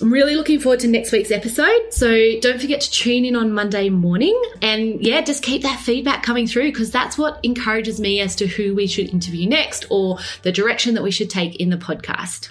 I'm 0.00 0.12
really 0.12 0.36
looking 0.36 0.60
forward 0.60 0.78
to 0.80 0.88
next 0.88 1.10
week's 1.10 1.32
episode. 1.32 1.88
So 1.90 2.38
don't 2.40 2.60
forget 2.60 2.80
to 2.82 2.90
tune 2.90 3.24
in 3.24 3.34
on 3.34 3.52
Monday 3.52 3.88
morning 3.88 4.40
and 4.62 5.04
yeah, 5.04 5.20
just 5.22 5.42
keep 5.42 5.62
that 5.62 5.80
feedback 5.80 6.22
coming 6.22 6.46
through 6.46 6.70
because 6.70 6.92
that's 6.92 7.18
what 7.18 7.40
encourages 7.42 7.98
me 7.98 8.20
as 8.20 8.36
to 8.36 8.46
who 8.46 8.76
we 8.76 8.86
should 8.86 9.08
interview 9.08 9.48
next 9.48 9.86
or 9.90 10.18
the 10.42 10.52
direction 10.52 10.94
that 10.94 11.02
we 11.02 11.10
should 11.10 11.30
take 11.30 11.56
in 11.56 11.70
the 11.70 11.76
podcast. 11.76 12.50